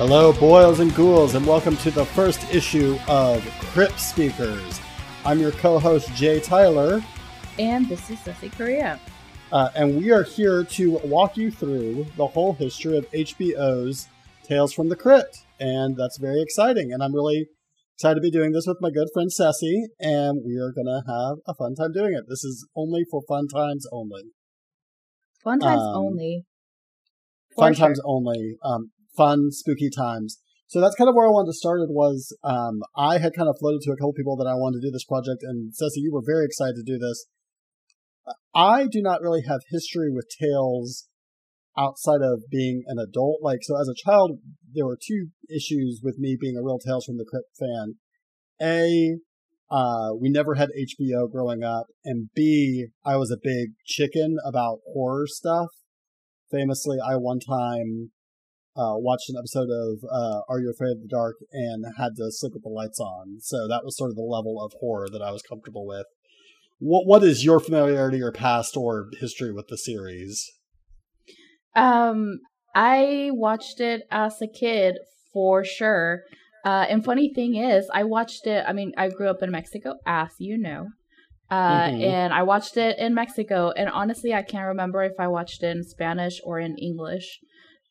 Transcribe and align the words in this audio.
Hello, 0.00 0.32
boils 0.32 0.80
and 0.80 0.94
ghouls, 0.94 1.34
and 1.34 1.46
welcome 1.46 1.76
to 1.76 1.90
the 1.90 2.06
first 2.06 2.42
issue 2.50 2.98
of 3.06 3.44
Crypt 3.60 4.00
Speakers. 4.00 4.80
I'm 5.26 5.38
your 5.38 5.50
co 5.50 5.78
host, 5.78 6.10
Jay 6.14 6.40
Tyler. 6.40 7.04
And 7.58 7.86
this 7.86 8.08
is 8.08 8.18
Ceci 8.20 8.48
Korea. 8.48 8.98
Uh, 9.52 9.68
and 9.74 9.98
we 9.98 10.10
are 10.10 10.22
here 10.22 10.64
to 10.64 10.92
walk 11.04 11.36
you 11.36 11.50
through 11.50 12.06
the 12.16 12.26
whole 12.26 12.54
history 12.54 12.96
of 12.96 13.10
HBO's 13.10 14.08
Tales 14.42 14.72
from 14.72 14.88
the 14.88 14.96
Crypt. 14.96 15.44
And 15.58 15.98
that's 15.98 16.16
very 16.16 16.40
exciting. 16.40 16.94
And 16.94 17.02
I'm 17.02 17.14
really 17.14 17.48
excited 17.94 18.14
to 18.14 18.20
be 18.22 18.30
doing 18.30 18.52
this 18.52 18.66
with 18.66 18.78
my 18.80 18.88
good 18.88 19.08
friend 19.12 19.30
Ceci. 19.30 19.84
And 20.00 20.40
we 20.46 20.56
are 20.56 20.72
going 20.72 20.86
to 20.86 21.02
have 21.06 21.40
a 21.46 21.52
fun 21.52 21.74
time 21.74 21.92
doing 21.92 22.14
it. 22.14 22.24
This 22.26 22.42
is 22.42 22.66
only 22.74 23.04
for 23.10 23.20
fun 23.28 23.48
times 23.48 23.86
only. 23.92 24.22
Fun 25.44 25.58
times 25.58 25.82
um, 25.82 25.94
only. 25.94 26.46
Fun 27.54 27.74
sure. 27.74 27.88
times 27.88 28.00
only. 28.02 28.56
Um, 28.64 28.92
fun, 29.20 29.50
spooky 29.50 29.90
times. 29.90 30.40
So 30.68 30.80
that's 30.80 30.94
kind 30.94 31.08
of 31.08 31.14
where 31.14 31.26
I 31.26 31.30
wanted 31.30 31.50
to 31.50 31.58
start. 31.58 31.80
It 31.82 31.90
was 31.90 32.32
um, 32.44 32.80
I 32.96 33.18
had 33.18 33.34
kind 33.34 33.48
of 33.48 33.56
floated 33.58 33.82
to 33.82 33.92
a 33.92 33.96
couple 33.96 34.14
people 34.14 34.36
that 34.36 34.48
I 34.48 34.54
wanted 34.54 34.80
to 34.80 34.86
do 34.88 34.92
this 34.92 35.04
project, 35.04 35.42
and 35.42 35.74
Ceci, 35.74 36.00
you 36.00 36.12
were 36.12 36.22
very 36.24 36.46
excited 36.46 36.76
to 36.76 36.86
do 36.86 36.96
this. 36.96 37.26
I 38.54 38.86
do 38.86 39.02
not 39.02 39.20
really 39.20 39.42
have 39.48 39.60
history 39.68 40.10
with 40.12 40.30
tales 40.40 41.08
outside 41.76 42.22
of 42.22 42.42
being 42.50 42.84
an 42.86 42.98
adult. 42.98 43.38
Like, 43.42 43.60
so 43.62 43.80
as 43.80 43.88
a 43.88 43.94
child, 43.94 44.38
there 44.72 44.86
were 44.86 44.98
two 44.98 45.28
issues 45.54 46.00
with 46.02 46.18
me 46.18 46.36
being 46.40 46.56
a 46.56 46.62
real 46.62 46.78
Tales 46.78 47.04
from 47.04 47.16
the 47.16 47.26
Crypt 47.28 47.50
fan. 47.58 47.94
A, 48.62 49.16
uh, 49.70 50.14
we 50.20 50.28
never 50.28 50.54
had 50.54 50.68
HBO 50.70 51.30
growing 51.30 51.62
up, 51.62 51.86
and 52.04 52.28
B, 52.34 52.86
I 53.04 53.16
was 53.16 53.30
a 53.30 53.42
big 53.42 53.70
chicken 53.86 54.36
about 54.46 54.80
horror 54.92 55.26
stuff. 55.26 55.68
Famously, 56.50 56.98
I 57.04 57.16
one 57.16 57.38
time 57.40 58.10
uh, 58.76 58.94
watched 58.96 59.28
an 59.28 59.36
episode 59.36 59.68
of 59.70 59.98
uh, 60.10 60.40
Are 60.48 60.60
You 60.60 60.70
Afraid 60.70 60.92
of 60.92 61.02
the 61.02 61.08
Dark 61.08 61.36
and 61.52 61.84
had 61.98 62.16
to 62.16 62.30
sleep 62.30 62.52
with 62.54 62.62
the 62.62 62.68
lights 62.68 63.00
on. 63.00 63.38
So 63.40 63.66
that 63.68 63.84
was 63.84 63.96
sort 63.96 64.10
of 64.10 64.16
the 64.16 64.22
level 64.22 64.62
of 64.62 64.72
horror 64.80 65.08
that 65.10 65.22
I 65.22 65.32
was 65.32 65.42
comfortable 65.42 65.86
with. 65.86 66.06
What 66.78 67.06
What 67.06 67.24
is 67.24 67.44
your 67.44 67.60
familiarity 67.60 68.22
or 68.22 68.32
past 68.32 68.76
or 68.76 69.10
history 69.18 69.52
with 69.52 69.68
the 69.68 69.76
series? 69.76 70.50
Um, 71.74 72.40
I 72.74 73.30
watched 73.32 73.80
it 73.80 74.02
as 74.10 74.40
a 74.40 74.46
kid 74.46 74.98
for 75.32 75.64
sure. 75.64 76.22
Uh, 76.64 76.86
and 76.88 77.04
funny 77.04 77.32
thing 77.34 77.56
is, 77.56 77.88
I 77.92 78.04
watched 78.04 78.46
it. 78.46 78.64
I 78.66 78.72
mean, 78.72 78.92
I 78.96 79.08
grew 79.08 79.28
up 79.28 79.42
in 79.42 79.50
Mexico, 79.50 79.94
as 80.06 80.30
you 80.38 80.58
know. 80.58 80.88
Uh, 81.50 81.88
mm-hmm. 81.88 82.02
and 82.02 82.32
I 82.32 82.44
watched 82.44 82.76
it 82.76 82.98
in 82.98 83.14
Mexico. 83.14 83.72
And 83.76 83.88
honestly, 83.88 84.32
I 84.32 84.42
can't 84.42 84.68
remember 84.68 85.02
if 85.02 85.14
I 85.18 85.26
watched 85.26 85.62
it 85.62 85.76
in 85.76 85.82
Spanish 85.82 86.40
or 86.44 86.60
in 86.60 86.76
English. 86.78 87.40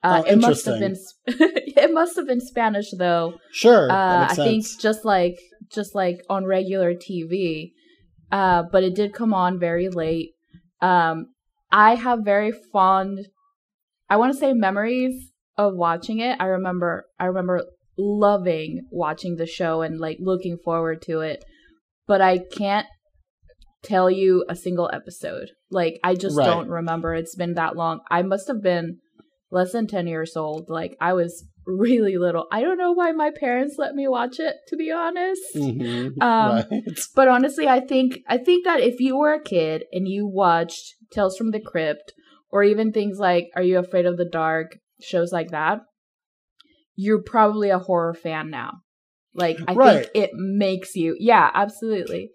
Uh, 0.01 0.23
oh, 0.25 0.29
it 0.29 0.37
must 0.37 0.65
have 0.65 0.79
been 0.79 0.95
it 1.27 1.93
must 1.93 2.15
have 2.15 2.25
been 2.25 2.39
Spanish 2.39 2.91
though. 2.97 3.33
Sure, 3.51 3.91
uh, 3.91 4.27
I 4.29 4.35
think 4.35 4.65
just 4.79 5.03
like 5.03 5.37
just 5.71 5.93
like 5.93 6.21
on 6.29 6.45
regular 6.45 6.93
TV, 6.93 7.71
uh, 8.31 8.63
but 8.71 8.83
it 8.83 8.95
did 8.95 9.13
come 9.13 9.33
on 9.33 9.59
very 9.59 9.89
late. 9.89 10.31
Um, 10.81 11.33
I 11.71 11.95
have 11.95 12.19
very 12.23 12.51
fond, 12.51 13.27
I 14.09 14.17
want 14.17 14.33
to 14.33 14.39
say 14.39 14.53
memories 14.53 15.31
of 15.57 15.75
watching 15.75 16.19
it. 16.19 16.37
I 16.39 16.45
remember 16.45 17.05
I 17.19 17.25
remember 17.25 17.63
loving 17.97 18.87
watching 18.91 19.35
the 19.35 19.45
show 19.45 19.81
and 19.81 19.99
like 19.99 20.17
looking 20.21 20.57
forward 20.63 21.01
to 21.03 21.19
it, 21.19 21.43
but 22.07 22.21
I 22.21 22.37
can't 22.37 22.87
tell 23.83 24.09
you 24.09 24.45
a 24.49 24.55
single 24.55 24.89
episode. 24.91 25.49
Like 25.69 25.99
I 26.03 26.15
just 26.15 26.37
right. 26.37 26.45
don't 26.45 26.69
remember. 26.69 27.13
It's 27.13 27.35
been 27.35 27.53
that 27.55 27.75
long. 27.75 27.99
I 28.09 28.21
must 28.21 28.47
have 28.47 28.63
been 28.63 28.99
less 29.51 29.71
than 29.71 29.87
10 29.87 30.07
years 30.07 30.35
old. 30.35 30.69
Like 30.69 30.95
I 31.01 31.13
was 31.13 31.45
really 31.65 32.17
little. 32.17 32.47
I 32.51 32.61
don't 32.61 32.77
know 32.77 32.91
why 32.91 33.11
my 33.11 33.31
parents 33.31 33.75
let 33.77 33.95
me 33.95 34.07
watch 34.07 34.39
it 34.39 34.55
to 34.67 34.75
be 34.75 34.91
honest. 34.91 35.41
Mm-hmm, 35.55 36.21
um, 36.21 36.55
right. 36.55 36.83
but 37.15 37.27
honestly, 37.27 37.67
I 37.67 37.79
think 37.79 38.19
I 38.27 38.37
think 38.37 38.65
that 38.65 38.79
if 38.79 38.99
you 38.99 39.17
were 39.17 39.33
a 39.33 39.43
kid 39.43 39.83
and 39.91 40.07
you 40.07 40.27
watched 40.27 40.95
Tales 41.11 41.37
from 41.37 41.51
the 41.51 41.61
Crypt 41.61 42.13
or 42.51 42.63
even 42.63 42.91
things 42.91 43.19
like 43.19 43.49
Are 43.55 43.63
You 43.63 43.79
Afraid 43.79 44.05
of 44.05 44.17
the 44.17 44.29
Dark, 44.29 44.77
shows 45.01 45.31
like 45.31 45.51
that, 45.51 45.81
you're 46.95 47.21
probably 47.21 47.69
a 47.69 47.79
horror 47.79 48.13
fan 48.13 48.49
now. 48.49 48.81
Like 49.33 49.57
I 49.67 49.73
right. 49.73 50.03
think 50.03 50.11
it 50.15 50.31
makes 50.33 50.95
you. 50.95 51.15
Yeah, 51.19 51.49
absolutely. 51.53 52.31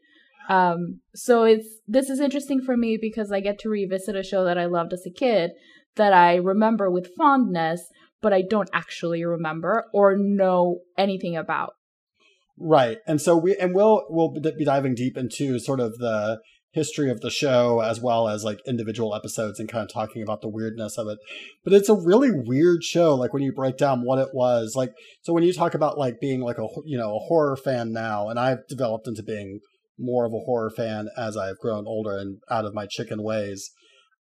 Um 0.49 1.01
so 1.15 1.45
it's 1.45 1.67
this 1.89 2.11
is 2.11 2.21
interesting 2.21 2.63
for 2.63 2.77
me 2.77 2.99
because 3.01 3.33
I 3.33 3.41
get 3.41 3.59
to 3.61 3.69
revisit 3.69 4.15
a 4.15 4.23
show 4.23 4.45
that 4.45 4.59
I 4.59 4.67
loved 4.67 4.93
as 4.93 5.05
a 5.07 5.11
kid 5.11 5.53
that 5.97 6.13
I 6.13 6.37
remember 6.37 6.91
with 6.91 7.15
fondness, 7.17 7.83
but 8.21 8.33
I 8.33 8.43
don't 8.43 8.71
actually 8.73 9.25
remember 9.25 9.85
or 9.93 10.17
know 10.17 10.81
anything 10.97 11.37
about. 11.37 11.75
Right. 12.59 12.99
And 13.07 13.21
so 13.21 13.37
we 13.37 13.57
and 13.57 13.75
we'll 13.75 14.05
we'll 14.09 14.31
be 14.31 14.65
diving 14.65 14.95
deep 14.95 15.17
into 15.17 15.59
sort 15.59 15.81
of 15.81 15.99
the 15.99 16.41
history 16.73 17.09
of 17.09 17.21
the 17.21 17.31
show 17.31 17.81
as 17.81 18.01
well 18.01 18.29
as 18.29 18.43
like 18.43 18.59
individual 18.67 19.15
episodes 19.15 19.61
and 19.61 19.69
kind 19.69 19.85
of 19.85 19.93
talking 19.93 20.23
about 20.23 20.41
the 20.41 20.49
weirdness 20.49 20.99
of 20.99 21.07
it. 21.09 21.19
But 21.63 21.73
it's 21.73 21.89
a 21.89 21.95
really 21.95 22.31
weird 22.33 22.83
show 22.83 23.15
like 23.15 23.33
when 23.33 23.43
you 23.43 23.53
break 23.53 23.77
down 23.77 24.05
what 24.05 24.19
it 24.19 24.31
was. 24.33 24.75
Like 24.77 24.93
so 25.23 25.33
when 25.33 25.45
you 25.45 25.53
talk 25.53 25.75
about 25.75 25.99
like 25.99 26.21
being 26.21 26.41
like 26.41 26.59
a 26.59 26.67
you 26.85 26.99
know, 26.99 27.17
a 27.17 27.27
horror 27.27 27.57
fan 27.57 27.93
now 27.93 28.29
and 28.29 28.39
I've 28.39 28.67
developed 28.69 29.09
into 29.09 29.23
being 29.23 29.61
more 29.99 30.25
of 30.25 30.33
a 30.33 30.45
horror 30.45 30.71
fan 30.71 31.09
as 31.17 31.37
I've 31.37 31.59
grown 31.59 31.87
older 31.87 32.17
and 32.17 32.39
out 32.51 32.65
of 32.65 32.75
my 32.75 32.87
chicken 32.87 33.23
ways. 33.23 33.71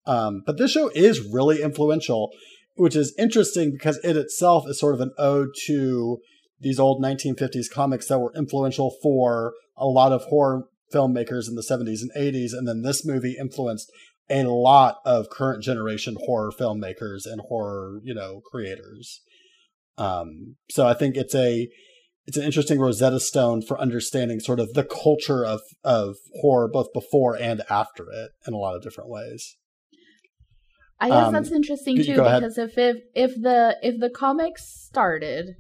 Um, 0.07 0.43
but 0.45 0.59
this 0.59 0.73
show 0.73 0.91
is 0.95 1.21
really 1.33 1.63
influential, 1.63 2.31
which 2.75 2.97
is 2.97 3.15
interesting 3.19 3.73
because 3.73 3.99
it 4.05 4.17
itself 4.17 4.65
is 4.69 4.81
sort 4.81 4.95
of 4.95 5.01
an 5.01 5.13
ode 5.19 5.51
to 5.67 6.19
these 6.61 6.79
old 6.79 7.03
1950s 7.03 7.71
comics 7.71 8.07
that 8.09 8.19
were 8.19 8.33
influential 8.37 8.97
for 9.03 9.55
a 9.77 9.87
lot 9.87 10.13
of 10.13 10.25
horror 10.25 10.65
filmmakers 10.93 11.49
in 11.49 11.55
the 11.55 11.67
70s 11.69 12.03
and 12.03 12.13
80s. 12.17 12.53
And 12.53 12.69
then 12.69 12.83
this 12.83 13.05
movie 13.05 13.37
influenced 13.39 13.91
a 14.31 14.45
lot 14.45 14.97
of 15.05 15.29
current 15.31 15.63
generation 15.63 16.17
horror 16.25 16.53
filmmakers 16.53 17.27
and 17.27 17.41
horror, 17.49 18.01
you 18.03 18.15
know, 18.15 18.41
creators. 18.51 19.21
Um, 19.99 20.57
so 20.71 20.87
I 20.87 20.95
think 20.95 21.17
it's 21.17 21.35
a 21.35 21.69
it's 22.25 22.37
an 22.37 22.45
interesting 22.45 22.79
Rosetta 22.79 23.19
Stone 23.19 23.63
for 23.63 23.81
understanding 23.81 24.39
sort 24.39 24.61
of 24.61 24.73
the 24.75 24.85
culture 24.85 25.45
of 25.45 25.61
of 25.85 26.17
horror 26.41 26.69
both 26.73 26.93
before 26.93 27.37
and 27.37 27.63
after 27.69 28.05
it 28.11 28.31
in 28.47 28.55
a 28.55 28.59
lot 28.59 28.77
of 28.77 28.83
different 28.83 29.11
ways. 29.11 29.57
I 31.03 31.09
guess 31.09 31.27
um, 31.27 31.33
that's 31.33 31.51
interesting 31.51 31.97
too 31.97 32.15
because 32.15 32.59
if, 32.59 32.79
if 32.79 32.99
if 33.13 33.35
the 33.35 33.77
if 33.83 33.99
the 33.99 34.09
comics 34.09 34.63
started 34.65 35.57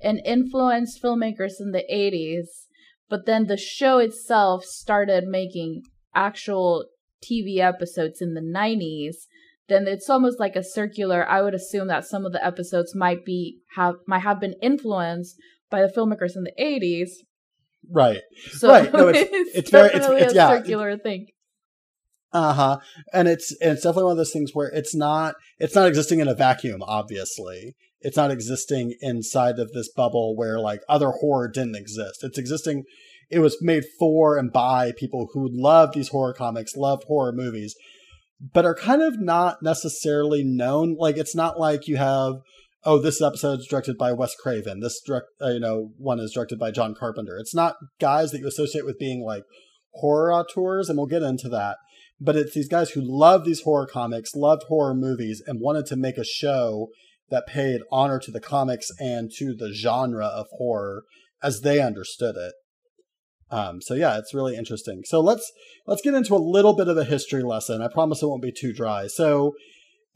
and 0.00 0.20
influenced 0.24 1.02
filmmakers 1.02 1.54
in 1.58 1.72
the 1.72 1.82
80s, 1.92 2.68
but 3.08 3.26
then 3.26 3.46
the 3.46 3.56
show 3.56 3.98
itself 3.98 4.62
started 4.64 5.24
making 5.24 5.82
actual 6.14 6.86
TV 7.20 7.58
episodes 7.58 8.22
in 8.22 8.34
the 8.34 8.40
90s, 8.40 9.26
then 9.68 9.88
it's 9.88 10.08
almost 10.08 10.38
like 10.38 10.54
a 10.54 10.62
circular. 10.62 11.28
I 11.28 11.42
would 11.42 11.54
assume 11.54 11.88
that 11.88 12.06
some 12.06 12.24
of 12.24 12.32
the 12.32 12.44
episodes 12.46 12.94
might 12.94 13.24
be 13.24 13.58
have 13.74 13.96
might 14.06 14.22
have 14.22 14.38
been 14.38 14.54
influenced 14.62 15.34
by 15.68 15.82
the 15.82 15.92
filmmakers 15.92 16.36
in 16.36 16.44
the 16.44 16.52
80s. 16.60 17.10
Right. 17.90 18.20
So 18.52 18.68
right. 18.68 18.92
No, 18.92 19.08
it's, 19.12 19.18
it's, 19.32 19.56
it's 19.56 19.70
very 19.70 19.88
it's, 19.88 20.06
it's, 20.06 20.32
a 20.32 20.36
yeah, 20.36 20.48
circular 20.48 20.96
thing. 20.96 21.26
Uh 22.32 22.52
huh. 22.52 22.78
And 23.12 23.28
it's 23.28 23.54
it's 23.60 23.82
definitely 23.82 24.04
one 24.04 24.12
of 24.12 24.18
those 24.18 24.32
things 24.32 24.50
where 24.52 24.68
it's 24.68 24.94
not 24.94 25.36
it's 25.58 25.74
not 25.74 25.88
existing 25.88 26.20
in 26.20 26.28
a 26.28 26.34
vacuum. 26.34 26.82
Obviously, 26.82 27.74
it's 28.00 28.16
not 28.16 28.30
existing 28.30 28.94
inside 29.00 29.58
of 29.58 29.72
this 29.72 29.90
bubble 29.90 30.36
where 30.36 30.58
like 30.60 30.80
other 30.88 31.10
horror 31.10 31.48
didn't 31.48 31.76
exist. 31.76 32.22
It's 32.22 32.38
existing. 32.38 32.84
It 33.30 33.40
was 33.40 33.58
made 33.60 33.84
for 33.98 34.38
and 34.38 34.52
by 34.52 34.92
people 34.96 35.28
who 35.32 35.48
love 35.50 35.92
these 35.92 36.08
horror 36.08 36.32
comics, 36.32 36.76
love 36.76 37.02
horror 37.04 37.32
movies, 37.32 37.74
but 38.52 38.64
are 38.64 38.74
kind 38.74 39.02
of 39.02 39.20
not 39.20 39.62
necessarily 39.62 40.44
known. 40.44 40.96
Like 40.98 41.16
it's 41.16 41.34
not 41.34 41.58
like 41.58 41.88
you 41.88 41.96
have 41.96 42.34
oh 42.84 42.98
this 42.98 43.22
episode 43.22 43.60
is 43.60 43.66
directed 43.66 43.96
by 43.96 44.12
Wes 44.12 44.34
Craven. 44.34 44.80
This 44.80 45.00
direct 45.00 45.26
uh, 45.40 45.50
you 45.50 45.60
know 45.60 45.90
one 45.96 46.20
is 46.20 46.32
directed 46.32 46.58
by 46.58 46.70
John 46.70 46.94
Carpenter. 46.94 47.38
It's 47.38 47.54
not 47.54 47.76
guys 48.00 48.30
that 48.32 48.40
you 48.40 48.46
associate 48.46 48.84
with 48.84 48.98
being 48.98 49.24
like 49.24 49.44
horror 49.94 50.32
auteurs, 50.32 50.88
and 50.88 50.98
we'll 50.98 51.06
get 51.06 51.22
into 51.22 51.48
that 51.48 51.78
but 52.20 52.36
it's 52.36 52.54
these 52.54 52.68
guys 52.68 52.90
who 52.90 53.00
love 53.02 53.44
these 53.44 53.62
horror 53.62 53.86
comics, 53.86 54.34
loved 54.34 54.64
horror 54.68 54.94
movies, 54.94 55.42
and 55.46 55.60
wanted 55.60 55.86
to 55.86 55.96
make 55.96 56.16
a 56.16 56.24
show 56.24 56.88
that 57.30 57.46
paid 57.46 57.80
honor 57.90 58.18
to 58.20 58.30
the 58.30 58.40
comics 58.40 58.90
and 58.98 59.30
to 59.36 59.54
the 59.54 59.72
genre 59.72 60.26
of 60.26 60.46
horror 60.52 61.04
as 61.42 61.60
they 61.60 61.80
understood 61.80 62.36
it. 62.36 62.54
Um, 63.50 63.80
so 63.80 63.94
yeah, 63.94 64.18
it's 64.18 64.34
really 64.34 64.56
interesting. 64.56 65.02
So 65.04 65.20
let's 65.20 65.52
let's 65.86 66.02
get 66.02 66.14
into 66.14 66.34
a 66.34 66.38
little 66.38 66.74
bit 66.74 66.88
of 66.88 66.96
a 66.96 67.04
history 67.04 67.42
lesson. 67.42 67.80
I 67.80 67.88
promise 67.88 68.22
it 68.22 68.26
won't 68.26 68.42
be 68.42 68.52
too 68.52 68.72
dry. 68.72 69.06
So 69.06 69.54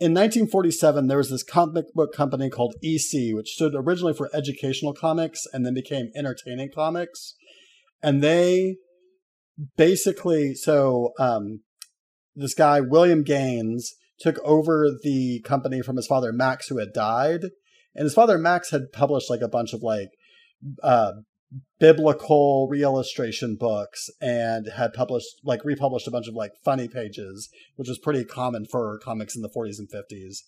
in 0.01 0.13
1947, 0.13 1.09
there 1.09 1.19
was 1.19 1.31
this 1.31 1.43
comic 1.43 1.93
book 1.95 2.15
company 2.15 2.49
called 2.49 2.75
EC, 2.83 3.35
which 3.35 3.51
stood 3.51 3.75
originally 3.77 4.15
for 4.15 4.31
Educational 4.35 4.95
Comics 4.95 5.47
and 5.53 5.65
then 5.65 5.75
became 5.75 6.11
Entertaining 6.17 6.71
Comics. 6.75 7.35
And 8.03 8.23
they 8.23 8.77
basically, 9.77 10.55
so 10.55 11.13
um, 11.19 11.61
this 12.41 12.55
guy 12.55 12.81
William 12.81 13.23
Gaines 13.23 13.95
took 14.19 14.39
over 14.41 14.89
the 15.03 15.41
company 15.45 15.81
from 15.81 15.97
his 15.97 16.07
father 16.07 16.33
Max, 16.33 16.69
who 16.69 16.79
had 16.79 16.93
died, 16.93 17.43
and 17.95 18.05
his 18.05 18.15
father 18.15 18.39
Max 18.39 18.71
had 18.71 18.93
published 18.93 19.31
like 19.31 19.41
a 19.41 19.49
bunch 19.49 19.73
of 19.73 19.83
like 19.83 20.11
uh, 20.83 21.13
biblical 21.79 22.69
reillustration 22.71 23.59
books 23.59 24.09
and 24.21 24.69
had 24.77 24.93
published 24.93 25.41
like 25.45 25.65
republished 25.65 26.07
a 26.07 26.11
bunch 26.11 26.29
of 26.29 26.35
like 26.35 26.53
funny 26.65 26.89
pages, 26.89 27.49
which 27.77 27.89
was 27.89 27.99
pretty 27.99 28.25
common 28.25 28.67
for 28.67 28.99
comics 29.03 29.35
in 29.35 29.43
the 29.43 29.49
40s 29.49 29.79
and 29.79 29.91
50s. 29.91 30.39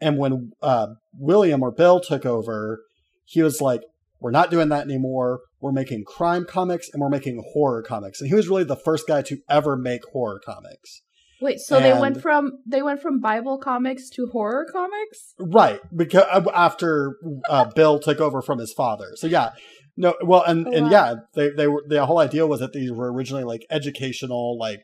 And 0.00 0.18
when 0.18 0.52
uh, 0.62 0.88
William 1.12 1.62
or 1.62 1.70
Bill 1.70 2.00
took 2.00 2.24
over, 2.26 2.82
he 3.24 3.42
was 3.42 3.60
like, 3.60 3.82
"We're 4.20 4.30
not 4.30 4.50
doing 4.50 4.68
that 4.70 4.84
anymore. 4.84 5.40
We're 5.60 5.72
making 5.72 6.04
crime 6.04 6.44
comics 6.48 6.88
and 6.92 7.00
we're 7.00 7.08
making 7.08 7.42
horror 7.52 7.82
comics." 7.82 8.20
And 8.20 8.28
he 8.28 8.34
was 8.34 8.48
really 8.48 8.64
the 8.64 8.76
first 8.76 9.06
guy 9.06 9.22
to 9.22 9.38
ever 9.48 9.76
make 9.76 10.04
horror 10.12 10.40
comics. 10.44 11.02
Wait, 11.44 11.60
so 11.60 11.76
and, 11.76 11.84
they 11.84 11.92
went 11.92 12.22
from 12.22 12.52
they 12.66 12.80
went 12.80 13.02
from 13.02 13.20
Bible 13.20 13.58
comics 13.58 14.08
to 14.08 14.28
horror 14.32 14.66
comics? 14.72 15.34
Right, 15.38 15.78
because 15.94 16.24
after 16.54 17.16
uh, 17.50 17.66
Bill 17.66 17.98
took 18.00 18.18
over 18.18 18.40
from 18.40 18.60
his 18.60 18.72
father. 18.72 19.10
So 19.16 19.26
yeah, 19.26 19.50
no, 19.94 20.14
well, 20.24 20.42
and 20.42 20.66
oh, 20.66 20.72
and 20.72 20.86
wow. 20.86 20.90
yeah, 20.90 21.14
they 21.34 21.50
they 21.50 21.66
were 21.66 21.84
the 21.86 22.06
whole 22.06 22.18
idea 22.18 22.46
was 22.46 22.60
that 22.60 22.72
these 22.72 22.90
were 22.90 23.12
originally 23.12 23.44
like 23.44 23.66
educational, 23.70 24.58
like 24.58 24.80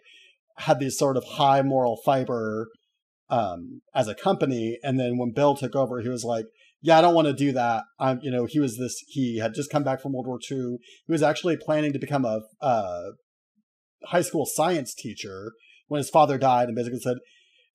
had 0.58 0.78
these 0.78 0.98
sort 0.98 1.16
of 1.16 1.24
high 1.24 1.62
moral 1.62 1.98
fiber 2.04 2.68
um, 3.30 3.80
as 3.94 4.06
a 4.06 4.14
company, 4.14 4.78
and 4.82 5.00
then 5.00 5.16
when 5.16 5.32
Bill 5.32 5.56
took 5.56 5.74
over, 5.74 6.02
he 6.02 6.10
was 6.10 6.24
like, 6.24 6.44
"Yeah, 6.82 6.98
I 6.98 7.00
don't 7.00 7.14
want 7.14 7.26
to 7.26 7.32
do 7.32 7.52
that." 7.52 7.84
I'm, 7.98 8.20
you 8.20 8.30
know, 8.30 8.44
he 8.44 8.60
was 8.60 8.76
this. 8.76 9.02
He 9.08 9.38
had 9.38 9.54
just 9.54 9.72
come 9.72 9.82
back 9.82 10.02
from 10.02 10.12
World 10.12 10.26
War 10.26 10.38
II. 10.38 10.76
He 11.06 11.12
was 11.12 11.22
actually 11.22 11.56
planning 11.56 11.94
to 11.94 11.98
become 11.98 12.26
a 12.26 12.42
uh, 12.60 13.12
high 14.08 14.20
school 14.20 14.44
science 14.44 14.94
teacher 14.94 15.52
when 15.90 15.98
his 15.98 16.08
father 16.08 16.38
died, 16.38 16.68
and 16.68 16.76
basically 16.76 17.00
said, 17.00 17.18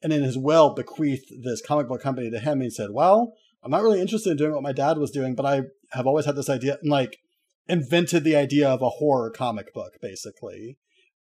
and 0.01 0.13
in 0.13 0.23
his 0.23 0.37
will 0.37 0.73
bequeathed 0.73 1.31
this 1.43 1.61
comic 1.61 1.87
book 1.87 2.01
company 2.01 2.31
to 2.31 2.39
him. 2.39 2.61
He 2.61 2.69
said, 2.69 2.91
"Well, 2.91 3.33
I'm 3.61 3.71
not 3.71 3.83
really 3.83 3.99
interested 3.99 4.31
in 4.31 4.37
doing 4.37 4.53
what 4.53 4.63
my 4.63 4.71
dad 4.71 4.97
was 4.97 5.11
doing, 5.11 5.35
but 5.35 5.45
I 5.45 5.63
have 5.91 6.07
always 6.07 6.25
had 6.25 6.35
this 6.35 6.49
idea." 6.49 6.77
And 6.81 6.89
like 6.89 7.17
invented 7.67 8.23
the 8.23 8.35
idea 8.35 8.69
of 8.69 8.81
a 8.81 8.89
horror 8.89 9.29
comic 9.29 9.73
book, 9.73 9.93
basically, 10.01 10.77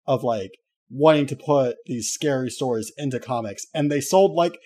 of 0.05 0.23
like 0.23 0.51
wanting 0.89 1.25
to 1.25 1.35
put 1.35 1.77
these 1.87 2.11
scary 2.11 2.51
stories 2.51 2.91
into 2.97 3.19
comics. 3.19 3.65
And 3.73 3.91
they 3.91 4.01
sold 4.01 4.35
like 4.35 4.59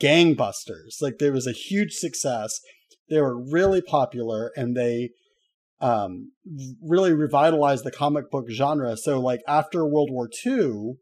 gangbusters. 0.00 1.02
Like 1.02 1.18
there 1.18 1.32
was 1.32 1.46
a 1.46 1.52
huge 1.52 1.92
success. 1.92 2.60
They 3.10 3.20
were 3.20 3.38
really 3.38 3.82
popular 3.82 4.50
and 4.56 4.74
they 4.74 5.10
um, 5.80 6.32
really 6.82 7.12
revitalized 7.12 7.84
the 7.84 7.90
comic 7.90 8.30
book 8.30 8.48
genre. 8.50 8.96
So, 8.96 9.20
like 9.20 9.42
after 9.46 9.84
World 9.84 10.10
War 10.10 10.30
II, 10.46 10.94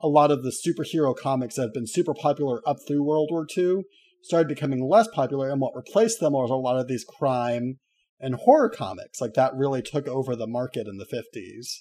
a 0.00 0.08
lot 0.08 0.30
of 0.30 0.42
the 0.42 0.50
superhero 0.50 1.16
comics 1.16 1.56
that 1.56 1.62
had 1.62 1.72
been 1.72 1.86
super 1.86 2.14
popular 2.14 2.66
up 2.66 2.78
through 2.86 3.04
World 3.04 3.28
War 3.30 3.46
II 3.56 3.82
started 4.22 4.48
becoming 4.48 4.86
less 4.86 5.08
popular. 5.08 5.50
And 5.50 5.60
what 5.60 5.76
replaced 5.76 6.20
them 6.20 6.32
was 6.32 6.50
a 6.50 6.54
lot 6.54 6.78
of 6.78 6.88
these 6.88 7.04
crime 7.04 7.78
and 8.18 8.34
horror 8.34 8.70
comics. 8.70 9.20
Like 9.20 9.34
that 9.34 9.54
really 9.54 9.82
took 9.82 10.06
over 10.08 10.34
the 10.34 10.46
market 10.46 10.86
in 10.86 10.98
the 10.98 11.06
50s. 11.06 11.80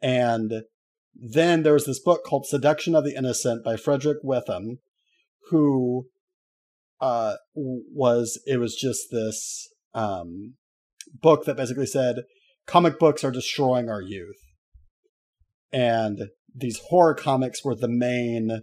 And 0.00 0.62
then 1.14 1.62
there 1.62 1.72
was 1.72 1.86
this 1.86 2.00
book 2.00 2.24
called 2.24 2.46
Seduction 2.46 2.94
of 2.94 3.04
the 3.04 3.16
Innocent 3.16 3.64
by 3.64 3.76
Frederick 3.76 4.18
Wertham, 4.24 4.78
who 5.50 6.06
uh, 7.00 7.34
was, 7.54 8.40
it 8.46 8.58
was 8.58 8.76
just 8.76 9.10
this 9.10 9.68
um, 9.94 10.54
book 11.20 11.44
that 11.44 11.56
basically 11.56 11.86
said 11.86 12.16
comic 12.66 12.98
books 12.98 13.24
are 13.24 13.30
destroying 13.32 13.88
our 13.88 14.02
youth. 14.02 14.36
And 15.72 16.28
these 16.54 16.80
horror 16.88 17.14
comics 17.14 17.64
were 17.64 17.74
the 17.74 17.88
main 17.88 18.62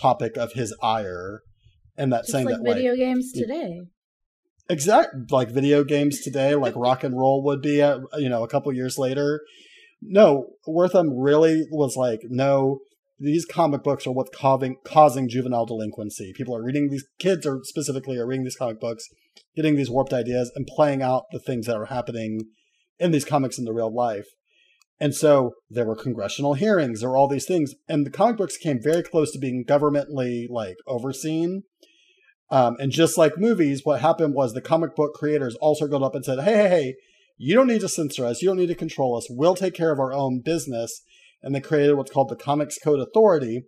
topic 0.00 0.36
of 0.36 0.52
his 0.52 0.76
ire. 0.82 1.42
And 1.96 2.12
that 2.12 2.22
Just 2.22 2.32
saying 2.32 2.46
like 2.46 2.56
that 2.56 2.74
video 2.74 2.92
like, 2.92 2.98
games 2.98 3.32
today 3.32 3.82
exact 4.68 5.30
like 5.30 5.50
video 5.50 5.84
games 5.84 6.20
today, 6.20 6.54
like 6.54 6.74
rock 6.76 7.04
and 7.04 7.16
roll 7.16 7.44
would 7.44 7.62
be, 7.62 7.80
at, 7.80 7.98
you 8.14 8.28
know, 8.28 8.42
a 8.42 8.48
couple 8.48 8.72
years 8.72 8.98
later. 8.98 9.40
No, 10.00 10.54
Wertham 10.66 11.10
really 11.14 11.66
was 11.70 11.96
like, 11.96 12.20
no, 12.24 12.80
these 13.20 13.44
comic 13.44 13.84
books 13.84 14.06
are 14.06 14.12
what's 14.12 14.36
causing 14.36 14.76
causing 14.84 15.28
juvenile 15.28 15.66
delinquency. 15.66 16.32
People 16.34 16.56
are 16.56 16.64
reading 16.64 16.88
these 16.90 17.06
kids, 17.20 17.46
or 17.46 17.60
specifically, 17.62 18.18
are 18.18 18.26
reading 18.26 18.44
these 18.44 18.56
comic 18.56 18.80
books, 18.80 19.06
getting 19.54 19.76
these 19.76 19.90
warped 19.90 20.12
ideas, 20.12 20.50
and 20.56 20.66
playing 20.66 21.02
out 21.02 21.24
the 21.30 21.38
things 21.38 21.66
that 21.66 21.76
are 21.76 21.86
happening 21.86 22.40
in 22.98 23.12
these 23.12 23.24
comics 23.24 23.58
in 23.58 23.64
the 23.64 23.72
real 23.72 23.94
life. 23.94 24.26
And 25.02 25.16
so 25.16 25.54
there 25.68 25.84
were 25.84 25.96
congressional 25.96 26.54
hearings, 26.54 27.02
were 27.02 27.16
all 27.16 27.26
these 27.26 27.44
things, 27.44 27.74
and 27.88 28.06
the 28.06 28.10
comic 28.10 28.36
books 28.36 28.56
came 28.56 28.80
very 28.80 29.02
close 29.02 29.32
to 29.32 29.38
being 29.40 29.64
governmentally 29.68 30.46
like 30.48 30.76
overseen. 30.86 31.64
Um, 32.52 32.76
and 32.78 32.92
just 32.92 33.18
like 33.18 33.36
movies, 33.36 33.80
what 33.82 34.00
happened 34.00 34.34
was 34.34 34.52
the 34.52 34.60
comic 34.60 34.94
book 34.94 35.14
creators 35.14 35.56
also 35.56 35.88
got 35.88 36.04
up 36.04 36.14
and 36.14 36.24
said, 36.24 36.44
hey, 36.44 36.54
hey, 36.54 36.68
hey, 36.68 36.94
you 37.36 37.56
don't 37.56 37.66
need 37.66 37.80
to 37.80 37.88
censor 37.88 38.24
us. 38.24 38.42
You 38.42 38.48
don't 38.48 38.58
need 38.58 38.68
to 38.68 38.76
control 38.76 39.16
us. 39.16 39.26
We'll 39.28 39.56
take 39.56 39.74
care 39.74 39.90
of 39.90 39.98
our 39.98 40.12
own 40.12 40.40
business. 40.40 41.02
And 41.42 41.52
they 41.52 41.60
created 41.60 41.94
what's 41.94 42.12
called 42.12 42.28
the 42.28 42.36
Comics 42.36 42.78
Code 42.78 43.00
Authority, 43.00 43.64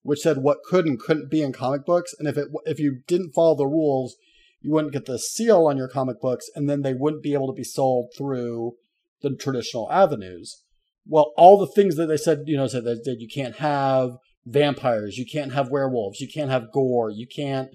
which 0.00 0.20
said 0.20 0.38
what 0.38 0.62
could 0.64 0.86
and 0.86 0.98
couldn't 0.98 1.30
be 1.30 1.42
in 1.42 1.52
comic 1.52 1.84
books. 1.84 2.14
And 2.18 2.26
if 2.26 2.38
it 2.38 2.48
if 2.64 2.78
you 2.78 3.00
didn't 3.06 3.34
follow 3.34 3.54
the 3.54 3.66
rules, 3.66 4.16
you 4.62 4.72
wouldn't 4.72 4.94
get 4.94 5.04
the 5.04 5.18
seal 5.18 5.66
on 5.66 5.76
your 5.76 5.88
comic 5.88 6.18
books, 6.18 6.46
and 6.54 6.66
then 6.66 6.80
they 6.80 6.94
wouldn't 6.94 7.22
be 7.22 7.34
able 7.34 7.48
to 7.48 7.52
be 7.52 7.62
sold 7.62 8.08
through 8.16 8.72
the 9.20 9.36
traditional 9.36 9.92
avenues. 9.92 10.62
Well, 11.08 11.32
all 11.36 11.58
the 11.58 11.66
things 11.66 11.96
that 11.96 12.06
they 12.06 12.18
said, 12.18 12.42
you 12.46 12.56
know, 12.56 12.66
said 12.66 12.84
that 12.84 13.16
you 13.18 13.28
can't 13.28 13.56
have 13.56 14.10
vampires, 14.44 15.16
you 15.16 15.24
can't 15.24 15.54
have 15.54 15.70
werewolves, 15.70 16.20
you 16.20 16.28
can't 16.28 16.50
have 16.50 16.70
gore, 16.72 17.10
you 17.10 17.26
can't 17.26 17.70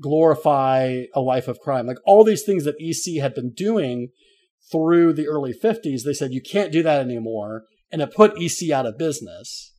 glorify 0.00 1.04
a 1.14 1.20
life 1.20 1.46
of 1.46 1.60
crime. 1.60 1.86
Like 1.86 1.98
all 2.04 2.24
these 2.24 2.42
things 2.42 2.64
that 2.64 2.76
EC 2.80 3.22
had 3.22 3.34
been 3.34 3.52
doing 3.52 4.08
through 4.72 5.12
the 5.12 5.28
early 5.28 5.52
50s, 5.52 6.02
they 6.04 6.12
said 6.12 6.32
you 6.32 6.42
can't 6.42 6.72
do 6.72 6.82
that 6.82 7.00
anymore. 7.00 7.64
And 7.92 8.02
it 8.02 8.14
put 8.14 8.40
EC 8.40 8.70
out 8.70 8.86
of 8.86 8.98
business, 8.98 9.72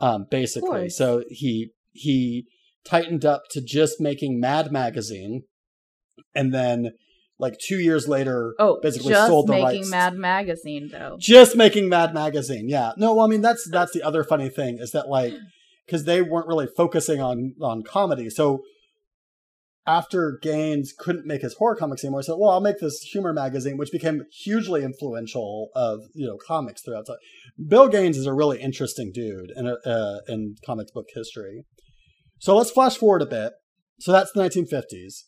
um, 0.00 0.26
basically. 0.28 0.88
So 0.88 1.22
he 1.28 1.70
he 1.92 2.46
tightened 2.84 3.24
up 3.24 3.42
to 3.50 3.60
just 3.60 4.00
making 4.00 4.40
Mad 4.40 4.72
Magazine, 4.72 5.44
and 6.34 6.52
then 6.52 6.90
like 7.38 7.58
two 7.58 7.78
years 7.78 8.06
later, 8.06 8.54
oh, 8.58 8.78
basically 8.80 9.14
sold 9.14 9.48
the 9.48 9.54
rights. 9.54 9.74
making 9.74 9.90
Mad 9.90 10.16
Magazine 10.16 10.88
though. 10.90 11.16
Just 11.18 11.56
making 11.56 11.88
Mad 11.88 12.14
Magazine, 12.14 12.68
yeah. 12.68 12.92
No, 12.96 13.14
well, 13.14 13.24
I 13.24 13.28
mean 13.28 13.40
that's 13.40 13.68
that's 13.70 13.92
the 13.92 14.02
other 14.02 14.24
funny 14.24 14.48
thing 14.48 14.78
is 14.78 14.92
that 14.92 15.08
like 15.08 15.34
because 15.86 16.04
they 16.04 16.22
weren't 16.22 16.46
really 16.46 16.68
focusing 16.76 17.20
on 17.20 17.54
on 17.60 17.82
comedy, 17.82 18.30
so 18.30 18.62
after 19.86 20.38
Gaines 20.40 20.94
couldn't 20.96 21.26
make 21.26 21.42
his 21.42 21.54
horror 21.54 21.76
comics 21.76 22.04
anymore, 22.04 22.20
he 22.20 22.24
said, 22.24 22.36
"Well, 22.38 22.50
I'll 22.50 22.60
make 22.60 22.78
this 22.78 23.00
humor 23.00 23.32
magazine," 23.32 23.76
which 23.76 23.92
became 23.92 24.22
hugely 24.32 24.82
influential 24.82 25.70
of 25.74 26.00
you 26.14 26.26
know 26.26 26.38
comics 26.38 26.82
throughout 26.82 27.06
time. 27.06 27.16
Bill 27.68 27.88
Gaines 27.88 28.16
is 28.16 28.26
a 28.26 28.32
really 28.32 28.60
interesting 28.60 29.10
dude 29.12 29.50
in 29.54 29.66
uh, 29.66 30.20
in 30.28 30.54
comic 30.64 30.92
book 30.94 31.06
history. 31.14 31.64
So 32.38 32.56
let's 32.56 32.70
flash 32.70 32.96
forward 32.96 33.22
a 33.22 33.26
bit. 33.26 33.52
So 34.00 34.12
that's 34.12 34.32
the 34.32 34.40
1950s. 34.40 35.24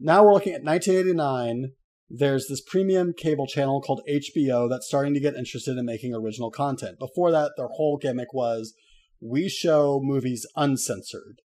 Now 0.00 0.24
we're 0.24 0.34
looking 0.34 0.54
at 0.54 0.64
1989. 0.64 1.72
There's 2.08 2.48
this 2.48 2.60
premium 2.60 3.12
cable 3.16 3.46
channel 3.46 3.80
called 3.80 4.02
HBO 4.10 4.68
that's 4.68 4.88
starting 4.88 5.14
to 5.14 5.20
get 5.20 5.34
interested 5.34 5.76
in 5.76 5.84
making 5.84 6.14
original 6.14 6.50
content. 6.50 6.98
Before 6.98 7.30
that, 7.30 7.52
their 7.56 7.68
whole 7.68 7.98
gimmick 7.98 8.34
was 8.34 8.74
we 9.20 9.48
show 9.48 10.00
movies 10.02 10.46
uncensored 10.56 11.42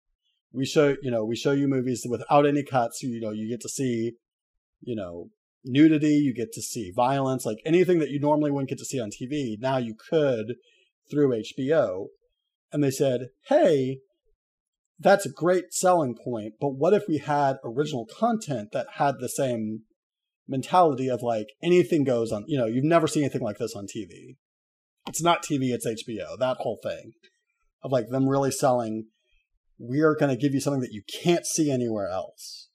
we 0.53 0.65
show 0.65 0.95
you 1.01 1.11
know 1.11 1.23
we 1.23 1.35
show 1.35 1.51
you 1.51 1.67
movies 1.67 2.05
without 2.09 2.45
any 2.45 2.63
cuts 2.63 3.01
you 3.01 3.19
know 3.19 3.31
you 3.31 3.49
get 3.49 3.61
to 3.61 3.69
see 3.69 4.13
you 4.81 4.95
know 4.95 5.29
nudity 5.63 6.15
you 6.15 6.33
get 6.33 6.51
to 6.51 6.61
see 6.61 6.91
violence 6.95 7.45
like 7.45 7.59
anything 7.65 7.99
that 7.99 8.09
you 8.09 8.19
normally 8.19 8.51
wouldn't 8.51 8.69
get 8.69 8.79
to 8.79 8.85
see 8.85 8.99
on 8.99 9.09
tv 9.09 9.55
now 9.59 9.77
you 9.77 9.95
could 10.09 10.55
through 11.09 11.29
hbo 11.29 12.07
and 12.71 12.83
they 12.83 12.91
said 12.91 13.27
hey 13.47 13.99
that's 15.01 15.25
a 15.25 15.31
great 15.31 15.73
selling 15.73 16.15
point 16.15 16.53
but 16.59 16.69
what 16.69 16.93
if 16.93 17.03
we 17.07 17.17
had 17.17 17.57
original 17.63 18.05
content 18.05 18.69
that 18.71 18.87
had 18.95 19.15
the 19.19 19.29
same 19.29 19.81
mentality 20.47 21.09
of 21.09 21.21
like 21.21 21.47
anything 21.63 22.03
goes 22.03 22.31
on 22.31 22.43
you 22.47 22.57
know 22.57 22.65
you've 22.65 22.83
never 22.83 23.07
seen 23.07 23.23
anything 23.23 23.41
like 23.41 23.57
this 23.57 23.75
on 23.75 23.85
tv 23.85 24.35
it's 25.07 25.21
not 25.21 25.43
tv 25.43 25.71
it's 25.71 25.87
hbo 25.87 26.37
that 26.39 26.57
whole 26.59 26.79
thing 26.83 27.11
of 27.83 27.91
like 27.91 28.09
them 28.09 28.27
really 28.27 28.51
selling 28.51 29.05
we 29.81 30.01
are 30.01 30.15
going 30.15 30.29
to 30.29 30.39
give 30.39 30.53
you 30.53 30.59
something 30.59 30.81
that 30.81 30.93
you 30.93 31.01
can't 31.23 31.45
see 31.45 31.71
anywhere 31.71 32.07
else. 32.07 32.69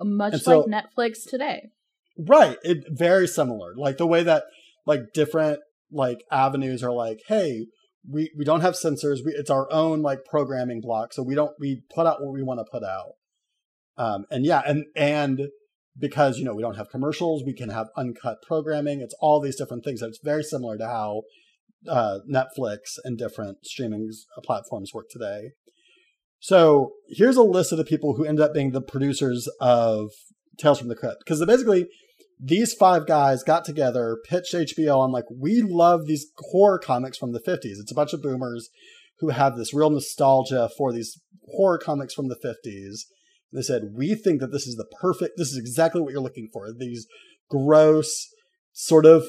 Much 0.00 0.40
so, 0.40 0.60
like 0.60 0.84
Netflix 0.84 1.28
today. 1.28 1.70
Right. 2.16 2.56
It 2.62 2.84
very 2.88 3.26
similar. 3.26 3.74
Like 3.76 3.98
the 3.98 4.06
way 4.06 4.22
that 4.22 4.44
like 4.86 5.12
different 5.12 5.58
like 5.92 6.22
avenues 6.30 6.82
are 6.82 6.92
like, 6.92 7.20
hey, 7.26 7.66
we, 8.08 8.30
we 8.36 8.44
don't 8.44 8.60
have 8.60 8.76
censors. 8.76 9.22
We, 9.24 9.32
it's 9.32 9.50
our 9.50 9.70
own 9.72 10.02
like 10.02 10.24
programming 10.24 10.80
block. 10.80 11.12
So 11.12 11.22
we 11.22 11.34
don't, 11.34 11.52
we 11.58 11.82
put 11.94 12.06
out 12.06 12.22
what 12.22 12.32
we 12.32 12.42
want 12.42 12.60
to 12.60 12.70
put 12.70 12.84
out. 12.84 13.12
Um, 13.96 14.24
and 14.30 14.44
yeah, 14.44 14.62
and, 14.66 14.84
and 14.96 15.48
because, 15.98 16.38
you 16.38 16.44
know, 16.44 16.54
we 16.54 16.62
don't 16.62 16.76
have 16.76 16.88
commercials, 16.88 17.42
we 17.44 17.52
can 17.52 17.68
have 17.68 17.88
uncut 17.96 18.38
programming. 18.46 19.00
It's 19.00 19.14
all 19.20 19.40
these 19.40 19.56
different 19.56 19.84
things. 19.84 20.00
That 20.00 20.08
it's 20.08 20.20
very 20.22 20.42
similar 20.42 20.78
to 20.78 20.86
how 20.86 21.22
uh, 21.88 22.18
Netflix 22.30 22.98
and 23.04 23.18
different 23.18 23.58
streaming 23.64 24.10
platforms 24.44 24.92
work 24.94 25.06
today. 25.10 25.50
So 26.38 26.92
here's 27.08 27.36
a 27.36 27.42
list 27.42 27.72
of 27.72 27.78
the 27.78 27.84
people 27.84 28.14
who 28.14 28.24
ended 28.24 28.44
up 28.44 28.54
being 28.54 28.70
the 28.70 28.80
producers 28.80 29.48
of 29.60 30.10
Tales 30.58 30.78
from 30.78 30.88
the 30.88 30.96
Crypt. 30.96 31.22
Because 31.24 31.44
basically, 31.44 31.86
these 32.42 32.72
five 32.72 33.06
guys 33.06 33.42
got 33.42 33.64
together, 33.64 34.16
pitched 34.28 34.54
HBO 34.54 34.98
on 34.98 35.12
like, 35.12 35.26
we 35.30 35.62
love 35.62 36.06
these 36.06 36.26
horror 36.38 36.78
comics 36.78 37.18
from 37.18 37.32
the 37.32 37.40
50s. 37.40 37.78
It's 37.78 37.92
a 37.92 37.94
bunch 37.94 38.12
of 38.12 38.22
boomers 38.22 38.70
who 39.18 39.28
have 39.28 39.56
this 39.56 39.74
real 39.74 39.90
nostalgia 39.90 40.70
for 40.78 40.92
these 40.92 41.20
horror 41.54 41.78
comics 41.78 42.14
from 42.14 42.28
the 42.28 42.36
50s. 42.36 43.00
They 43.52 43.62
said, 43.62 43.90
we 43.94 44.14
think 44.14 44.40
that 44.40 44.52
this 44.52 44.66
is 44.66 44.76
the 44.76 44.88
perfect, 45.00 45.34
this 45.36 45.50
is 45.50 45.58
exactly 45.58 46.00
what 46.00 46.12
you're 46.12 46.22
looking 46.22 46.48
for. 46.52 46.68
These 46.72 47.06
gross, 47.50 48.28
sort 48.72 49.04
of 49.04 49.24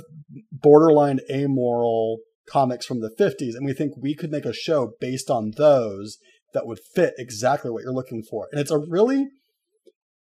borderline 0.52 1.20
amoral 1.30 2.20
comics 2.48 2.86
from 2.86 3.02
the 3.02 3.14
50s. 3.20 3.56
And 3.56 3.66
we 3.66 3.74
think 3.74 3.94
we 3.98 4.16
could 4.16 4.32
make 4.32 4.46
a 4.46 4.54
show 4.54 4.94
based 5.02 5.30
on 5.30 5.52
those 5.58 6.18
that 6.54 6.66
would 6.66 6.80
fit 6.94 7.14
exactly 7.18 7.72
what 7.72 7.84
you're 7.84 7.94
looking 7.94 8.24
for. 8.24 8.48
And 8.52 8.62
it's 8.62 8.72
a 8.72 8.78
really 8.78 9.28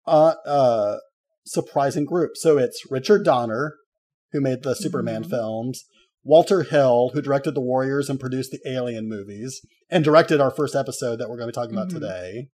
uh, 0.06 0.34
uh, 0.46 0.96
surprising 1.48 2.04
group. 2.04 2.32
So 2.36 2.58
it's 2.58 2.90
Richard 2.90 3.24
Donner, 3.24 3.74
who 4.32 4.40
made 4.40 4.62
the 4.62 4.74
Superman 4.74 5.22
mm-hmm. 5.22 5.30
films, 5.30 5.84
Walter 6.22 6.62
Hill, 6.62 7.10
who 7.14 7.22
directed 7.22 7.54
The 7.54 7.60
Warriors 7.60 8.10
and 8.10 8.20
produced 8.20 8.50
the 8.50 8.60
Alien 8.66 9.08
movies, 9.08 9.60
and 9.90 10.04
directed 10.04 10.40
our 10.40 10.50
first 10.50 10.74
episode 10.74 11.18
that 11.18 11.28
we're 11.28 11.38
going 11.38 11.50
to 11.50 11.52
be 11.52 11.60
talking 11.60 11.74
about 11.74 11.88
mm-hmm. 11.88 12.00
today. 12.00 12.48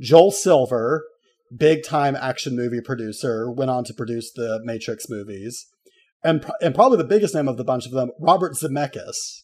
Joel 0.00 0.32
Silver, 0.32 1.04
big 1.56 1.84
time 1.84 2.16
action 2.16 2.56
movie 2.56 2.80
producer, 2.80 3.50
went 3.50 3.70
on 3.70 3.84
to 3.84 3.94
produce 3.94 4.32
the 4.32 4.60
Matrix 4.64 5.08
movies. 5.08 5.66
And, 6.24 6.44
and 6.60 6.74
probably 6.74 6.98
the 6.98 7.04
biggest 7.04 7.34
name 7.34 7.48
of 7.48 7.56
the 7.56 7.64
bunch 7.64 7.84
of 7.84 7.92
them, 7.92 8.10
Robert 8.20 8.54
Zemeckis, 8.54 9.42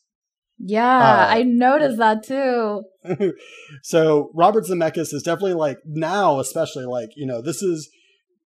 yeah, 0.59 0.99
uh, 0.99 1.27
I 1.29 1.45
noticed 1.45 1.99
that 1.99 2.25
too. 2.25 2.83
so 3.83 4.31
Robert 4.35 4.65
Zemeckis 4.65 5.15
is 5.15 5.23
definitely 5.23 5.55
like 5.55 5.79
now, 5.87 6.41
especially 6.41 6.85
like 6.85 7.11
you 7.15 7.27
know 7.27 7.41
this 7.41 7.63
is 7.63 7.89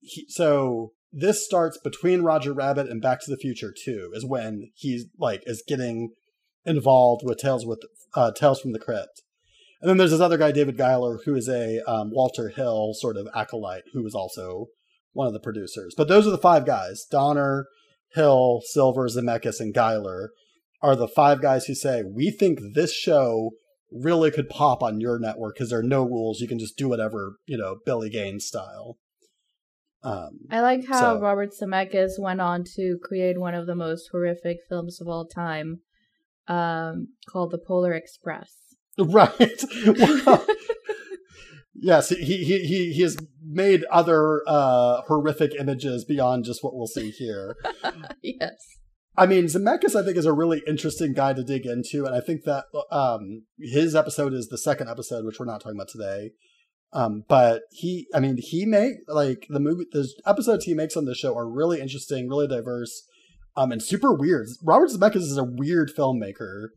he, 0.03 0.25
so 0.29 0.91
this 1.11 1.45
starts 1.45 1.77
between 1.77 2.21
Roger 2.21 2.53
Rabbit 2.53 2.89
and 2.89 3.01
Back 3.01 3.21
to 3.21 3.31
the 3.31 3.37
Future 3.37 3.73
too, 3.73 4.11
is 4.13 4.25
when 4.25 4.71
he's 4.75 5.05
like 5.17 5.43
is 5.45 5.63
getting 5.67 6.11
involved 6.65 7.21
with 7.25 7.39
Tales 7.39 7.65
with 7.65 7.81
uh, 8.15 8.31
Tales 8.31 8.61
from 8.61 8.73
the 8.73 8.79
Crypt. 8.79 9.21
And 9.81 9.89
then 9.89 9.97
there's 9.97 10.11
this 10.11 10.21
other 10.21 10.37
guy, 10.37 10.51
David 10.51 10.77
Giler, 10.77 11.19
who 11.25 11.35
is 11.35 11.49
a 11.49 11.81
um, 11.89 12.11
Walter 12.11 12.49
Hill 12.49 12.93
sort 12.93 13.17
of 13.17 13.27
acolyte, 13.35 13.83
who 13.93 14.05
is 14.05 14.15
also 14.15 14.67
one 15.11 15.27
of 15.27 15.33
the 15.33 15.39
producers. 15.39 15.93
But 15.95 16.07
those 16.07 16.25
are 16.25 16.31
the 16.31 16.37
five 16.37 16.65
guys: 16.65 17.05
Donner, 17.09 17.67
Hill, 18.13 18.61
Silver, 18.65 19.07
Zemeckis, 19.07 19.59
and 19.59 19.73
Giler 19.73 20.31
are 20.81 20.95
the 20.97 21.07
five 21.07 21.41
guys 21.41 21.65
who 21.65 21.73
say, 21.73 22.03
we 22.03 22.29
think 22.29 22.59
this 22.73 22.93
show 22.93 23.51
really 23.89 24.29
could 24.29 24.49
pop 24.49 24.83
on 24.83 24.99
your 24.99 25.17
network 25.17 25.55
because 25.55 25.69
there 25.69 25.79
are 25.79 25.83
no 25.83 26.03
rules. 26.03 26.41
You 26.41 26.47
can 26.47 26.59
just 26.59 26.77
do 26.77 26.89
whatever, 26.89 27.37
you 27.45 27.57
know, 27.57 27.77
Billy 27.85 28.09
Gaines 28.09 28.45
style. 28.45 28.97
Um, 30.03 30.39
I 30.51 30.59
like 30.61 30.85
how 30.85 31.15
so. 31.15 31.19
Robert 31.21 31.51
Zemeckis 31.59 32.19
went 32.19 32.41
on 32.41 32.65
to 32.75 32.97
create 33.01 33.39
one 33.39 33.55
of 33.55 33.67
the 33.67 33.75
most 33.75 34.09
horrific 34.11 34.57
films 34.67 34.99
of 34.99 35.07
all 35.07 35.25
time, 35.25 35.79
um, 36.47 37.09
called 37.27 37.51
The 37.51 37.57
Polar 37.57 37.93
Express. 37.93 38.51
Right. 38.99 39.63
Well, 39.87 40.45
yes, 41.73 42.09
he, 42.09 42.43
he 42.43 42.59
he 42.59 42.93
he 42.93 43.01
has 43.01 43.17
made 43.43 43.85
other 43.85 44.43
uh, 44.45 45.01
horrific 45.07 45.53
images 45.59 46.05
beyond 46.05 46.45
just 46.45 46.63
what 46.63 46.75
we'll 46.75 46.85
see 46.85 47.09
here. 47.09 47.55
yes. 48.21 48.53
I 49.17 49.25
mean, 49.25 49.45
Zemeckis, 49.45 49.99
I 49.99 50.05
think, 50.05 50.17
is 50.17 50.27
a 50.27 50.33
really 50.33 50.61
interesting 50.67 51.13
guy 51.13 51.33
to 51.33 51.43
dig 51.43 51.65
into, 51.65 52.05
and 52.05 52.15
I 52.15 52.19
think 52.19 52.43
that 52.43 52.65
um, 52.91 53.45
his 53.59 53.95
episode 53.95 54.33
is 54.33 54.49
the 54.49 54.59
second 54.59 54.89
episode, 54.89 55.25
which 55.25 55.39
we're 55.39 55.47
not 55.47 55.61
talking 55.61 55.77
about 55.77 55.89
today. 55.89 56.31
Um, 56.93 57.23
but 57.27 57.63
he, 57.71 58.07
I 58.13 58.19
mean, 58.19 58.37
he 58.37 58.65
make 58.65 58.97
like 59.07 59.47
the 59.49 59.59
movie, 59.59 59.85
the 59.91 60.07
episodes 60.25 60.65
he 60.65 60.75
makes 60.75 60.95
on 60.95 61.05
the 61.05 61.15
show 61.15 61.35
are 61.35 61.49
really 61.49 61.81
interesting, 61.81 62.29
really 62.29 62.47
diverse, 62.47 63.03
um, 63.57 63.71
and 63.71 63.81
super 63.81 64.13
weird. 64.13 64.47
Robert 64.63 64.91
Zemeckis 64.91 65.15
is 65.17 65.37
a 65.37 65.43
weird 65.43 65.91
filmmaker, 65.97 66.67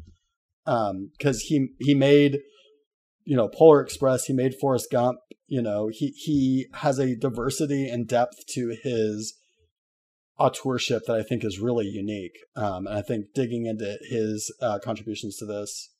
um, 0.66 1.10
because 1.18 1.42
he 1.42 1.68
he 1.80 1.94
made, 1.94 2.38
you 3.24 3.36
know, 3.36 3.48
Polar 3.48 3.82
Express, 3.82 4.24
he 4.24 4.32
made 4.32 4.54
Forrest 4.58 4.90
Gump. 4.90 5.18
You 5.46 5.60
know, 5.60 5.88
he 5.92 6.08
he 6.16 6.66
has 6.74 6.98
a 6.98 7.14
diversity 7.14 7.86
and 7.86 8.08
depth 8.08 8.46
to 8.54 8.74
his 8.82 9.34
authorship 10.38 11.02
that 11.06 11.16
I 11.16 11.22
think 11.22 11.44
is 11.44 11.60
really 11.60 11.86
unique. 11.86 12.38
Um, 12.56 12.86
and 12.86 12.96
I 12.96 13.02
think 13.02 13.26
digging 13.34 13.66
into 13.66 13.98
his 14.08 14.52
uh, 14.60 14.78
contributions 14.82 15.36
to 15.38 15.46
this 15.46 15.90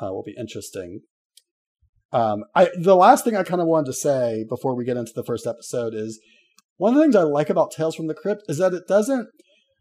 uh, 0.00 0.12
will 0.12 0.24
be 0.24 0.36
interesting. 0.38 1.02
Um, 2.16 2.44
I 2.54 2.70
the 2.78 2.96
last 2.96 3.24
thing 3.24 3.36
I 3.36 3.42
kind 3.42 3.60
of 3.60 3.66
wanted 3.66 3.86
to 3.86 3.92
say 3.92 4.46
before 4.48 4.74
we 4.74 4.86
get 4.86 4.96
into 4.96 5.12
the 5.14 5.24
first 5.24 5.46
episode 5.46 5.92
is 5.92 6.18
one 6.78 6.92
of 6.92 6.96
the 6.96 7.02
things 7.02 7.14
I 7.14 7.22
like 7.24 7.50
about 7.50 7.72
Tales 7.72 7.94
from 7.94 8.06
the 8.06 8.14
Crypt 8.14 8.44
is 8.48 8.56
that 8.56 8.72
it 8.72 8.88
doesn't. 8.88 9.28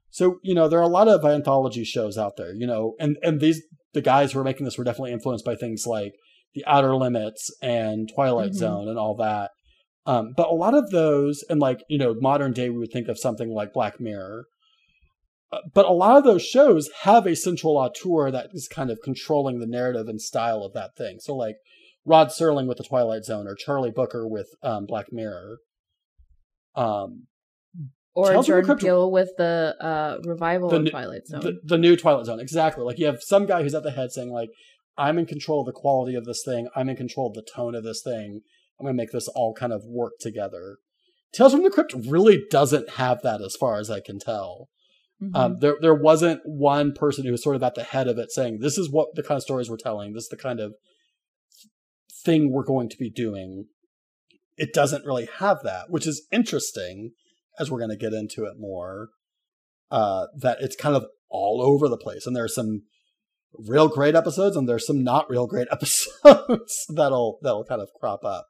So 0.10 0.40
you 0.44 0.54
know 0.54 0.68
there 0.68 0.80
are 0.80 0.84
a 0.84 0.88
lot 0.88 1.08
of 1.08 1.24
anthology 1.24 1.86
shows 1.86 2.18
out 2.18 2.34
there, 2.36 2.54
you 2.54 2.68
know, 2.68 2.96
and 3.00 3.16
and 3.24 3.40
these 3.40 3.62
the 3.94 4.02
guys 4.02 4.34
who 4.34 4.40
are 4.40 4.44
making 4.44 4.66
this 4.66 4.78
were 4.78 4.84
definitely 4.84 5.14
influenced 5.14 5.46
by 5.46 5.56
things 5.56 5.86
like 5.88 6.12
The 6.56 6.66
Outer 6.66 6.94
Limits 6.98 7.50
and 7.62 8.12
Twilight 8.14 8.50
mm-hmm. 8.50 8.58
Zone 8.58 8.90
and 8.90 9.00
all 9.00 9.16
that. 9.16 9.52
Um, 10.06 10.34
but 10.36 10.50
a 10.50 10.54
lot 10.54 10.76
of 10.76 10.92
those, 10.92 11.44
and 11.50 11.62
like, 11.62 11.80
you 11.90 11.98
know, 11.98 12.14
modern 12.20 12.52
day, 12.52 12.70
we 12.70 12.78
would 12.78 12.92
think 12.92 13.08
of 13.08 13.18
something 13.18 13.50
like 13.50 13.74
Black 13.74 14.00
Mirror. 14.00 14.46
Uh, 15.52 15.60
but 15.74 15.86
a 15.86 15.94
lot 15.94 16.18
of 16.18 16.26
those 16.26 16.44
shows 16.44 16.90
have 17.04 17.26
a 17.26 17.36
central 17.36 17.78
auteur 17.78 18.30
that 18.30 18.50
is 18.52 18.68
kind 18.68 18.92
of 18.92 19.00
controlling 19.04 19.60
the 19.60 19.66
narrative 19.66 20.08
and 20.08 20.22
style 20.22 20.62
of 20.62 20.74
that 20.74 20.96
thing. 20.98 21.18
So, 21.22 21.34
like 21.34 21.56
Rod 22.06 22.28
Serling 22.28 22.68
with 22.68 22.78
The 22.78 22.84
Twilight 22.84 23.26
Zone 23.26 23.48
or 23.48 23.56
Charlie 23.56 23.92
Brooker 23.92 24.28
with 24.28 24.48
um, 24.62 24.86
Black 24.86 25.08
Mirror. 25.12 25.58
Um, 26.76 27.28
or 28.14 28.42
Jordan 28.44 28.78
Peele 28.78 29.12
with 29.12 29.30
the 29.38 29.76
uh, 29.82 30.20
revival 30.24 30.70
the, 30.70 30.78
of 30.78 30.90
Twilight 30.90 31.28
Zone. 31.28 31.42
The, 31.42 31.60
the 31.64 31.78
new 31.78 31.98
Twilight 31.98 32.26
Zone, 32.26 32.40
exactly. 32.40 32.84
Like 32.84 32.98
you 32.98 33.08
have 33.08 33.22
some 33.22 33.46
guy 33.46 33.62
who's 33.62 33.76
at 33.76 33.84
the 33.84 33.92
head 33.92 34.12
saying, 34.12 34.32
like, 34.32 34.50
I'm 34.98 35.18
in 35.18 35.26
control 35.26 35.62
of 35.62 35.66
the 35.66 35.74
quality 35.74 36.16
of 36.16 36.24
this 36.24 36.42
thing. 36.46 36.70
I'm 36.76 36.88
in 36.88 36.96
control 36.96 37.28
of 37.28 37.34
the 37.34 37.46
tone 37.54 37.76
of 37.76 37.84
this 37.84 38.02
thing. 38.02 38.42
I'm 38.80 38.86
going 38.86 38.96
to 38.96 39.02
make 39.02 39.12
this 39.12 39.28
all 39.30 39.54
kind 39.54 39.74
of 39.74 39.84
work 39.86 40.14
together. 40.20 40.78
Tales 41.34 41.52
from 41.52 41.64
the 41.64 41.70
Crypt 41.70 41.94
really 42.08 42.44
doesn't 42.50 42.92
have 42.92 43.22
that, 43.24 43.42
as 43.42 43.58
far 43.58 43.78
as 43.80 43.90
I 43.90 44.00
can 44.00 44.20
tell. 44.20 44.70
Mm-hmm. 45.22 45.36
Um, 45.36 45.58
there, 45.60 45.76
there 45.82 45.94
wasn't 45.94 46.42
one 46.46 46.94
person 46.94 47.26
who 47.26 47.32
was 47.32 47.44
sort 47.44 47.58
of 47.58 47.64
at 47.64 47.76
the 47.76 47.84
head 47.84 48.08
of 48.08 48.18
it 48.18 48.32
saying, 48.32 48.60
"This 48.60 48.78
is 48.78 48.90
what 48.90 49.16
the 49.16 49.24
kind 49.24 49.38
of 49.38 49.44
stories 49.44 49.70
we're 49.70 49.78
telling. 49.78 50.14
This 50.14 50.24
is 50.24 50.30
the 50.30 50.38
kind 50.38 50.60
of 50.60 50.76
thing 52.26 52.52
we're 52.52 52.64
going 52.64 52.90
to 52.90 52.98
be 52.98 53.10
doing." 53.10 53.68
It 54.58 54.74
doesn't 54.74 55.06
really 55.06 55.28
have 55.40 55.60
that, 55.64 55.90
which 55.90 56.08
is 56.08 56.26
interesting, 56.32 57.12
as 57.60 57.70
we're 57.70 57.80
going 57.80 57.92
to 57.92 57.98
get 57.98 58.14
into 58.14 58.46
it 58.46 58.54
more. 58.58 59.10
Uh, 59.92 60.28
that 60.38 60.58
it's 60.62 60.76
kind 60.76 60.96
of 60.96 61.06
all 61.30 61.62
over 61.62 61.88
the 61.88 61.98
place, 61.98 62.26
and 62.26 62.36
there 62.36 62.44
are 62.44 62.50
some 62.50 62.84
real 63.54 63.88
great 63.88 64.16
episodes, 64.16 64.56
and 64.56 64.68
there's 64.68 64.88
some 64.88 65.04
not 65.04 65.30
real 65.30 65.48
great 65.48 65.68
episodes 65.72 66.86
that'll 66.90 67.40
that'll 67.42 67.66
kind 67.66 67.82
of 67.82 67.90
crop 68.00 68.24
up. 68.24 68.48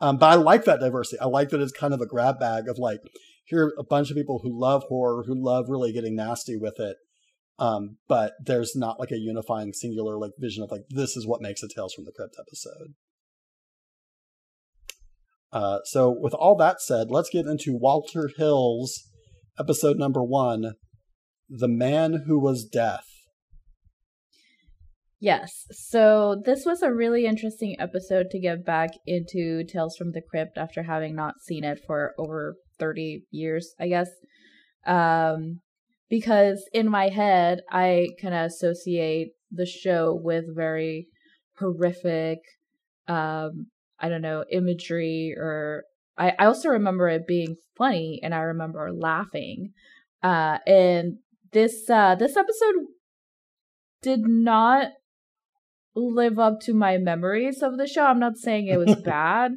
Um, 0.00 0.18
but 0.18 0.26
I 0.26 0.34
like 0.34 0.64
that 0.64 0.80
diversity. 0.80 1.20
I 1.20 1.26
like 1.26 1.50
that 1.50 1.60
it's 1.60 1.72
kind 1.72 1.94
of 1.94 2.00
a 2.00 2.06
grab 2.06 2.38
bag 2.38 2.68
of 2.68 2.78
like, 2.78 3.00
here 3.46 3.66
are 3.66 3.74
a 3.78 3.84
bunch 3.84 4.10
of 4.10 4.16
people 4.16 4.40
who 4.42 4.58
love 4.58 4.84
horror, 4.88 5.24
who 5.26 5.34
love 5.34 5.66
really 5.68 5.92
getting 5.92 6.16
nasty 6.16 6.56
with 6.56 6.78
it. 6.78 6.96
Um, 7.58 7.96
but 8.06 8.34
there's 8.44 8.76
not 8.76 9.00
like 9.00 9.10
a 9.10 9.16
unifying 9.16 9.72
singular 9.72 10.18
like 10.18 10.32
vision 10.38 10.62
of 10.62 10.70
like 10.70 10.82
this 10.90 11.16
is 11.16 11.26
what 11.26 11.40
makes 11.40 11.62
a 11.62 11.68
Tales 11.68 11.94
from 11.94 12.04
the 12.04 12.12
Crypt 12.12 12.36
episode. 12.38 12.94
Uh, 15.52 15.78
so 15.84 16.10
with 16.10 16.34
all 16.34 16.56
that 16.56 16.80
said, 16.80 17.10
let's 17.10 17.30
get 17.30 17.46
into 17.46 17.76
Walter 17.76 18.30
Hill's 18.36 19.04
episode 19.58 19.96
number 19.96 20.22
one, 20.22 20.74
"The 21.48 21.68
Man 21.68 22.24
Who 22.26 22.38
Was 22.38 22.64
Death." 22.64 23.06
Yes. 25.18 25.66
So 25.70 26.42
this 26.44 26.66
was 26.66 26.82
a 26.82 26.92
really 26.92 27.24
interesting 27.24 27.76
episode 27.78 28.26
to 28.30 28.38
get 28.38 28.66
back 28.66 28.90
into 29.06 29.64
Tales 29.64 29.96
from 29.96 30.12
the 30.12 30.20
Crypt 30.20 30.58
after 30.58 30.82
having 30.82 31.16
not 31.16 31.40
seen 31.40 31.64
it 31.64 31.80
for 31.86 32.12
over 32.18 32.56
30 32.78 33.24
years, 33.30 33.74
I 33.80 33.88
guess. 33.88 34.10
Um, 34.86 35.60
because 36.08 36.68
in 36.72 36.88
my 36.88 37.08
head, 37.08 37.60
I 37.70 38.08
kind 38.20 38.34
of 38.34 38.46
associate 38.46 39.32
the 39.50 39.66
show 39.66 40.14
with 40.14 40.44
very 40.54 41.08
horrific, 41.58 42.38
um, 43.08 43.68
I 44.00 44.08
don't 44.08 44.22
know, 44.22 44.44
imagery 44.50 45.34
or 45.36 45.84
I, 46.18 46.32
I 46.38 46.46
also 46.46 46.70
remember 46.70 47.08
it 47.08 47.26
being 47.26 47.56
funny 47.76 48.20
and 48.22 48.34
I 48.34 48.38
remember 48.38 48.92
laughing. 48.92 49.72
Uh, 50.22 50.58
and 50.66 51.18
this 51.52 51.88
uh, 51.88 52.14
this 52.14 52.36
episode 52.36 52.74
did 54.02 54.20
not 54.26 54.88
live 55.94 56.38
up 56.38 56.60
to 56.60 56.74
my 56.74 56.98
memories 56.98 57.62
of 57.62 57.78
the 57.78 57.86
show. 57.86 58.04
I'm 58.04 58.20
not 58.20 58.36
saying 58.36 58.66
it 58.66 58.78
was 58.78 58.96
bad, 59.04 59.52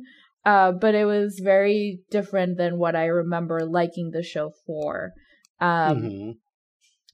uh, 0.46 0.72
but 0.72 0.96
it 0.96 1.06
was 1.06 1.40
very 1.44 2.02
different 2.10 2.58
than 2.58 2.78
what 2.78 2.96
I 2.96 3.06
remember 3.06 3.66
liking 3.66 4.12
the 4.12 4.24
show 4.24 4.52
for. 4.66 5.12
Um, 5.60 6.02
mm-hmm. 6.02 6.32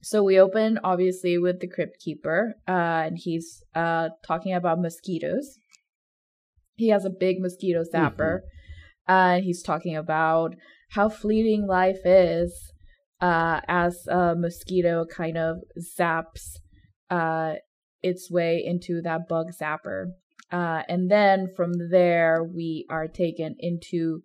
So 0.01 0.21
we 0.21 0.39
open 0.39 0.79
obviously 0.83 1.39
with 1.39 1.59
the 1.61 1.67
crypt 1.67 1.99
keeper, 1.99 2.55
uh, 2.67 3.09
and 3.09 3.17
he's 3.17 3.63
uh, 3.73 4.09
talking 4.25 4.53
about 4.53 4.79
mosquitoes. 4.79 5.57
He 6.75 6.89
has 6.89 7.05
a 7.05 7.09
big 7.09 7.37
mosquito 7.39 7.83
zapper, 7.93 8.39
and 9.07 9.43
he's 9.43 9.63
talking 9.63 9.95
about 9.95 10.55
how 10.91 11.09
fleeting 11.09 11.67
life 11.67 11.99
is 12.05 12.71
uh, 13.21 13.61
as 13.67 14.05
a 14.07 14.35
mosquito 14.35 15.05
kind 15.05 15.37
of 15.37 15.57
zaps 15.99 16.59
uh, 17.09 17.53
its 18.01 18.29
way 18.29 18.61
into 18.63 19.01
that 19.03 19.27
bug 19.27 19.47
zapper. 19.59 20.11
Uh, 20.51 20.83
and 20.87 21.09
then 21.09 21.47
from 21.55 21.71
there, 21.91 22.43
we 22.43 22.85
are 22.89 23.07
taken 23.07 23.55
into 23.59 24.21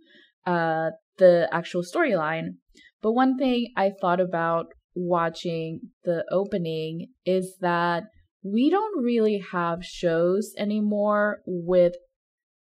uh, 0.46 0.90
the 1.18 1.48
actual 1.50 1.82
storyline. 1.82 2.56
But 3.02 3.12
one 3.12 3.38
thing 3.38 3.72
I 3.76 3.92
thought 4.00 4.20
about 4.20 4.66
watching 4.94 5.80
the 6.04 6.24
opening 6.30 7.08
is 7.24 7.56
that 7.60 8.04
we 8.42 8.70
don't 8.70 9.02
really 9.02 9.42
have 9.52 9.84
shows 9.84 10.52
anymore 10.58 11.40
with 11.46 11.94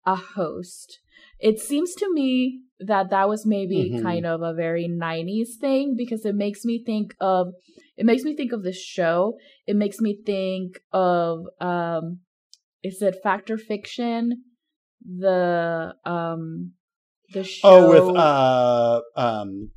a 0.06 0.15
host. 0.15 1.00
It 1.39 1.60
seems 1.60 1.94
to 1.96 2.12
me 2.13 2.62
that 2.79 3.10
that 3.10 3.27
was 3.29 3.46
maybe 3.46 3.91
Mhm. 3.94 4.01
kind 4.01 4.25
of 4.25 4.41
a 4.41 4.53
very 4.53 4.88
90s 4.88 5.58
thing 5.58 5.96
because 5.98 6.25
it 6.25 6.36
makes 6.36 6.63
me 6.65 6.84
think 6.84 7.15
of 7.20 7.53
it 7.98 8.06
makes 8.06 8.24
me 8.24 8.36
think 8.36 8.53
of 8.53 8.63
this 8.63 8.82
show. 8.82 9.38
It 9.68 9.75
makes 9.75 10.00
me 10.00 10.18
think 10.25 10.79
of 10.94 11.46
um 11.60 12.20
is 12.84 13.01
it 13.01 13.22
Fact 13.22 13.51
or 13.51 13.58
Fiction? 13.58 14.44
The 15.06 15.96
um 16.06 16.74
the 17.34 17.44
show 17.44 17.68
Oh, 17.68 17.89
with 17.89 18.18
uh 18.18 19.01
um 19.15 19.72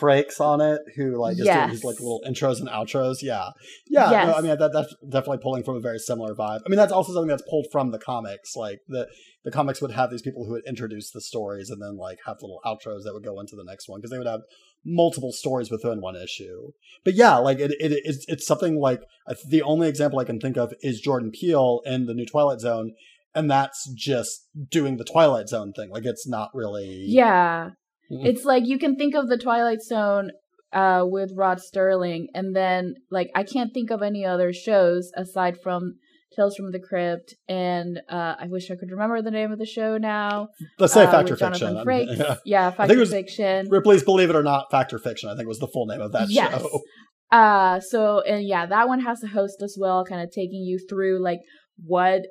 Frakes 0.00 0.40
on 0.40 0.60
it, 0.60 0.80
who 0.96 1.16
like 1.16 1.38
is 1.38 1.46
doing 1.48 1.70
these 1.70 1.84
like 1.84 2.00
little 2.00 2.20
intros 2.26 2.58
and 2.60 2.68
outros. 2.68 3.18
Yeah, 3.22 3.50
yeah. 3.88 4.10
No, 4.10 4.34
I 4.34 4.40
mean 4.40 4.58
that, 4.58 4.72
that's 4.72 4.94
definitely 5.08 5.38
pulling 5.38 5.62
from 5.62 5.76
a 5.76 5.80
very 5.80 5.98
similar 5.98 6.34
vibe. 6.34 6.60
I 6.66 6.68
mean 6.68 6.76
that's 6.76 6.92
also 6.92 7.12
something 7.12 7.28
that's 7.28 7.48
pulled 7.48 7.66
from 7.70 7.90
the 7.92 7.98
comics. 7.98 8.56
Like 8.56 8.80
the 8.88 9.06
the 9.46 9.52
comics 9.52 9.80
would 9.80 9.92
have 9.92 10.10
these 10.10 10.22
people 10.22 10.44
who 10.44 10.50
would 10.50 10.66
introduce 10.66 11.12
the 11.12 11.20
stories 11.20 11.70
and 11.70 11.80
then 11.80 11.96
like 11.96 12.18
have 12.26 12.38
little 12.42 12.60
outros 12.66 13.04
that 13.04 13.14
would 13.14 13.22
go 13.22 13.38
into 13.38 13.54
the 13.54 13.62
next 13.62 13.88
one 13.88 14.00
because 14.00 14.10
they 14.10 14.18
would 14.18 14.26
have 14.26 14.40
multiple 14.84 15.30
stories 15.30 15.70
within 15.70 16.00
one 16.00 16.16
issue. 16.16 16.72
But 17.04 17.14
yeah, 17.14 17.36
like 17.36 17.60
it, 17.60 17.70
it 17.78 17.92
it's 18.04 18.24
it's 18.26 18.44
something 18.44 18.80
like 18.80 19.02
the 19.46 19.62
only 19.62 19.88
example 19.88 20.18
I 20.18 20.24
can 20.24 20.40
think 20.40 20.56
of 20.56 20.74
is 20.80 21.00
Jordan 21.00 21.30
Peele 21.30 21.80
in 21.84 22.06
the 22.06 22.12
new 22.12 22.26
Twilight 22.26 22.58
Zone, 22.58 22.94
and 23.36 23.48
that's 23.48 23.88
just 23.94 24.48
doing 24.68 24.96
the 24.96 25.04
Twilight 25.04 25.48
Zone 25.48 25.72
thing. 25.72 25.90
Like 25.90 26.06
it's 26.06 26.26
not 26.26 26.50
really 26.52 27.04
Yeah. 27.06 27.70
It's 28.10 28.44
like 28.44 28.66
you 28.66 28.80
can 28.80 28.96
think 28.96 29.14
of 29.14 29.28
the 29.28 29.38
Twilight 29.38 29.80
Zone 29.80 30.32
uh 30.72 31.04
with 31.06 31.30
Rod 31.36 31.60
Serling 31.60 32.24
and 32.34 32.54
then 32.54 32.96
like 33.12 33.30
I 33.36 33.44
can't 33.44 33.72
think 33.72 33.92
of 33.92 34.02
any 34.02 34.26
other 34.26 34.52
shows 34.52 35.12
aside 35.16 35.62
from 35.62 35.98
Tales 36.34 36.56
from 36.56 36.72
the 36.72 36.80
Crypt 36.80 37.34
and 37.48 38.00
uh 38.10 38.34
I 38.38 38.46
wish 38.48 38.70
I 38.70 38.74
could 38.76 38.90
remember 38.90 39.22
the 39.22 39.30
name 39.30 39.52
of 39.52 39.58
the 39.58 39.66
show 39.66 39.96
now. 39.96 40.48
Let's 40.78 40.92
say 40.92 41.04
uh, 41.04 41.10
Factor 41.10 41.32
with 41.34 41.40
Jonathan 41.40 41.84
Fiction. 41.84 41.86
Frakes. 41.86 42.18
Yeah. 42.18 42.36
Yeah, 42.44 42.70
Factor 42.70 42.98
was- 42.98 43.10
Fiction. 43.10 43.68
Ripley's 43.70 44.02
Believe 44.02 44.30
It 44.30 44.36
or 44.36 44.42
Not, 44.42 44.70
Fact 44.70 44.92
or 44.92 44.98
Fiction, 44.98 45.28
I 45.30 45.36
think 45.36 45.46
was 45.48 45.58
the 45.60 45.68
full 45.68 45.86
name 45.86 46.00
of 46.00 46.12
that 46.12 46.30
Yes. 46.30 46.60
show. 46.60 46.80
Uh 47.32 47.80
so 47.80 48.20
and 48.20 48.46
yeah, 48.46 48.66
that 48.66 48.86
one 48.86 49.00
has 49.00 49.20
a 49.24 49.26
host 49.28 49.60
as 49.60 49.76
well, 49.80 50.04
kind 50.04 50.22
of 50.22 50.30
taking 50.30 50.62
you 50.62 50.78
through 50.88 51.20
like 51.20 51.40
what 51.84 52.22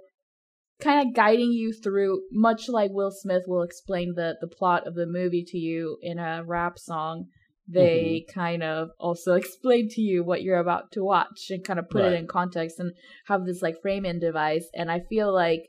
kind 0.81 1.05
of 1.07 1.13
guiding 1.13 1.51
you 1.51 1.73
through 1.73 2.21
much 2.31 2.69
like 2.69 2.91
Will 2.93 3.11
Smith 3.11 3.43
will 3.47 3.61
explain 3.61 4.13
the 4.15 4.35
the 4.39 4.47
plot 4.47 4.87
of 4.87 4.95
the 4.95 5.05
movie 5.05 5.43
to 5.47 5.57
you 5.57 5.97
in 6.01 6.17
a 6.17 6.43
rap 6.45 6.79
song. 6.79 7.25
They 7.67 8.25
kind 8.33 8.63
of 8.63 8.89
also 8.99 9.33
explain 9.41 9.89
to 9.89 10.01
you 10.01 10.23
what 10.23 10.43
you're 10.43 10.59
about 10.59 10.91
to 10.93 11.03
watch 11.03 11.49
and 11.49 11.63
kind 11.63 11.79
of 11.79 11.89
put 11.89 12.01
Right. 12.03 12.13
it 12.13 12.19
in 12.19 12.27
context 12.27 12.79
and 12.79 12.93
have 13.27 13.45
this 13.45 13.61
like 13.61 13.81
framing 13.81 14.19
device. 14.19 14.67
And 14.73 14.91
I 14.91 14.99
feel 14.99 15.33
like 15.33 15.63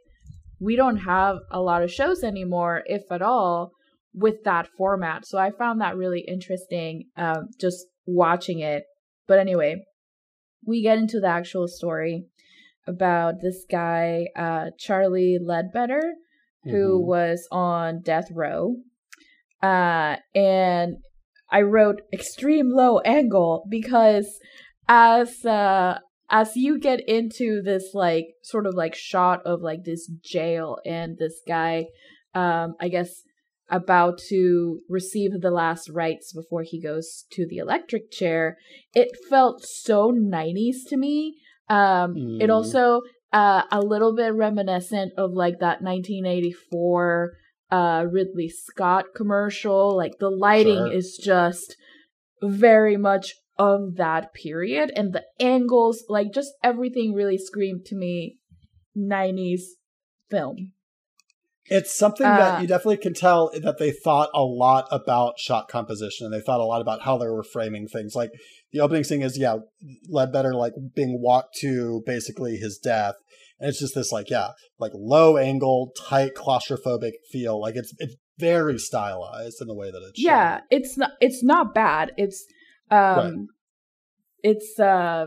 we 0.61 0.77
don't 0.77 0.99
have 0.99 1.39
a 1.51 1.61
lot 1.61 1.83
of 1.83 1.91
shows 1.93 2.23
anymore, 2.23 2.83
if 2.87 3.11
at 3.11 3.23
all, 3.23 3.73
with 4.15 4.45
that 4.45 4.69
format. 4.77 5.27
So 5.27 5.39
I 5.39 5.51
found 5.51 5.81
that 5.81 5.97
really 5.97 6.21
interesting 6.27 7.05
um, 7.17 7.49
just 7.61 7.87
watching 8.07 8.61
it. 8.61 8.85
But 9.27 9.39
anyway, 9.39 9.85
we 10.65 10.83
get 10.83 10.99
into 10.99 11.21
the 11.21 11.29
actual 11.29 11.69
story 11.69 12.25
about 12.87 13.41
this 13.43 13.65
guy, 13.71 14.29
uh, 14.37 14.71
Charlie 14.79 15.39
Ledbetter, 15.41 16.15
who 16.65 17.01
Mhm. 17.01 17.07
was 17.07 17.49
on 17.51 18.01
death 18.03 18.31
row. 18.31 18.77
Uh, 19.63 20.17
and 20.35 20.97
I 21.51 21.63
wrote 21.63 22.03
extreme 22.13 22.71
low 22.71 22.99
angle 23.01 23.67
because 23.69 24.39
as 24.89 25.45
uh 25.45 25.99
as 26.29 26.57
you 26.57 26.79
get 26.79 27.01
into 27.09 27.63
this 27.63 27.91
like 27.95 28.27
sort 28.43 28.67
of 28.67 28.75
like 28.75 28.95
shot 28.95 29.41
of 29.47 29.61
like 29.61 29.85
this 29.85 30.11
jail 30.25 30.79
and 30.85 31.17
this 31.19 31.41
guy 31.47 31.87
um 32.35 32.75
I 32.81 32.89
guess 32.89 33.23
about 33.69 34.19
to 34.29 34.81
receive 34.89 35.41
the 35.41 35.51
last 35.51 35.91
rites 35.93 36.33
before 36.33 36.63
he 36.63 36.81
goes 36.81 37.25
to 37.33 37.47
the 37.49 37.57
electric 37.57 38.11
chair 38.13 38.57
it 38.95 39.09
felt 39.29 39.65
so 39.65 40.13
90s 40.13 40.85
to 40.89 40.97
me 40.97 41.37
um 41.69 42.15
it 42.41 42.49
Mm. 42.49 42.55
also 42.55 43.03
uh 43.33 43.63
a 43.73 43.81
little 43.81 44.15
bit 44.15 44.33
reminiscent 44.35 45.13
of 45.19 45.33
like 45.33 45.59
that 45.61 45.83
1984 45.83 47.33
uh 47.71 48.05
Ridley 48.11 48.49
Scott 48.49 49.07
commercial 49.15 49.97
like 49.97 50.19
the 50.19 50.31
lighting 50.31 50.87
Sure. 50.87 50.93
is 50.93 51.19
just 51.23 51.77
very 52.43 52.97
much 52.97 53.35
of 53.59 53.97
that 53.97 54.35
period 54.35 54.93
and 54.95 55.13
the 55.13 55.25
angles 55.41 56.05
like 56.09 56.33
just 56.33 56.53
everything 56.63 57.15
really 57.15 57.39
screamed 57.39 57.85
to 57.87 57.95
me 57.97 58.37
90s 58.97 59.63
film 60.31 60.73
It's 61.69 61.93
something 61.93 62.27
Uh, 62.27 62.37
that 62.37 62.61
you 62.61 62.69
definitely 62.69 62.99
can 62.99 63.15
tell 63.15 63.51
that 63.59 63.79
they 63.79 63.91
thought 63.91 64.31
a 64.35 64.45
lot 64.45 64.87
about 64.93 65.39
shot 65.39 65.69
composition 65.69 66.25
and 66.25 66.33
they 66.33 66.41
thought 66.41 66.61
a 66.61 66.65
lot 66.65 66.81
about 66.81 67.03
how 67.03 67.19
they 67.19 67.29
were 67.29 67.43
framing 67.43 67.89
things. 67.89 68.15
Like 68.15 68.31
the 68.73 68.81
opening 68.81 69.03
scene 69.03 69.23
is, 69.23 69.37
yeah, 69.37 69.57
Ledbetter 70.09 70.55
like 70.55 70.75
being 70.95 71.21
walked 71.21 71.57
to 71.57 72.03
basically 72.07 72.57
his 72.57 72.79
death. 72.79 73.17
And 73.59 73.69
it's 73.71 73.79
just 73.81 73.95
this 73.95 74.13
like, 74.13 74.29
yeah, 74.31 74.49
like 74.79 74.93
low 74.95 75.37
angle, 75.37 75.93
tight, 75.97 76.35
claustrophobic 76.35 77.13
feel. 77.31 77.61
Like 77.61 77.75
it's 77.77 77.95
it's 77.99 78.17
very 78.39 78.79
stylized 78.79 79.63
in 79.63 79.67
the 79.67 79.75
way 79.75 79.91
that 79.91 80.03
it's 80.11 80.23
yeah 80.23 80.61
it's 80.71 80.99
not 80.99 81.13
it's 81.23 81.43
not 81.43 81.73
bad 81.75 82.13
it's 82.19 82.45
um 82.91 83.47
it's 84.43 84.79
uh 84.79 85.25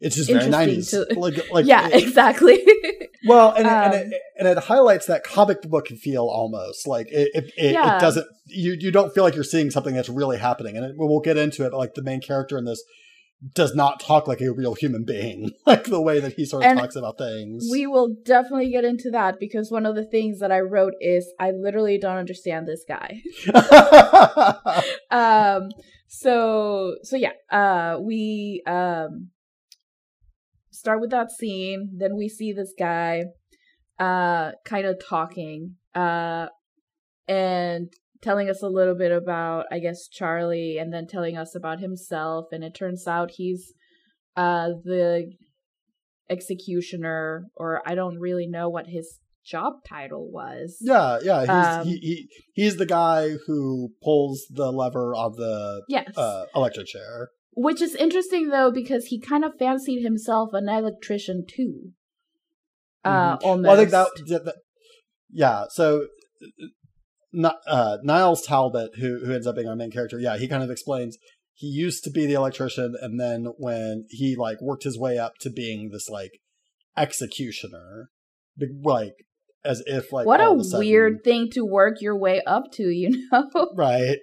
It's 0.00 0.16
just 0.16 0.30
very 0.30 0.48
nineties. 0.50 0.90
to- 0.90 1.06
Like, 1.16 1.50
like 1.50 1.66
yeah 1.72 1.88
it- 1.88 2.02
exactly 2.02 2.62
Well, 3.26 3.50
and, 3.52 3.66
it, 3.66 3.70
and, 3.70 3.94
Um, 3.94 4.00
it, 4.12 4.22
and 4.38 4.48
it 4.48 4.58
highlights 4.58 5.06
that 5.06 5.24
comic 5.24 5.62
book 5.62 5.88
feel 5.88 6.22
almost 6.26 6.86
like 6.86 7.08
it. 7.10 7.28
It, 7.34 7.44
it, 7.56 7.72
Yeah. 7.72 7.96
it 7.96 8.00
doesn't. 8.00 8.24
You 8.46 8.76
you 8.78 8.92
don't 8.92 9.12
feel 9.12 9.24
like 9.24 9.34
you're 9.34 9.42
seeing 9.42 9.70
something 9.72 9.92
that's 9.94 10.08
really 10.08 10.38
happening, 10.38 10.76
and 10.76 10.86
it, 10.86 10.92
we'll 10.96 11.18
get 11.20 11.36
into 11.36 11.66
it. 11.66 11.70
But 11.70 11.78
like 11.78 11.94
the 11.94 12.02
main 12.02 12.20
character 12.20 12.56
in 12.56 12.64
this 12.64 12.80
does 13.54 13.74
not 13.74 14.00
talk 14.00 14.26
like 14.26 14.40
a 14.40 14.52
real 14.52 14.74
human 14.74 15.04
being, 15.04 15.52
like 15.66 15.84
the 15.84 16.00
way 16.00 16.18
that 16.18 16.32
he 16.32 16.44
sort 16.44 16.64
of 16.64 16.70
And 16.70 16.78
talks 16.80 16.96
about 16.96 17.18
things. 17.18 17.68
we 17.70 17.86
will 17.86 18.16
definitely 18.24 18.70
get 18.70 18.84
into 18.84 19.10
that 19.12 19.38
because 19.38 19.70
one 19.70 19.86
of 19.86 19.94
the 19.94 20.04
things 20.04 20.40
that 20.40 20.50
i 20.50 20.58
wrote 20.58 20.94
is 21.00 21.32
i 21.38 21.52
literally 21.52 21.98
don't 21.98 22.16
understand 22.16 22.66
this 22.66 22.84
guy 22.88 23.22
um 25.10 25.68
so 26.08 26.96
so 27.02 27.16
yeah 27.16 27.32
uh 27.50 27.98
we 28.00 28.62
um 28.66 29.28
start 30.70 31.00
with 31.00 31.10
that 31.10 31.30
scene 31.30 31.90
then 31.96 32.16
we 32.16 32.28
see 32.28 32.52
this 32.52 32.72
guy 32.78 33.24
uh 33.98 34.52
kind 34.64 34.86
of 34.86 34.96
talking 35.04 35.76
uh 35.94 36.46
and 37.26 37.92
telling 38.20 38.48
us 38.48 38.62
a 38.62 38.68
little 38.68 38.94
bit 38.96 39.12
about 39.12 39.64
i 39.70 39.78
guess 39.78 40.08
charlie 40.08 40.78
and 40.78 40.92
then 40.92 41.06
telling 41.06 41.36
us 41.36 41.54
about 41.54 41.80
himself 41.80 42.46
and 42.52 42.64
it 42.64 42.74
turns 42.74 43.06
out 43.06 43.32
he's 43.32 43.72
uh 44.36 44.68
the 44.84 45.32
executioner 46.30 47.46
or 47.56 47.82
i 47.86 47.94
don't 47.94 48.18
really 48.18 48.46
know 48.46 48.68
what 48.68 48.86
his 48.88 49.18
job 49.44 49.74
title 49.88 50.30
was 50.30 50.76
yeah, 50.82 51.18
yeah. 51.22 51.40
He's 51.40 51.48
Um, 51.80 51.86
he, 51.86 51.96
he 51.96 52.28
he's 52.52 52.76
the 52.76 52.84
guy 52.84 53.30
who 53.46 53.92
pulls 54.02 54.44
the 54.50 54.70
lever 54.70 55.14
of 55.14 55.36
the 55.36 55.82
yes 55.88 56.12
uh, 56.18 56.44
electric 56.54 56.86
chair. 56.88 57.30
Which 57.52 57.80
is 57.80 57.94
interesting 57.94 58.48
though 58.50 58.70
because 58.70 59.06
he 59.06 59.18
kind 59.18 59.46
of 59.46 59.52
fancied 59.58 60.02
himself 60.02 60.50
an 60.52 60.68
electrician 60.68 61.46
too. 61.48 61.92
Uh, 63.04 63.38
almost. 63.42 63.66
Well, 63.66 63.72
I 63.72 63.76
think 63.76 63.90
that, 63.90 64.08
that, 64.28 64.44
that- 64.44 64.56
yeah. 65.30 65.64
So, 65.70 66.08
uh, 67.36 67.52
uh, 67.66 67.98
Niles 68.02 68.42
Talbot, 68.42 68.96
who 68.96 69.24
who 69.24 69.32
ends 69.32 69.46
up 69.46 69.56
being 69.56 69.68
our 69.68 69.76
main 69.76 69.90
character, 69.90 70.18
yeah, 70.18 70.36
he 70.38 70.48
kind 70.48 70.62
of 70.62 70.70
explains 70.70 71.18
he 71.54 71.66
used 71.66 72.04
to 72.04 72.10
be 72.10 72.26
the 72.26 72.34
electrician, 72.34 72.94
and 73.00 73.18
then 73.18 73.46
when 73.58 74.06
he 74.10 74.36
like 74.36 74.60
worked 74.60 74.84
his 74.84 74.98
way 74.98 75.18
up 75.18 75.34
to 75.40 75.50
being 75.50 75.90
this 75.90 76.08
like 76.08 76.40
executioner, 76.96 78.10
like 78.82 79.14
as 79.64 79.82
if 79.86 80.12
like 80.12 80.26
what 80.26 80.40
a, 80.40 80.62
sudden- 80.62 80.78
weird 80.78 81.24
thing 81.24 81.50
to 81.50 81.64
work 81.64 82.00
your 82.00 82.16
way 82.16 82.40
up 82.46 82.70
to, 82.72 82.82
you 82.90 83.28
know? 83.32 83.70
Right, 83.76 84.18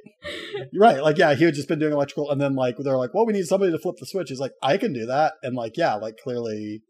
right. 0.77 1.01
Like, 1.03 1.17
yeah, 1.17 1.35
he 1.35 1.43
had 1.43 1.53
just 1.55 1.67
been 1.67 1.79
doing 1.79 1.93
electrical, 1.93 2.31
and 2.31 2.39
then 2.39 2.55
like 2.55 2.77
they're 2.77 2.97
like, 2.97 3.13
"Well, 3.13 3.25
we 3.25 3.33
need 3.33 3.45
somebody 3.45 3.71
to 3.71 3.79
flip 3.79 3.95
the 3.99 4.05
switch." 4.05 4.29
He's 4.29 4.39
like, 4.39 4.53
"I 4.61 4.77
can 4.77 4.93
do 4.93 5.05
that," 5.07 5.33
and 5.43 5.55
like, 5.55 5.77
yeah, 5.77 5.95
like 5.95 6.15
clearly, 6.23 6.83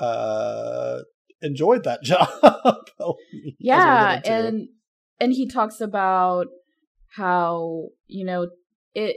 uh, 0.00 1.00
enjoyed 1.42 1.84
that 1.84 2.02
job. 2.04 2.28
yeah, 3.58 4.20
and 4.24 4.68
and 5.20 5.32
he 5.32 5.46
talks 5.46 5.80
about 5.80 6.46
how 7.16 7.88
you 8.06 8.24
know 8.24 8.48
it. 8.94 9.16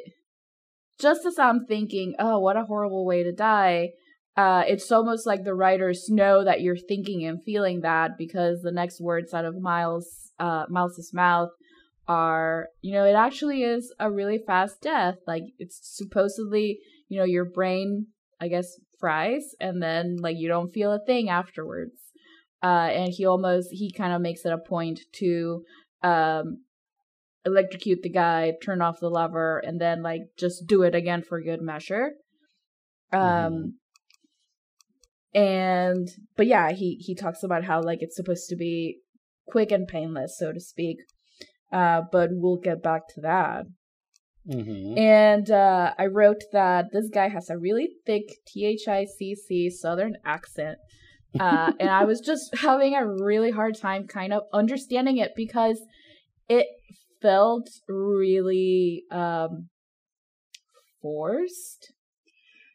Just 1.00 1.26
as 1.26 1.40
I'm 1.40 1.66
thinking, 1.66 2.14
oh, 2.20 2.40
what 2.40 2.58
a 2.58 2.66
horrible 2.66 3.06
way 3.06 3.24
to 3.24 3.32
die. 3.32 3.90
Uh, 4.38 4.64
it's 4.68 4.92
almost 4.92 5.26
like 5.26 5.44
the 5.44 5.54
writers 5.54 6.06
know 6.10 6.44
that 6.44 6.62
you're 6.62 6.78
thinking 6.78 7.26
and 7.26 7.44
feeling 7.44 7.82
that 7.82 8.12
because 8.18 8.62
the 8.62 8.72
next 8.72 9.02
words 9.02 9.34
out 9.34 9.44
of 9.44 9.56
Niles, 9.56 10.32
uh, 10.40 10.66
Niles's 10.70 11.12
mouth 11.14 11.50
are, 12.08 12.68
you 12.82 12.94
know, 12.94 13.04
it 13.04 13.14
actually 13.14 13.64
is 13.64 13.94
a 14.00 14.12
really 14.12 14.38
fast 14.38 14.82
death. 14.82 15.16
Like 15.28 15.44
it's 15.60 15.80
supposedly, 15.82 16.80
you 17.10 17.18
know, 17.18 17.26
your 17.26 17.46
brain, 17.46 18.08
I 18.40 18.48
guess, 18.48 18.68
fries 19.00 19.56
and 19.60 19.82
then 19.82 20.18
like 20.18 20.38
you 20.38 20.48
don't 20.48 20.72
feel 20.72 20.94
a 20.94 21.04
thing 21.06 21.30
afterwards. 21.30 21.94
Uh, 22.64 22.90
and 22.92 23.12
he 23.12 23.26
almost 23.26 23.70
he 23.72 23.92
kind 23.92 24.14
of 24.14 24.22
makes 24.22 24.46
it 24.46 24.54
a 24.54 24.58
point 24.58 25.00
to 25.14 25.64
um 26.04 26.64
electrocute 27.46 28.04
the 28.04 28.10
guy, 28.10 28.54
turn 28.64 28.82
off 28.82 29.00
the 29.00 29.10
lever, 29.10 29.60
and 29.60 29.80
then 29.80 30.04
like 30.04 30.22
just 30.38 30.68
do 30.68 30.84
it 30.84 30.96
again 30.96 31.24
for 31.24 31.42
good 31.42 31.62
measure. 31.62 32.12
Um 33.12 33.20
mm-hmm. 33.22 33.68
and 35.40 36.08
but 36.36 36.48
yeah, 36.48 36.72
he 36.72 36.96
he 36.96 37.16
talks 37.16 37.44
about 37.44 37.64
how 37.64 37.82
like 37.82 38.02
it's 38.02 38.16
supposed 38.16 38.48
to 38.50 38.56
be 38.56 39.00
quick 39.48 39.72
and 39.72 39.88
painless, 39.88 40.38
so 40.38 40.52
to 40.52 40.60
speak. 40.60 40.98
Uh, 41.72 42.02
but 42.12 42.30
we'll 42.32 42.58
get 42.58 42.84
back 42.84 43.08
to 43.16 43.22
that. 43.22 43.64
Mm-hmm. 44.50 44.98
And 44.98 45.52
uh, 45.52 45.94
I 45.98 46.08
wrote 46.08 46.44
that 46.52 46.86
this 46.92 47.10
guy 47.14 47.30
has 47.30 47.50
a 47.50 47.58
really 47.58 47.90
thick 48.06 48.24
THICC 48.50 49.72
Southern 49.72 50.18
accent. 50.26 50.80
Uh, 51.40 51.72
and 51.80 51.90
I 51.90 52.04
was 52.04 52.20
just 52.20 52.56
having 52.62 52.96
a 52.96 53.06
really 53.06 53.52
hard 53.52 53.78
time 53.78 54.08
kind 54.08 54.34
of 54.34 54.44
understanding 54.54 55.18
it 55.18 55.32
because 55.36 55.82
it 56.50 56.68
felt 57.22 57.70
really 57.88 59.04
um, 59.12 59.70
forced. 61.02 61.94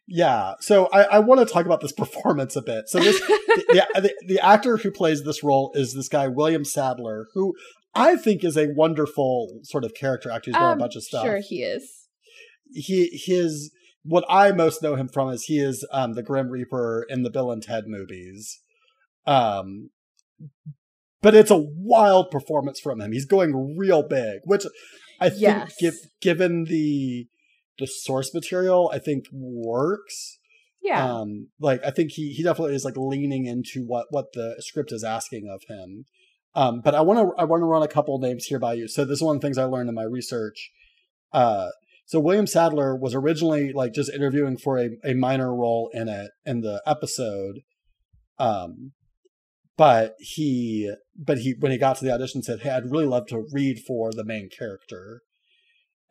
Yeah, 0.09 0.53
so 0.61 0.87
I, 0.93 1.03
I 1.03 1.19
want 1.19 1.47
to 1.47 1.53
talk 1.53 1.67
about 1.67 1.81
this 1.81 1.93
performance 1.97 2.57
a 2.57 2.63
bit. 2.63 2.89
So 2.89 3.01
this 3.01 3.21
the, 3.21 3.87
the, 3.95 4.15
the 4.27 4.41
actor 4.41 4.77
who 4.77 4.91
plays 4.91 5.25
this 5.25 5.43
role 5.43 5.73
is 5.75 5.95
this 5.95 6.09
guy 6.09 6.29
William 6.29 6.65
Sadler, 6.65 7.27
who 7.35 7.55
I 7.95 8.17
think 8.17 8.45
is 8.45 8.57
a 8.57 8.69
wonderful 8.69 9.61
sort 9.65 9.85
of 9.85 9.95
character 9.95 10.31
actor. 10.31 10.51
He's 10.51 10.59
done 10.59 10.73
um, 10.73 10.79
a 10.79 10.81
bunch 10.81 10.97
of 10.97 11.03
stuff. 11.03 11.25
Sure, 11.25 11.41
he 11.41 11.63
is. 11.63 11.91
He 12.73 13.21
his 13.27 13.71
what 14.07 14.25
I 14.29 14.53
most 14.53 14.83
know 14.83 14.95
him 14.95 15.09
from 15.09 15.31
is 15.31 15.45
he 15.45 15.59
is 15.59 15.87
um, 15.93 16.15
the 16.15 16.23
Grim 16.23 16.49
Reaper 16.49 17.07
in 17.09 17.23
the 17.23 17.31
Bill 17.31 17.51
and 17.51 17.63
Ted 17.63 17.85
movies. 17.87 18.61
Um, 19.27 19.91
but 21.23 21.35
it's 21.35 21.51
a 21.51 21.59
wild 21.59 22.31
performance 22.31 22.79
from 22.81 23.01
him. 23.01 23.13
He's 23.13 23.27
going 23.27 23.77
real 23.77 24.03
big, 24.03 24.41
which 24.45 24.65
I 25.21 25.31
think, 25.31 25.41
yes. 25.41 25.75
give, 25.81 25.95
given 26.21 26.65
the 26.65 27.27
the 27.79 27.87
source 27.87 28.33
material, 28.33 28.91
I 28.93 28.99
think 28.99 29.27
works. 29.33 30.39
Yeah. 30.83 31.05
Um, 31.05 31.49
like 31.59 31.85
I 31.85 31.91
think 31.91 32.13
he 32.13 32.33
he 32.33 32.43
definitely 32.43 32.75
is 32.75 32.85
like 32.85 32.97
leaning 32.97 33.47
into 33.47 33.85
what 33.85 34.07
what 34.11 34.33
the 34.35 34.57
script 34.61 34.93
is 34.93 35.03
asking 35.03 35.49
of 35.53 35.63
him. 35.69 36.05
Um, 36.55 36.81
but 36.81 36.95
I 36.95 37.01
want 37.01 37.19
to 37.19 37.41
I 37.41 37.45
want 37.45 37.61
to 37.61 37.67
run 37.67 37.83
a 37.83 37.89
couple 37.89 38.19
names 38.19 38.45
here 38.45 38.59
by 38.59 38.75
you. 38.75 38.89
So 38.89 39.05
this 39.05 39.17
is 39.17 39.23
one 39.23 39.37
of 39.37 39.43
the 39.43 39.47
things 39.47 39.59
I 39.59 39.65
learned 39.65 39.89
in 39.89 39.95
my 39.95 40.05
research. 40.05 40.71
Uh, 41.33 41.69
so 42.07 42.21
William 42.21 42.47
Sadler 42.47 42.95
was 42.97 43.15
originally 43.15 43.73
like 43.73 43.93
just 43.93 44.13
interviewing 44.13 44.57
for 44.57 44.79
a, 44.79 44.91
a 45.05 45.15
minor 45.15 45.53
role 45.53 45.91
in 45.93 46.09
it 46.09 46.31
in 46.45 46.61
the 46.61 46.81
episode. 46.87 47.57
Um, 48.39 48.93
but 49.77 50.15
he 50.19 50.95
but 51.17 51.39
he 51.39 51.57
when 51.59 51.73
he 51.73 51.79
got 51.79 51.97
to 51.97 52.05
the 52.05 52.15
audition 52.15 52.45
said, 52.45 52.61
"Hey, 52.61 52.71
I'd 52.71 52.91
really 52.91 53.07
love 53.07 53.27
to 53.29 53.47
read 53.53 53.81
for 53.85 54.13
the 54.13 54.25
main 54.25 54.49
character." 54.57 55.23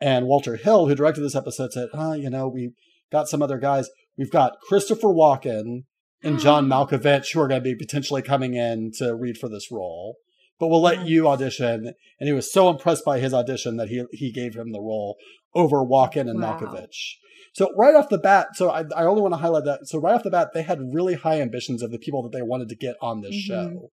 And 0.01 0.27
Walter 0.27 0.57
Hill, 0.57 0.87
who 0.87 0.95
directed 0.95 1.21
this 1.21 1.35
episode, 1.35 1.71
said, 1.71 1.87
"Ah, 1.93 2.09
oh, 2.09 2.13
you 2.13 2.29
know, 2.29 2.49
we 2.49 2.73
got 3.09 3.29
some 3.29 3.41
other 3.41 3.57
guys. 3.57 3.89
We've 4.17 4.31
got 4.31 4.59
Christopher 4.67 5.07
Walken 5.07 5.85
and 6.21 6.39
John 6.39 6.67
Malkovich 6.69 7.33
who 7.33 7.39
are 7.39 7.47
going 7.47 7.61
to 7.61 7.63
be 7.63 7.75
potentially 7.75 8.21
coming 8.21 8.53
in 8.55 8.91
to 8.97 9.15
read 9.15 9.37
for 9.37 9.47
this 9.47 9.71
role." 9.71 10.17
but 10.59 10.67
we'll 10.67 10.81
let 10.81 11.05
you 11.05 11.27
audition. 11.27 11.93
And 12.19 12.27
he 12.27 12.33
was 12.33 12.51
so 12.51 12.69
impressed 12.69 13.03
by 13.05 13.19
his 13.19 13.33
audition 13.33 13.77
that 13.77 13.89
he 13.89 14.05
he 14.11 14.31
gave 14.31 14.55
him 14.55 14.71
the 14.71 14.81
role 14.81 15.17
over 15.55 15.77
Walken 15.77 16.29
and 16.29 16.41
wow. 16.41 16.59
Malkovich. 16.59 17.15
So 17.53 17.73
right 17.77 17.95
off 17.95 18.09
the 18.09 18.17
bat, 18.17 18.49
so 18.55 18.69
I, 18.69 18.83
I 18.95 19.05
only 19.05 19.21
want 19.21 19.33
to 19.33 19.39
highlight 19.39 19.63
that. 19.63 19.87
So 19.87 19.97
right 19.97 20.13
off 20.13 20.23
the 20.23 20.29
bat, 20.29 20.49
they 20.53 20.61
had 20.61 20.93
really 20.93 21.13
high 21.13 21.41
ambitions 21.41 21.81
of 21.81 21.89
the 21.89 21.97
people 21.97 22.21
that 22.23 22.33
they 22.33 22.41
wanted 22.41 22.67
to 22.69 22.75
get 22.75 22.97
on 23.01 23.21
this 23.21 23.33
mm-hmm. 23.33 23.75
show. 23.77 23.91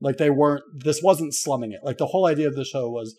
Like 0.00 0.16
they 0.16 0.30
weren't. 0.30 0.64
This 0.74 1.00
wasn't 1.00 1.34
slumming 1.34 1.72
it. 1.72 1.80
Like 1.84 1.98
the 1.98 2.06
whole 2.06 2.26
idea 2.26 2.48
of 2.48 2.56
the 2.56 2.64
show 2.64 2.88
was, 2.90 3.16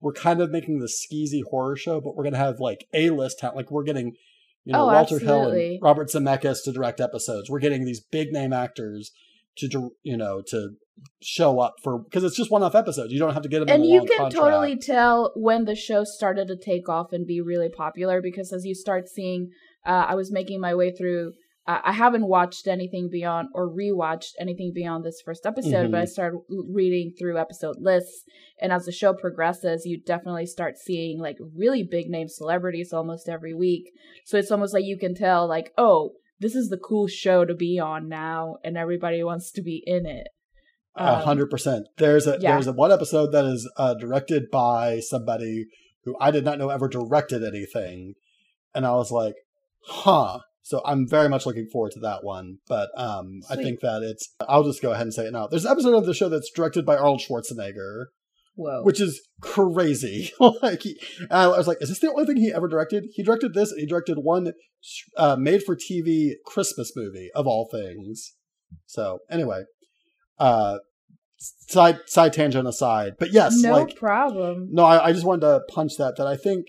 we're 0.00 0.12
kind 0.12 0.42
of 0.42 0.50
making 0.50 0.80
the 0.80 0.86
skeezy 0.86 1.42
horror 1.48 1.76
show, 1.76 2.00
but 2.00 2.14
we're 2.14 2.24
gonna 2.24 2.36
have 2.36 2.60
like 2.60 2.86
a 2.92 3.08
list 3.10 3.38
talent. 3.38 3.56
Like 3.56 3.70
we're 3.70 3.84
getting, 3.84 4.16
you 4.64 4.74
know, 4.74 4.82
oh, 4.82 4.92
Walter 4.92 5.16
absolutely. 5.16 5.26
Hill 5.26 5.72
and 5.74 5.82
Robert 5.82 6.08
Zemeckis 6.08 6.64
to 6.64 6.72
direct 6.72 7.00
episodes. 7.00 7.48
We're 7.48 7.60
getting 7.60 7.86
these 7.86 8.00
big 8.00 8.32
name 8.32 8.52
actors 8.52 9.12
to 9.56 9.92
you 10.02 10.16
know 10.16 10.42
to 10.48 10.76
show 11.20 11.60
up 11.60 11.74
for 11.82 11.98
because 11.98 12.24
it's 12.24 12.36
just 12.36 12.50
one 12.50 12.62
off 12.62 12.74
episodes. 12.74 13.12
You 13.12 13.18
don't 13.18 13.34
have 13.34 13.42
to 13.42 13.48
get 13.48 13.60
them. 13.60 13.68
And 13.68 13.86
you 13.86 14.00
can 14.00 14.18
contract. 14.18 14.34
totally 14.34 14.76
tell 14.76 15.32
when 15.34 15.64
the 15.64 15.74
show 15.74 16.04
started 16.04 16.48
to 16.48 16.56
take 16.56 16.88
off 16.88 17.12
and 17.12 17.26
be 17.26 17.40
really 17.40 17.68
popular 17.68 18.20
because 18.20 18.52
as 18.52 18.64
you 18.64 18.74
start 18.74 19.08
seeing, 19.08 19.50
uh, 19.86 20.06
I 20.08 20.14
was 20.14 20.32
making 20.32 20.60
my 20.60 20.74
way 20.74 20.92
through. 20.92 21.32
Uh, 21.64 21.78
I 21.84 21.92
haven't 21.92 22.26
watched 22.26 22.66
anything 22.66 23.08
beyond 23.08 23.48
or 23.54 23.70
rewatched 23.70 24.32
anything 24.40 24.72
beyond 24.74 25.04
this 25.04 25.22
first 25.24 25.46
episode, 25.46 25.84
mm-hmm. 25.84 25.92
but 25.92 26.00
I 26.00 26.06
started 26.06 26.40
reading 26.48 27.12
through 27.16 27.38
episode 27.38 27.76
lists. 27.78 28.24
And 28.60 28.72
as 28.72 28.84
the 28.84 28.90
show 28.90 29.14
progresses, 29.14 29.86
you 29.86 30.00
definitely 30.04 30.46
start 30.46 30.76
seeing 30.76 31.20
like 31.20 31.36
really 31.56 31.86
big 31.88 32.08
name 32.08 32.26
celebrities 32.28 32.92
almost 32.92 33.28
every 33.28 33.54
week. 33.54 33.92
So 34.24 34.38
it's 34.38 34.50
almost 34.50 34.74
like 34.74 34.84
you 34.84 34.98
can 34.98 35.14
tell, 35.14 35.46
like, 35.48 35.72
oh, 35.78 36.14
this 36.40 36.56
is 36.56 36.68
the 36.68 36.76
cool 36.76 37.06
show 37.06 37.44
to 37.44 37.54
be 37.54 37.78
on 37.78 38.08
now, 38.08 38.56
and 38.64 38.76
everybody 38.76 39.22
wants 39.22 39.52
to 39.52 39.62
be 39.62 39.84
in 39.86 40.04
it. 40.04 40.26
A 40.96 41.14
um, 41.14 41.22
hundred 41.22 41.50
percent. 41.50 41.88
There's 41.96 42.26
a 42.26 42.38
yeah. 42.40 42.52
there's 42.52 42.66
a 42.66 42.72
one 42.72 42.92
episode 42.92 43.32
that 43.32 43.44
is 43.44 43.70
uh, 43.76 43.94
directed 43.94 44.50
by 44.50 45.00
somebody 45.00 45.66
who 46.04 46.16
I 46.20 46.30
did 46.30 46.44
not 46.44 46.58
know 46.58 46.68
ever 46.68 46.88
directed 46.88 47.42
anything, 47.42 48.14
and 48.74 48.86
I 48.86 48.92
was 48.92 49.10
like, 49.10 49.34
huh. 49.86 50.40
So 50.64 50.80
I'm 50.84 51.08
very 51.08 51.28
much 51.28 51.44
looking 51.44 51.66
forward 51.66 51.90
to 51.92 52.00
that 52.00 52.22
one. 52.22 52.58
But 52.68 52.90
um, 52.96 53.40
I 53.50 53.56
think 53.56 53.80
that 53.80 54.02
it's. 54.02 54.32
I'll 54.48 54.62
just 54.62 54.80
go 54.80 54.92
ahead 54.92 55.02
and 55.02 55.14
say 55.14 55.26
it 55.26 55.32
now. 55.32 55.48
There's 55.48 55.64
an 55.64 55.72
episode 55.72 55.94
of 55.94 56.06
the 56.06 56.14
show 56.14 56.28
that's 56.28 56.52
directed 56.54 56.86
by 56.86 56.96
Arnold 56.96 57.20
Schwarzenegger. 57.20 58.06
Whoa. 58.54 58.82
Which 58.82 59.00
is 59.00 59.20
crazy. 59.40 60.30
like 60.62 60.82
he, 60.82 61.00
I 61.30 61.48
was 61.48 61.66
like, 61.66 61.78
is 61.80 61.88
this 61.88 62.00
the 62.00 62.10
only 62.10 62.26
thing 62.26 62.36
he 62.36 62.52
ever 62.52 62.68
directed? 62.68 63.06
He 63.14 63.22
directed 63.22 63.54
this. 63.54 63.72
he 63.72 63.86
directed 63.86 64.18
one 64.18 64.52
uh, 65.16 65.36
made-for-TV 65.36 66.34
Christmas 66.44 66.92
movie 66.94 67.30
of 67.34 67.46
all 67.46 67.68
things. 67.72 68.34
So 68.86 69.20
anyway, 69.30 69.62
uh, 70.42 70.78
side 71.38 72.00
side 72.06 72.32
tangent 72.32 72.66
aside, 72.66 73.14
but 73.18 73.32
yes, 73.32 73.54
no 73.58 73.72
like, 73.72 73.96
problem. 73.96 74.68
No, 74.72 74.84
I, 74.84 75.06
I 75.06 75.12
just 75.12 75.24
wanted 75.24 75.42
to 75.42 75.60
punch 75.68 75.92
that. 75.98 76.16
That 76.16 76.26
I 76.26 76.36
think 76.36 76.66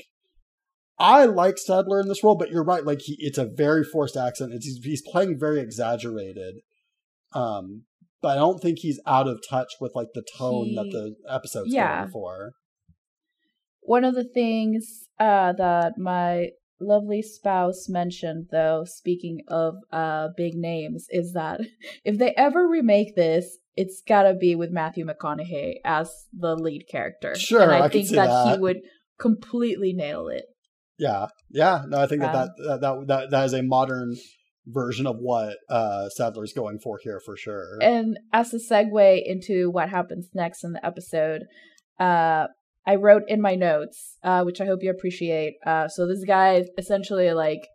I 0.99 1.25
like 1.25 1.57
Sadler 1.57 1.99
in 1.99 2.07
this 2.07 2.23
role, 2.23 2.36
but 2.36 2.51
you're 2.51 2.63
right. 2.63 2.86
Like 2.86 3.01
he, 3.01 3.17
it's 3.19 3.39
a 3.39 3.45
very 3.45 3.83
forced 3.83 4.15
accent. 4.15 4.53
It's, 4.53 4.67
he's 4.67 5.01
playing 5.01 5.39
very 5.39 5.59
exaggerated. 5.59 6.57
Um, 7.33 7.86
but 8.21 8.38
I 8.38 8.39
don't 8.39 8.62
think 8.62 8.79
he's 8.79 9.01
out 9.07 9.27
of 9.27 9.41
touch 9.49 9.73
with 9.81 9.93
like 9.95 10.09
the 10.13 10.23
tone 10.38 10.67
he, 10.67 10.75
that 10.75 10.91
the 10.91 11.15
episode's 11.27 11.73
yeah. 11.73 12.01
going 12.01 12.12
for. 12.12 12.51
One 13.81 14.05
of 14.05 14.13
the 14.13 14.23
things 14.23 15.09
uh, 15.19 15.53
that 15.53 15.97
my 15.97 16.49
lovely 16.84 17.22
spouse 17.22 17.88
mentioned, 17.89 18.48
though, 18.52 18.84
speaking 18.86 19.41
of 19.48 19.76
uh, 19.91 20.30
big 20.36 20.56
names, 20.56 21.08
is 21.10 21.34
that 21.34 21.62
if 22.06 22.17
they 22.17 22.34
ever 22.36 22.67
remake 22.67 23.15
this, 23.15 23.58
it's 23.76 24.04
gotta 24.08 24.34
be 24.34 24.56
with 24.56 24.72
Matthew 24.72 25.06
McConaughey 25.06 25.76
as 25.84 26.28
the 26.32 26.56
lead 26.56 26.86
character. 26.89 27.36
Sure, 27.36 27.62
and 27.62 27.72
I, 27.72 27.86
I 27.86 27.88
think 27.89 28.10
that, 28.10 28.28
that, 28.28 28.56
he 28.56 28.62
would 28.62 28.82
completely 29.19 29.93
nail 29.93 30.28
it. 30.28 30.46
Yeah, 31.00 31.28
yeah. 31.50 31.84
No, 31.88 32.02
I 32.02 32.08
think 32.08 32.22
that, 32.22 32.36
um, 32.36 32.50
that, 32.58 32.82
that 32.82 33.08
that 33.08 33.30
that 33.32 33.46
is 33.46 33.54
a 33.54 33.63
modern 33.63 34.15
version 34.67 35.08
of 35.08 35.17
what 35.17 35.58
uh, 35.69 36.10
Sadler's 36.10 36.54
going 36.54 36.80
for 36.80 37.00
here 37.04 37.19
for 37.26 37.36
sure. 37.36 37.80
And 37.82 38.17
as 38.32 38.54
a 38.54 38.58
segue 38.58 39.22
into 39.26 39.69
what 39.69 39.89
happens 39.89 40.30
next 40.34 40.63
in 40.63 40.74
the 40.74 40.86
episode, 40.86 41.43
uh, 42.00 42.48
I 42.86 42.96
wrote 42.96 43.24
in 43.28 43.41
my 43.41 43.56
notes, 43.56 44.17
uh, 44.24 44.43
which 44.43 44.60
I 44.60 44.65
hope 44.65 44.80
you 44.84 44.91
appreciate. 44.91 45.56
Uh, 45.65 45.88
so 45.88 46.06
this 46.08 46.24
guy 46.26 46.63
essentially 46.78 47.32
like 47.34 47.67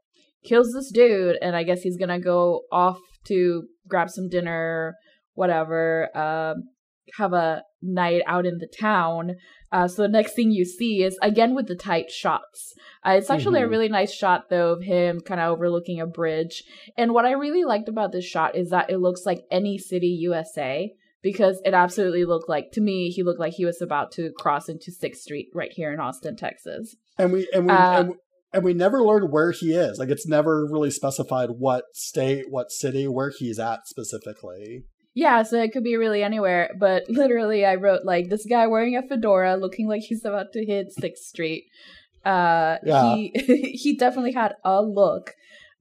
kills 0.45 0.73
this 0.73 0.91
dude, 0.93 1.37
and 1.41 1.57
I 1.57 1.63
guess 1.63 1.83
he's 1.83 1.97
gonna 1.97 2.21
go 2.21 2.63
off 2.71 2.99
to 3.29 3.65
grab 3.89 4.11
some 4.11 4.29
dinner, 4.29 4.95
whatever, 5.35 6.09
um, 6.17 6.65
have 7.17 7.33
a 7.33 7.63
night 7.81 8.21
out 8.27 8.45
in 8.45 8.59
the 8.59 8.69
town. 8.81 9.37
Uh, 9.73 9.89
so 9.89 10.03
the 10.03 10.09
next 10.09 10.35
thing 10.35 10.51
you 10.51 10.65
see 10.65 11.03
is 11.03 11.19
again 11.23 11.55
with 11.55 11.67
the 11.67 11.75
tight 11.75 12.11
shots. 12.11 12.75
Uh, 13.05 13.13
it's 13.13 13.31
actually 13.31 13.61
Mhm. 13.61 13.65
a 13.65 13.69
really 13.69 13.89
nice 13.89 14.13
shot 14.13 14.51
though 14.51 14.73
of 14.73 14.83
him 14.83 15.21
kind 15.21 15.41
of 15.41 15.51
overlooking 15.51 16.01
a 16.01 16.07
bridge. 16.07 16.63
And 16.97 17.15
what 17.15 17.25
I 17.25 17.33
really 17.33 17.65
liked 17.65 17.89
about 17.89 18.13
this 18.13 18.25
shot 18.25 18.57
is 18.57 18.71
that 18.71 18.91
it 18.91 18.99
looks 18.99 19.25
like 19.25 19.45
any 19.51 19.79
city 19.79 20.09
USA 20.09 20.93
because 21.23 21.61
it 21.65 21.75
absolutely 21.75 22.25
looked 22.25 22.49
like 22.49 22.71
to 22.73 22.81
me 22.81 23.11
he 23.11 23.23
looked 23.23 23.41
like 23.41 23.55
he 23.55 23.65
was 23.65 23.81
about 23.83 24.13
to 24.13 24.31
cross 24.39 24.69
into 24.69 24.91
Sixth 24.93 25.23
Street 25.23 25.49
right 25.55 25.73
here 25.73 25.93
in 25.93 26.01
Austin, 26.01 26.37
Texas. 26.37 26.97
and 27.19 27.33
we 27.33 27.49
and 27.53 27.67
we 27.67 27.73
Uh, 27.73 28.01
and, 28.01 28.13
and 28.53 28.65
we 28.65 28.73
never 28.75 29.03
learned 29.03 29.31
where 29.33 29.51
he 29.53 29.73
is. 29.75 29.99
Like 29.99 30.09
it's 30.09 30.27
never 30.27 30.65
really 30.65 30.91
specified 30.91 31.51
what 31.59 31.85
state, 31.95 32.47
what 32.51 32.71
city, 32.71 33.07
where 33.07 33.31
he's 33.37 33.59
at 33.59 33.87
specifically. 33.87 34.85
Yeah, 35.15 35.43
so 35.43 35.61
it 35.61 35.73
could 35.73 35.83
be 35.83 35.97
really 35.97 36.23
anywhere, 36.23 36.71
but 36.79 37.03
literally 37.09 37.65
I 37.67 37.75
wrote 37.75 38.05
like 38.05 38.29
this 38.29 38.47
guy 38.49 38.67
wearing 38.69 38.97
a 38.97 39.03
fedora 39.03 39.57
looking 39.57 39.89
like 39.89 40.03
he's 40.03 40.25
about 40.25 40.53
to 40.53 40.65
hit 40.65 40.95
6th 40.99 41.17
Street. 41.19 41.65
Uh 42.25 42.77
Yeah. 42.85 43.03
he 43.15 43.31
he 43.83 43.97
definitely 43.97 44.33
had 44.33 44.55
a 44.65 44.83
look. 44.83 45.33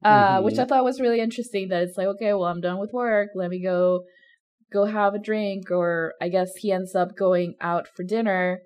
Uh 0.02 0.38
Mhm. 0.38 0.44
which 0.44 0.58
I 0.58 0.64
thought 0.64 0.84
was 0.84 1.00
really 1.00 1.20
interesting 1.20 1.68
that 1.68 1.82
it's 1.84 1.96
like 1.96 2.06
okay, 2.08 2.32
well 2.32 2.44
I'm 2.44 2.60
done 2.60 2.78
with 2.78 2.92
work, 2.92 3.30
let 3.34 3.50
me 3.50 3.62
go 3.62 4.04
go 4.72 4.84
have 4.86 5.14
a 5.14 5.18
drink 5.18 5.70
or 5.70 6.14
I 6.20 6.28
guess 6.28 6.50
he 6.56 6.72
ends 6.72 6.94
up 6.94 7.16
going 7.16 7.54
out 7.60 7.86
for 7.94 8.02
dinner. 8.04 8.60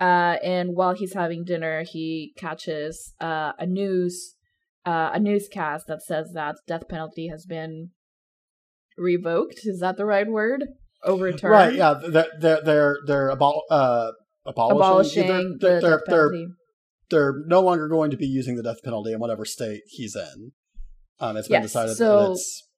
Uh 0.00 0.36
and 0.42 0.70
while 0.74 0.94
he's 0.94 1.14
having 1.14 1.44
dinner, 1.44 1.84
he 1.88 2.32
catches 2.36 3.12
uh 3.20 3.52
a 3.58 3.66
news 3.66 4.34
uh 4.86 5.10
a 5.12 5.20
newscast 5.20 5.86
that 5.88 6.02
says 6.02 6.32
that 6.34 6.56
death 6.66 6.88
penalty 6.88 7.28
has 7.28 7.44
been 7.46 7.90
revoked. 8.96 9.60
Is 9.64 9.80
that 9.80 9.96
the 9.96 10.04
right 10.06 10.26
word? 10.28 10.64
Overturned. 11.04 11.52
Right? 11.52 11.74
Yeah. 11.74 11.94
They're 11.94 12.26
they're 12.40 12.60
they're, 12.64 12.96
they're 13.06 13.30
abol- 13.36 13.62
uh, 13.70 14.12
abolishing. 14.46 14.76
Abolishing 14.78 15.58
they're, 15.60 15.74
the 15.74 15.80
they're, 15.80 15.80
death 15.80 16.00
they're, 16.06 16.30
penalty. 16.30 16.46
they're 17.10 17.34
no 17.46 17.60
longer 17.60 17.88
going 17.88 18.10
to 18.10 18.16
be 18.16 18.26
using 18.26 18.56
the 18.56 18.62
death 18.62 18.82
penalty 18.84 19.12
in 19.12 19.18
whatever 19.18 19.44
state 19.44 19.82
he's 19.88 20.14
in. 20.14 20.52
Um, 21.18 21.36
it's 21.36 21.48
been 21.48 21.62
Yes, 21.62 21.70
decided 21.70 21.96
so- 21.96 22.18
that 22.26 22.30
it's 22.32 22.68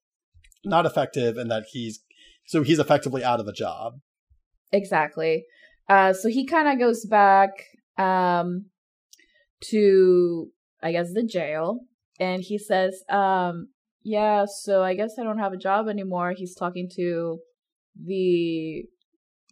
not 0.64 0.86
effective 0.86 1.36
and 1.36 1.50
that 1.50 1.64
he's 1.72 2.00
so 2.46 2.62
he's 2.62 2.78
effectively 2.78 3.24
out 3.24 3.40
of 3.40 3.48
a 3.48 3.52
job. 3.52 3.94
Exactly. 4.72 5.44
Uh, 5.88 6.12
so 6.12 6.28
he 6.28 6.46
kind 6.46 6.68
of 6.68 6.78
goes 6.78 7.04
back 7.04 7.50
um, 7.98 8.66
to, 9.70 10.48
I 10.82 10.92
guess, 10.92 11.12
the 11.12 11.22
jail, 11.22 11.80
and 12.18 12.42
he 12.42 12.58
says, 12.58 13.02
um, 13.10 13.68
"Yeah, 14.02 14.46
so 14.46 14.82
I 14.82 14.94
guess 14.94 15.12
I 15.18 15.22
don't 15.24 15.38
have 15.38 15.52
a 15.52 15.58
job 15.58 15.88
anymore." 15.88 16.32
He's 16.36 16.54
talking 16.54 16.88
to 16.96 17.38
the 18.02 18.84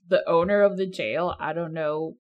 the 0.09 0.29
owner 0.29 0.63
of 0.63 0.77
the 0.77 0.87
jail. 0.87 1.35
I 1.39 1.53
don't 1.53 1.73
know. 1.73 2.17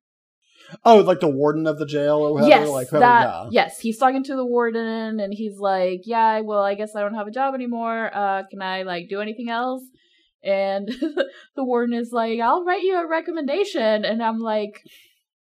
Oh, 0.85 0.99
like 0.99 1.21
the 1.21 1.29
warden 1.29 1.67
of 1.67 1.79
the 1.79 1.87
jail 1.87 2.19
or 2.19 2.35
whatever. 2.35 2.49
yes, 2.49 2.69
like 2.69 2.89
whoever, 2.89 3.01
that. 3.01 3.25
yeah. 3.25 3.49
Yes, 3.51 3.81
he's 3.81 3.99
talking 3.99 4.23
to 4.25 4.37
the 4.37 4.47
warden, 4.47 5.21
and 5.21 5.33
he's 5.33 5.59
like, 5.59 6.03
"Yeah, 6.05 6.41
well, 6.41 6.63
I 6.63 6.75
guess 6.75 6.95
I 6.95 7.01
don't 7.01 7.15
have 7.15 7.27
a 7.27 7.33
job 7.33 7.55
anymore. 7.55 8.11
Uh, 8.15 8.43
can 8.49 8.61
I 8.61 8.83
like 8.83 9.09
do 9.09 9.21
anything 9.21 9.49
else?" 9.49 9.83
And 10.45 10.89
the 11.57 11.65
warden 11.65 11.95
is 11.95 12.13
like, 12.13 12.41
"I'll 12.41 12.65
write 12.65 12.83
you 12.83 12.97
a 12.97 13.09
recommendation," 13.09 14.05
and 14.05 14.23
I'm 14.23 14.39
like, 14.41 14.83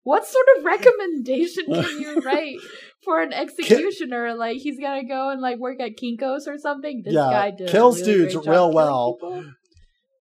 "What 0.03 0.25
sort 0.25 0.45
of 0.57 0.63
recommendation 0.65 1.65
can 1.65 1.99
you 1.99 2.21
write 2.25 2.59
for 3.03 3.21
an 3.21 3.33
executioner? 3.33 4.35
Like 4.35 4.57
he's 4.57 4.79
gonna 4.79 5.07
go 5.07 5.29
and 5.29 5.41
like 5.41 5.57
work 5.57 5.79
at 5.81 5.97
Kinkos 5.97 6.47
or 6.47 6.57
something?" 6.57 7.01
This 7.03 7.13
Yeah, 7.15 7.29
guy 7.29 7.51
did 7.51 7.69
kills 7.69 7.99
really 8.01 8.13
dudes 8.13 8.47
real 8.47 8.71
well. 8.71 9.17
people. 9.19 9.43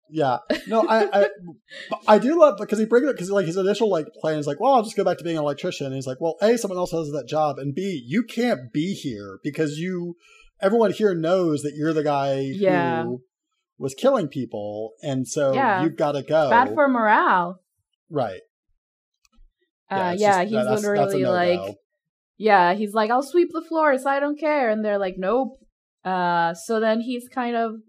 Yeah, 0.07 0.37
no, 0.67 0.87
I, 0.87 1.21
I, 1.23 1.29
I 2.07 2.17
do 2.19 2.39
love 2.39 2.57
because 2.59 2.77
he 2.77 2.85
brings 2.85 3.07
it 3.07 3.09
up 3.09 3.15
because 3.15 3.31
like 3.31 3.47
his 3.47 3.57
initial 3.57 3.89
like 3.89 4.05
plan 4.21 4.37
is 4.37 4.45
like, 4.45 4.59
well, 4.59 4.73
I'll 4.73 4.83
just 4.83 4.95
go 4.95 5.03
back 5.03 5.17
to 5.17 5.23
being 5.23 5.35
an 5.35 5.41
electrician. 5.41 5.87
And 5.87 5.95
he's 5.95 6.05
like, 6.05 6.21
well, 6.21 6.35
a, 6.43 6.57
someone 6.59 6.77
else 6.77 6.91
has 6.91 7.09
that 7.11 7.27
job, 7.27 7.57
and 7.57 7.73
b, 7.73 8.03
you 8.05 8.23
can't 8.23 8.71
be 8.71 8.93
here 8.93 9.39
because 9.43 9.79
you, 9.79 10.15
everyone 10.61 10.91
here 10.91 11.15
knows 11.15 11.63
that 11.63 11.73
you're 11.75 11.91
the 11.91 12.03
guy 12.03 12.41
Yeah. 12.53 13.01
who 13.01 13.21
was 13.77 13.93
killing 13.93 14.27
people, 14.27 14.93
and 15.03 15.27
so 15.27 15.53
Yeah. 15.53 15.83
you've 15.83 15.97
got 15.97 16.13
to 16.13 16.21
go. 16.23 16.49
Bad 16.49 16.73
for 16.73 16.87
morale. 16.87 17.61
right. 18.09 18.41
Uh, 19.89 20.15
yeah, 20.17 20.43
just- 20.43 20.43
he's 20.43 20.51
that- 20.51 20.63
that's- 20.63 20.81
that's 20.81 20.83
literally 21.13 21.21
no-go. 21.23 21.31
like, 21.65 21.77
yeah, 22.37 22.73
he's 22.73 22.93
like, 22.93 23.11
I'll 23.11 23.21
sweep 23.23 23.49
the 23.51 23.61
floors, 23.61 24.05
I 24.05 24.19
don't 24.19 24.39
care. 24.39 24.69
And 24.69 24.83
they're 24.83 24.97
like, 24.97 25.15
nope. 25.17 25.59
Uh, 26.03 26.53
so 26.53 26.79
then 26.79 27.01
he's 27.01 27.27
kind 27.29 27.55
of, 27.55 27.81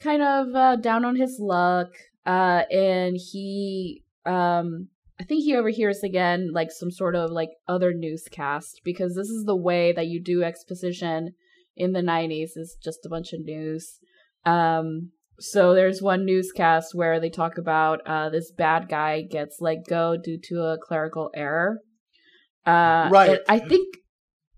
kind 0.00 0.22
of 0.22 0.54
uh, 0.54 0.76
down 0.76 1.04
on 1.04 1.16
his 1.16 1.38
luck. 1.40 1.88
Uh, 2.24 2.62
and 2.70 3.16
he, 3.16 4.02
um, 4.24 4.88
I 5.20 5.24
think 5.24 5.44
he 5.44 5.54
overhears 5.54 6.02
again 6.02 6.50
like 6.52 6.70
some 6.72 6.90
sort 6.90 7.14
of 7.14 7.30
like 7.30 7.50
other 7.68 7.94
newscast 7.94 8.80
because 8.84 9.14
this 9.14 9.28
is 9.28 9.44
the 9.44 9.56
way 9.56 9.92
that 9.92 10.06
you 10.08 10.20
do 10.22 10.42
exposition 10.42 11.34
in 11.76 11.92
the 11.92 12.02
90s 12.02 12.56
is 12.56 12.76
just 12.82 13.06
a 13.06 13.08
bunch 13.08 13.32
of 13.32 13.40
news. 13.44 13.98
Um, 14.46 15.10
so 15.38 15.74
there's 15.74 16.00
one 16.00 16.24
newscast 16.24 16.94
where 16.94 17.20
they 17.20 17.28
talk 17.28 17.58
about 17.58 18.00
uh, 18.06 18.30
this 18.30 18.50
bad 18.50 18.88
guy 18.88 19.22
gets 19.22 19.58
let 19.60 19.86
go 19.86 20.16
due 20.16 20.38
to 20.44 20.62
a 20.62 20.78
clerical 20.78 21.30
error. 21.34 21.80
Uh, 22.64 23.08
Right. 23.10 23.40
I 23.48 23.58
think 23.58 23.98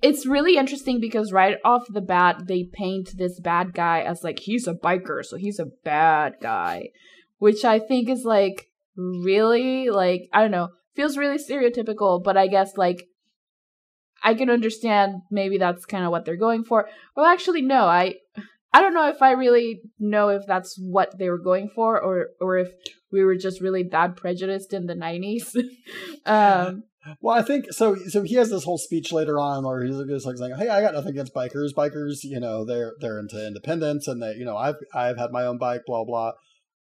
it's 0.01 0.27
really 0.27 0.57
interesting 0.57 1.01
because 1.01 1.33
right 1.33 1.57
off 1.64 1.83
the 1.88 2.01
bat 2.01 2.44
they 2.46 2.68
paint 2.72 3.11
this 3.16 3.40
bad 3.40 3.74
guy 3.74 4.03
as 4.03 4.22
like 4.22 4.38
he's 4.40 4.68
a 4.68 4.74
biker, 4.74 5.24
so 5.24 5.37
he's 5.37 5.59
a 5.59 5.66
bad 5.85 6.35
guy, 6.40 6.90
which 7.38 7.64
I 7.64 7.81
think 7.81 8.09
is 8.09 8.24
like 8.24 8.66
really 8.96 9.90
like 9.90 10.29
I 10.33 10.42
don't 10.42 10.53
know 10.53 10.68
feels 10.94 11.16
really 11.16 11.38
stereotypical, 11.38 12.22
but 12.22 12.37
I 12.37 12.46
guess 12.46 12.77
like 12.77 13.05
I 14.22 14.35
can 14.35 14.51
understand 14.51 15.22
maybe 15.31 15.59
that's 15.59 15.85
kind 15.85 16.05
of 16.05 16.11
what 16.11 16.24
they're 16.24 16.37
going 16.37 16.64
for. 16.64 16.88
Well, 17.16 17.27
actually, 17.27 17.62
no, 17.62 17.85
I 17.85 18.14
I 18.72 18.83
don't 18.83 18.94
know 18.94 19.09
if 19.09 19.22
I 19.22 19.33
really 19.33 19.81
know 19.98 20.28
if 20.28 20.42
that's 20.46 20.78
what 20.78 21.18
they 21.18 21.31
were 21.31 21.38
going 21.38 21.70
for, 21.74 22.00
or 22.00 22.28
or 22.40 22.59
if 22.59 22.68
we 23.11 23.24
were 23.24 23.37
just 23.37 23.61
really 23.61 23.83
that 23.85 24.16
prejudiced 24.16 24.72
in 24.72 24.87
the 24.87 24.94
nineties. 24.94 25.57
um, 26.26 26.85
Well, 27.20 27.38
I 27.38 27.42
think 27.42 27.72
so. 27.72 27.96
So 28.09 28.22
he 28.22 28.35
has 28.35 28.50
this 28.50 28.64
whole 28.64 28.76
speech 28.76 29.12
later 29.12 29.38
on 29.38 29.64
where 29.64 29.83
he's 29.85 29.96
just 30.09 30.26
like 30.26 30.37
saying, 30.37 30.57
"Hey, 30.59 30.68
I 30.68 30.83
got 30.83 30.94
nothing 30.94 31.12
against 31.12 31.35
bikers. 31.35 31.72
Bikers, 31.74 32.18
you 32.22 32.40
know, 32.40 32.64
they're 32.64 32.92
they're 33.00 33.18
into 33.18 33.44
independence, 33.46 34.07
and 34.07 34.22
they, 34.22 34.35
you 34.35 34.44
know, 34.44 34.57
I've 34.57 34.76
I've 34.94 35.16
had 35.16 35.31
my 35.31 35.44
own 35.44 35.59
bike, 35.59 35.83
blah 35.87 36.04
blah." 36.04 36.33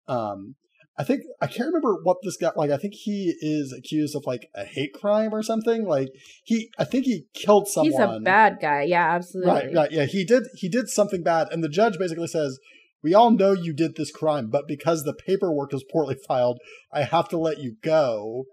Um, 0.08 0.54
I 0.96 1.02
think 1.02 1.22
I 1.40 1.46
can't 1.46 1.66
remember 1.66 1.96
what 2.02 2.18
this 2.22 2.36
guy 2.36 2.52
like. 2.54 2.70
I 2.70 2.76
think 2.76 2.94
he 2.94 3.34
is 3.40 3.72
accused 3.72 4.14
of 4.14 4.26
like 4.26 4.48
a 4.54 4.64
hate 4.64 4.92
crime 4.92 5.34
or 5.34 5.42
something. 5.42 5.84
Like 5.84 6.10
he, 6.44 6.70
I 6.78 6.84
think 6.84 7.04
he 7.06 7.26
killed 7.34 7.66
someone. 7.66 7.90
he's 7.90 7.98
a 7.98 8.20
bad 8.20 8.58
guy. 8.60 8.82
Yeah, 8.82 9.14
absolutely. 9.14 9.52
Right, 9.52 9.74
right, 9.74 9.92
yeah. 9.92 10.04
He 10.04 10.24
did 10.24 10.44
he 10.54 10.68
did 10.68 10.88
something 10.88 11.22
bad, 11.22 11.48
and 11.50 11.64
the 11.64 11.68
judge 11.68 11.98
basically 11.98 12.28
says, 12.28 12.60
"We 13.02 13.12
all 13.12 13.32
know 13.32 13.52
you 13.52 13.72
did 13.72 13.96
this 13.96 14.12
crime, 14.12 14.50
but 14.50 14.68
because 14.68 15.02
the 15.02 15.14
paperwork 15.14 15.74
is 15.74 15.84
poorly 15.90 16.16
filed, 16.28 16.60
I 16.92 17.02
have 17.02 17.28
to 17.30 17.38
let 17.38 17.58
you 17.58 17.76
go." 17.82 18.44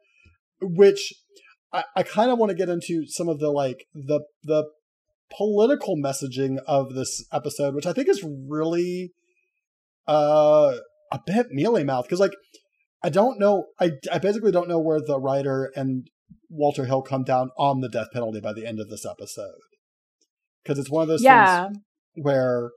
Which 0.64 1.14
I, 1.72 1.84
I 1.96 2.04
kind 2.04 2.32
of 2.32 2.40
want 2.40 2.50
to 2.50 2.56
get 2.56 2.70
into 2.70 3.06
some 3.08 3.30
of 3.30 3.40
the 3.40 3.52
like 3.52 3.86
the 3.94 4.22
the 4.44 4.66
political 5.36 5.96
messaging 5.96 6.58
of 6.68 6.96
this 6.96 7.24
episode, 7.32 7.76
which 7.76 7.86
I 7.86 7.94
think 7.94 8.10
is 8.10 8.24
really 8.24 9.12
uh 10.08 10.78
a 11.12 11.20
bit 11.26 11.48
mealy 11.52 11.84
mouth 11.84 12.06
because 12.06 12.20
like 12.20 12.34
I 13.04 13.10
don't 13.10 13.40
know 13.40 13.66
I 13.80 13.92
I 14.12 14.20
basically 14.20 14.52
don't 14.52 14.70
know 14.70 14.80
where 14.80 15.00
the 15.00 15.20
writer 15.20 15.72
and 15.76 16.08
Walter 16.50 16.86
Hill 16.86 17.02
come 17.02 17.24
down 17.24 17.50
on 17.58 17.82
the 17.82 17.90
death 17.90 18.08
penalty 18.14 18.40
by 18.40 18.54
the 18.54 18.66
end 18.66 18.80
of 18.80 18.90
this 18.90 19.06
episode. 19.06 19.60
Because 20.64 20.78
it's 20.78 20.90
one 20.90 21.02
of 21.02 21.08
those 21.08 21.24
Yeah, 21.24 21.68
things 21.68 21.80
where 22.16 22.72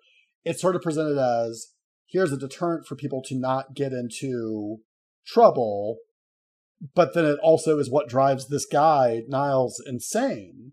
it's 0.45 0.61
sort 0.61 0.77
of 0.77 0.83
presented 0.83 1.19
as 1.19 1.69
here's 2.07 2.33
a 2.33 2.37
deterrent 2.39 2.87
for 2.87 2.97
people 2.97 3.23
to 3.27 3.35
not 3.39 3.75
get 3.75 3.93
into 3.93 4.79
trouble 5.27 5.99
but 6.95 7.15
then 7.15 7.25
it 7.25 7.39
also 7.43 7.79
is 7.79 7.91
what 7.91 8.09
drives 8.09 8.49
this 8.49 8.67
guy 8.67 9.23
Niles 9.29 9.83
insane 9.87 10.73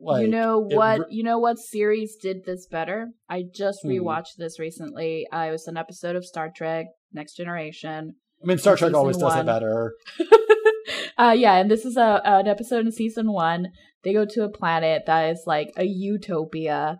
you 0.00 0.28
know 0.28 0.58
what? 0.58 1.00
re- 1.00 1.06
you 1.10 1.22
know 1.22 1.38
what 1.38 1.58
series 1.58 2.16
did 2.16 2.44
this 2.44 2.66
better? 2.66 3.08
I 3.28 3.44
just 3.54 3.80
Hmm. 3.82 3.88
rewatched 3.90 4.36
this 4.38 4.58
recently. 4.58 5.26
Uh, 5.32 5.46
it 5.48 5.50
was 5.52 5.66
an 5.68 5.76
episode 5.76 6.16
of 6.16 6.24
Star 6.24 6.50
Trek: 6.54 6.86
Next 7.12 7.34
Generation. 7.36 8.16
I 8.42 8.46
mean 8.46 8.58
Star 8.58 8.76
Trek 8.76 8.92
always 8.94 9.16
season 9.16 9.28
does 9.30 9.38
it 9.38 9.46
better 9.46 9.94
uh, 11.18 11.34
yeah, 11.36 11.54
and 11.54 11.70
this 11.70 11.84
is 11.84 11.96
a 11.96 12.20
an 12.24 12.46
episode 12.48 12.84
in 12.84 12.92
season 12.92 13.32
one. 13.32 13.68
They 14.02 14.12
go 14.12 14.24
to 14.26 14.44
a 14.44 14.50
planet 14.50 15.04
that 15.06 15.30
is 15.30 15.44
like 15.46 15.72
a 15.76 15.84
utopia. 15.84 16.98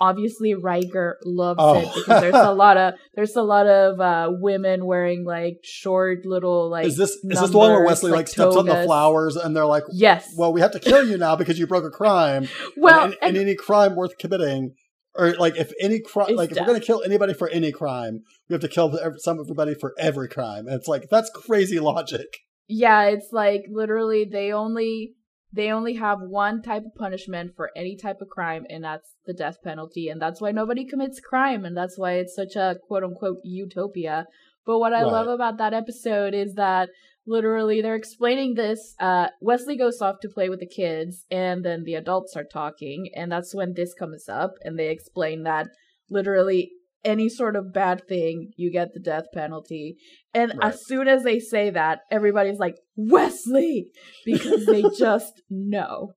Obviously, 0.00 0.54
Riker 0.54 1.18
loves 1.24 1.58
Oh. 1.62 1.74
it 1.78 1.88
because 1.94 2.20
there's 2.20 2.34
a 2.34 2.52
lot 2.64 2.76
of 2.76 2.94
there's 3.14 3.36
a 3.36 3.42
lot 3.42 3.66
of 3.66 4.00
uh, 4.00 4.28
women 4.40 4.86
wearing 4.86 5.24
like 5.24 5.58
short 5.62 6.26
little 6.26 6.68
like. 6.68 6.86
is 6.86 6.96
this 6.96 7.10
is 7.10 7.22
this 7.40 7.50
the 7.50 7.56
one 7.58 7.70
where 7.70 7.84
Wesley 7.84 8.10
like, 8.10 8.18
like 8.20 8.28
steps 8.28 8.56
on 8.56 8.66
the 8.66 8.82
flowers 8.84 9.36
and 9.36 9.54
they're 9.56 9.66
like 9.66 9.84
Yes. 9.92 10.34
well 10.36 10.52
we 10.52 10.60
have 10.60 10.72
to 10.72 10.80
kill 10.80 11.08
you 11.08 11.16
now 11.16 11.36
because 11.36 11.58
you 11.58 11.66
broke 11.66 11.84
a 11.84 11.90
crime 11.90 12.48
well, 12.76 13.04
and, 13.04 13.16
and 13.22 13.36
and- 13.36 13.36
any 13.38 13.54
crime 13.54 13.94
worth 13.94 14.18
committing 14.18 14.74
or 15.16 15.34
like 15.34 15.56
if 15.56 15.72
any 15.80 16.00
crime 16.00 16.34
like 16.34 16.50
if 16.50 16.58
we're 16.58 16.66
going 16.66 16.80
to 16.80 16.84
kill 16.84 17.00
anybody 17.04 17.32
for 17.32 17.48
any 17.50 17.70
crime 17.70 18.20
we 18.48 18.54
have 18.54 18.60
to 18.60 18.68
kill 18.68 18.98
some 19.18 19.38
everybody 19.38 19.74
for 19.74 19.94
every 19.96 20.28
crime 20.28 20.66
and 20.66 20.74
it's 20.74 20.88
like 20.88 21.08
that's 21.08 21.30
crazy 21.30 21.78
logic 21.78 22.26
Yeah, 22.66 23.04
it's 23.04 23.28
like 23.30 23.66
literally 23.70 24.24
they 24.24 24.52
only 24.52 25.14
they 25.54 25.70
only 25.70 25.94
have 25.94 26.18
one 26.20 26.60
type 26.62 26.84
of 26.84 26.94
punishment 26.96 27.54
for 27.54 27.70
any 27.76 27.96
type 27.96 28.20
of 28.20 28.28
crime 28.28 28.66
and 28.68 28.82
that's 28.82 29.14
the 29.24 29.32
death 29.32 29.58
penalty 29.62 30.08
and 30.08 30.20
that's 30.20 30.40
why 30.40 30.50
nobody 30.50 30.84
commits 30.84 31.20
crime 31.20 31.64
and 31.64 31.76
that's 31.76 31.96
why 31.96 32.14
it's 32.14 32.34
such 32.34 32.56
a 32.56 32.76
quote 32.88 33.04
unquote 33.04 33.38
utopia. 33.44 34.26
But 34.66 34.80
what 34.80 34.92
I 34.92 35.02
Right. 35.02 35.12
love 35.12 35.28
about 35.28 35.58
that 35.58 35.72
episode 35.72 36.34
is 36.34 36.54
that 36.54 36.88
literally 37.26 37.80
they're 37.80 37.94
explaining 37.94 38.54
this 38.54 38.94
uh 38.98 39.28
Wesley 39.40 39.76
goes 39.76 40.02
off 40.02 40.16
to 40.20 40.28
play 40.28 40.48
with 40.48 40.60
the 40.60 40.66
kids 40.66 41.24
and 41.30 41.64
then 41.64 41.84
the 41.84 41.94
adults 41.94 42.36
are 42.36 42.44
talking 42.44 43.10
and 43.14 43.30
that's 43.30 43.54
when 43.54 43.74
this 43.74 43.94
comes 43.94 44.28
up 44.28 44.54
and 44.62 44.78
they 44.78 44.88
explain 44.90 45.44
that 45.44 45.68
literally 46.10 46.72
any 47.04 47.28
sort 47.28 47.54
of 47.56 47.72
bad 47.72 48.06
thing 48.08 48.52
you 48.56 48.70
get 48.72 48.92
the 48.94 49.00
death 49.00 49.24
penalty 49.34 49.96
and 50.32 50.52
Right. 50.56 50.72
as 50.72 50.86
soon 50.86 51.06
as 51.08 51.22
they 51.22 51.38
say 51.38 51.70
that 51.70 52.00
everybody's 52.10 52.58
like 52.58 52.76
wesley 52.96 53.90
because 54.24 54.64
they 54.66 54.82
just 54.98 55.42
know 55.50 56.12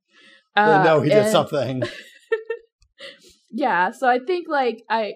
They 0.56 0.62
Uh, 0.62 0.84
know 0.84 1.02
he 1.02 1.10
did 1.10 1.24
and- 1.24 1.32
something. 1.32 1.84
yeah 3.52 3.92
so 3.92 4.08
i 4.08 4.20
think 4.20 4.48
like 4.50 4.84
i 4.90 5.14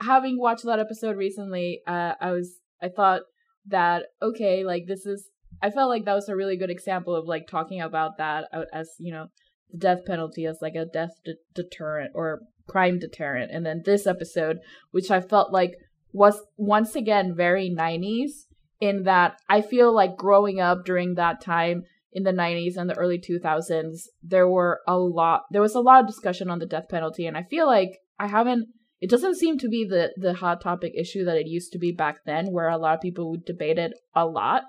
having 0.00 0.38
watched 0.38 0.64
that 0.64 0.78
episode 0.78 1.16
recently 1.16 1.80
uh 1.86 2.12
i 2.20 2.30
was 2.32 2.56
i 2.82 2.88
thought 2.88 3.22
that 3.66 4.04
okay 4.22 4.64
like 4.64 4.84
this 4.86 5.06
is 5.06 5.28
i 5.62 5.70
felt 5.70 5.88
like 5.88 6.04
that 6.04 6.14
was 6.14 6.28
a 6.28 6.36
really 6.36 6.56
good 6.56 6.70
example 6.70 7.14
of 7.14 7.26
like 7.26 7.46
talking 7.46 7.80
about 7.80 8.18
that 8.18 8.46
uh, 8.52 8.64
as 8.72 8.88
you 8.98 9.12
know 9.12 9.26
the 9.70 9.78
death 9.78 10.04
penalty 10.04 10.46
as 10.46 10.58
like 10.60 10.74
a 10.74 10.84
death 10.84 11.12
de- 11.24 11.34
deterrent 11.54 12.12
or 12.14 12.40
crime 12.66 12.98
deterrent. 12.98 13.50
And 13.50 13.64
then 13.64 13.82
this 13.84 14.06
episode 14.06 14.58
which 14.90 15.10
i 15.10 15.20
felt 15.20 15.52
like 15.52 15.74
was 16.12 16.40
once 16.56 16.94
again 16.96 17.34
very 17.34 17.70
90s 17.70 18.46
in 18.80 19.02
that 19.04 19.38
i 19.48 19.60
feel 19.60 19.92
like 19.94 20.16
growing 20.16 20.60
up 20.60 20.84
during 20.84 21.14
that 21.14 21.40
time 21.40 21.82
in 22.12 22.22
the 22.22 22.32
90s 22.32 22.76
and 22.76 22.88
the 22.88 22.96
early 22.96 23.18
2000s 23.18 24.04
there 24.22 24.48
were 24.48 24.80
a 24.86 24.96
lot 24.96 25.42
there 25.50 25.62
was 25.62 25.74
a 25.74 25.80
lot 25.80 26.00
of 26.00 26.06
discussion 26.06 26.50
on 26.50 26.58
the 26.58 26.66
death 26.66 26.88
penalty. 26.88 27.26
And 27.26 27.36
i 27.36 27.42
feel 27.42 27.66
like 27.66 27.98
i 28.18 28.26
haven't 28.26 28.68
it 29.00 29.10
doesn't 29.10 29.36
seem 29.36 29.58
to 29.58 29.68
be 29.68 29.84
the 29.84 30.12
the 30.16 30.34
hot 30.34 30.60
topic 30.60 30.92
issue 30.96 31.24
that 31.24 31.36
it 31.36 31.46
used 31.46 31.72
to 31.72 31.78
be 31.78 31.92
back 31.92 32.24
then 32.24 32.46
where 32.52 32.68
a 32.68 32.78
lot 32.78 32.94
of 32.94 33.00
people 33.00 33.30
would 33.30 33.44
debate 33.44 33.78
it 33.78 33.92
a 34.14 34.26
lot 34.26 34.62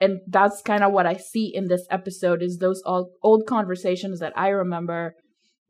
and 0.00 0.20
that's 0.28 0.62
kind 0.62 0.84
of 0.84 0.92
what 0.92 1.06
i 1.06 1.14
see 1.14 1.50
in 1.54 1.68
this 1.68 1.86
episode 1.90 2.42
is 2.42 2.58
those 2.58 2.82
old, 2.84 3.08
old 3.22 3.46
conversations 3.46 4.20
that 4.20 4.32
i 4.36 4.48
remember 4.48 5.14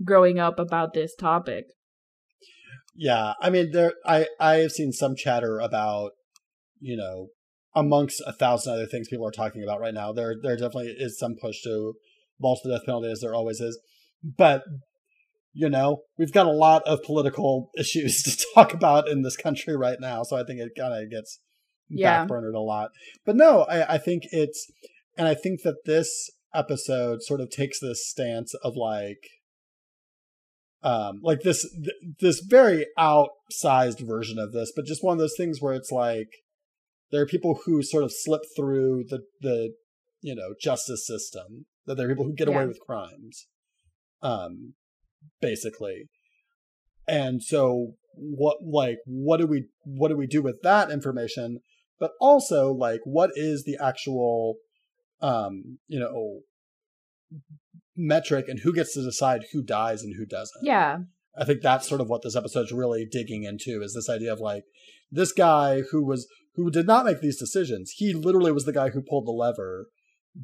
growing 0.05 0.39
up 0.39 0.59
about 0.59 0.95
this 0.95 1.15
topic 1.15 1.65
Yeah, 2.97 3.35
I 3.41 3.51
mean, 3.51 3.73
there. 3.73 3.93
I 4.07 4.27
I 4.41 4.55
have 4.57 4.73
seen 4.73 4.93
some 4.93 5.15
chatter 5.17 5.61
about, 5.61 6.13
you 6.81 6.97
know, 6.97 7.29
amongst 7.75 8.23
a 8.27 8.33
thousand 8.33 8.73
other 8.73 8.87
things 8.87 9.09
people 9.09 9.27
are 9.27 9.31
talking 9.31 9.63
about 9.63 9.81
right 9.81 9.95
now. 9.95 10.13
There, 10.13 10.35
there 10.43 10.57
definitely 10.57 10.95
is 10.99 11.19
some 11.19 11.37
push 11.41 11.61
to 11.63 11.95
abolish 12.41 12.61
the 12.63 12.71
death 12.71 12.87
penalty, 12.87 13.11
as 13.11 13.21
there 13.21 13.35
always 13.35 13.61
is. 13.61 13.79
But 14.23 14.63
you 15.53 15.71
know, 15.71 16.03
we've 16.19 16.33
got 16.33 16.47
a 16.47 16.53
lot 16.53 16.83
of 16.87 17.03
political 17.03 17.71
issues 17.79 18.23
to 18.23 18.47
talk 18.55 18.75
about 18.75 19.09
in 19.09 19.23
this 19.23 19.37
country 19.37 19.77
right 19.77 19.99
now, 20.01 20.23
so 20.23 20.37
I 20.37 20.45
think 20.45 20.61
it 20.61 20.73
kind 20.79 20.95
of 20.95 21.11
gets 21.11 21.41
Yeah. 21.89 22.27
backburnered 22.27 22.55
a 22.55 22.61
lot. 22.61 22.91
But 23.25 23.37
no, 23.37 23.63
I, 23.63 23.95
I 23.95 23.99
think 23.99 24.25
it's, 24.31 24.71
and 25.17 25.29
I 25.29 25.35
think 25.35 25.63
that 25.63 25.85
this 25.85 26.31
episode 26.55 27.23
sort 27.23 27.41
of 27.41 27.51
takes 27.51 27.81
this 27.81 28.09
stance 28.09 28.55
of 28.63 28.75
like 28.77 29.29
um 30.83 31.21
like 31.23 31.41
this 31.41 31.63
th- 31.63 32.15
this 32.21 32.41
very 32.41 32.87
outsized 32.99 34.07
version 34.07 34.39
of 34.39 34.53
this 34.53 34.73
but 34.75 34.87
just 34.87 35.05
one 35.05 35.13
of 35.13 35.19
those 35.19 35.37
things 35.37 35.61
where 35.61 35.75
it's 35.75 35.91
like 35.91 36.29
there 37.11 37.21
are 37.21 37.27
people 37.27 37.61
who 37.65 37.83
sort 37.83 38.05
of 38.05 38.13
slip 38.13 38.43
through 38.57 39.05
the 39.09 39.21
the 39.41 39.75
you 40.23 40.35
know 40.35 40.55
justice 40.61 41.07
system 41.07 41.67
that 41.87 41.97
there 41.97 42.07
are 42.07 42.11
people 42.11 42.25
who 42.25 42.35
get 42.35 42.49
away 42.49 42.67
with 42.67 42.81
crimes 42.87 43.47
um 44.23 44.75
basically 45.41 46.05
and 47.07 47.43
so 47.43 47.95
what 48.15 48.59
like 48.63 48.99
what 49.05 49.39
do 49.39 49.47
we 49.47 49.67
what 49.85 50.09
do 50.09 50.17
we 50.17 50.27
do 50.27 50.43
with 50.43 50.61
that 50.63 50.91
information 50.91 51.61
but 51.99 52.13
also 52.21 52.73
like 52.73 53.01
what 53.05 53.31
is 53.35 53.65
the 53.65 53.77
actual 53.83 54.57
um 55.21 55.79
you 55.89 55.99
know 55.99 56.41
metric 57.97 58.47
and 58.49 58.61
who 58.61 58.73
gets 58.73 58.95
to 58.95 59.03
decide 59.03 59.45
who 59.53 59.63
dies 59.63 60.03
and 60.03 60.15
who 60.17 60.27
doesn't 60.27 60.65
yeah 60.65 60.99
I 61.39 61.45
think 61.45 61.61
that's 61.61 61.89
sort 61.89 62.01
of 62.01 62.09
what 62.09 62.23
this 62.23 62.37
episode's 62.37 62.73
really 62.73 63.05
digging 63.05 63.45
into 63.45 63.83
is 63.83 63.95
this 63.95 64.09
idea 64.09 64.33
of 64.33 64.41
like 64.41 64.65
this 65.11 65.33
guy 65.33 65.83
who 65.91 66.05
was 66.05 66.27
who 66.55 66.71
did 66.71 66.87
not 66.87 67.05
make 67.05 67.21
these 67.21 67.39
decisions. 67.39 67.93
He 67.97 68.15
literally 68.15 68.53
was 68.53 68.65
the 68.65 68.73
guy 68.73 68.89
who 68.89 69.03
pulled 69.03 69.27
the 69.27 69.33
lever, 69.33 69.89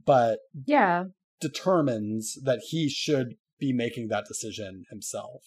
but 0.04 0.40
yeah 0.66 1.04
determines 1.40 2.38
that 2.44 2.60
he 2.68 2.88
should 2.88 3.34
be 3.58 3.72
making 3.72 4.08
that 4.08 4.26
decision 4.28 4.84
himself. 4.90 5.42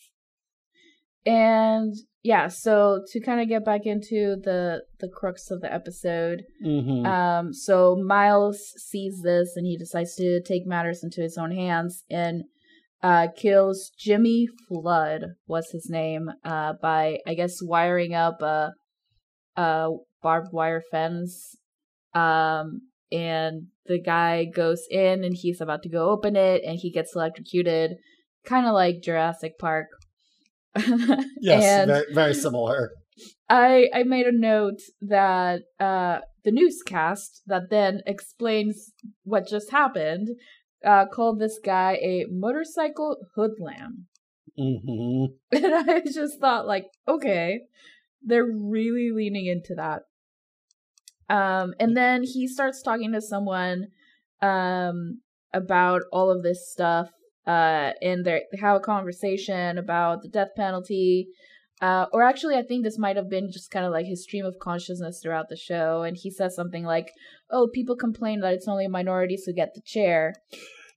And 1.25 1.93
yeah 2.23 2.47
so 2.47 3.03
to 3.07 3.19
kind 3.19 3.39
of 3.39 3.47
get 3.47 3.63
back 3.63 3.81
into 3.85 4.35
the 4.43 4.81
the 4.99 5.07
crux 5.07 5.51
of 5.51 5.61
the 5.61 5.71
episode 5.71 6.43
Mm-hmm. 6.65 7.05
Um, 7.05 7.53
so 7.53 7.95
Niles 7.99 8.73
sees 8.77 9.21
this 9.21 9.55
and 9.55 9.65
he 9.65 9.77
decides 9.77 10.15
to 10.15 10.41
take 10.41 10.65
matters 10.65 11.03
into 11.03 11.21
his 11.21 11.37
own 11.37 11.51
hands 11.51 12.03
and 12.09 12.43
uh, 13.03 13.27
kills 13.35 13.91
Jimmy 13.99 14.47
Flood, 14.67 15.25
was 15.47 15.69
his 15.71 15.89
name, 15.89 16.31
uh, 16.43 16.73
by 16.81 17.19
I 17.27 17.35
guess 17.35 17.61
wiring 17.61 18.15
up 18.15 18.41
a, 18.41 18.73
a 19.55 19.89
barbed 20.23 20.51
wire 20.51 20.81
fence. 20.89 21.55
Um, 22.15 22.81
and 23.11 23.67
the 23.85 24.01
guy 24.01 24.45
goes 24.45 24.87
in 24.89 25.23
and 25.23 25.35
he's 25.35 25.61
about 25.61 25.83
to 25.83 25.89
go 25.89 26.09
open 26.09 26.35
it 26.35 26.63
and 26.65 26.79
he 26.79 26.91
gets 26.91 27.15
electrocuted, 27.15 27.97
kind 28.43 28.65
of 28.65 28.73
like 28.73 29.03
Jurassic 29.03 29.59
Park. 29.59 29.87
yes, 31.41 31.85
very, 31.87 32.05
very 32.13 32.33
similar. 32.33 32.91
I 33.49 33.87
I 33.93 34.03
made 34.03 34.25
a 34.27 34.31
note 34.31 34.81
that 35.01 35.61
uh 35.79 36.19
the 36.43 36.51
newscast 36.51 37.41
that 37.47 37.69
then 37.69 38.01
explains 38.05 38.91
what 39.23 39.47
just 39.47 39.71
happened 39.71 40.29
uh 40.85 41.05
called 41.05 41.39
this 41.39 41.59
guy 41.63 41.93
a 42.01 42.25
motorcycle 42.29 43.17
hoodlum. 43.35 44.07
hmm 44.57 45.25
And 45.51 45.89
I 45.89 46.01
just 46.01 46.39
thought 46.39 46.67
like, 46.67 46.87
okay, 47.07 47.61
they're 48.21 48.45
really 48.45 49.11
leaning 49.13 49.45
into 49.45 49.75
that. 49.75 50.01
Um 51.29 51.73
and 51.79 51.95
then 51.95 52.23
he 52.23 52.47
starts 52.47 52.81
talking 52.81 53.13
to 53.13 53.21
someone 53.21 53.87
um 54.41 55.21
about 55.53 56.01
all 56.11 56.29
of 56.29 56.43
this 56.43 56.69
stuff 56.69 57.11
uh 57.47 57.91
and 58.01 58.25
they 58.25 58.41
have 58.59 58.77
a 58.77 58.79
conversation 58.79 59.77
about 59.77 60.21
the 60.21 60.29
death 60.29 60.49
penalty 60.55 61.27
uh, 61.81 62.05
or 62.13 62.23
actually, 62.23 62.55
I 62.55 62.63
think 62.63 62.83
this 62.83 62.97
might 62.97 63.17
have 63.17 63.29
been 63.29 63.51
just 63.51 63.69
kind 63.69 63.85
of 63.85 63.91
like 63.91 64.05
his 64.05 64.23
stream 64.23 64.45
of 64.45 64.55
consciousness 64.61 65.19
throughout 65.21 65.49
the 65.49 65.57
show. 65.57 66.03
And 66.03 66.15
he 66.15 66.31
says 66.31 66.55
something 66.55 66.85
like, 66.85 67.11
"Oh, 67.49 67.67
people 67.67 67.95
complain 67.97 68.39
that 68.41 68.53
it's 68.53 68.67
only 68.67 68.87
minorities 68.87 69.43
who 69.45 69.53
get 69.53 69.73
the 69.73 69.81
chair." 69.81 70.33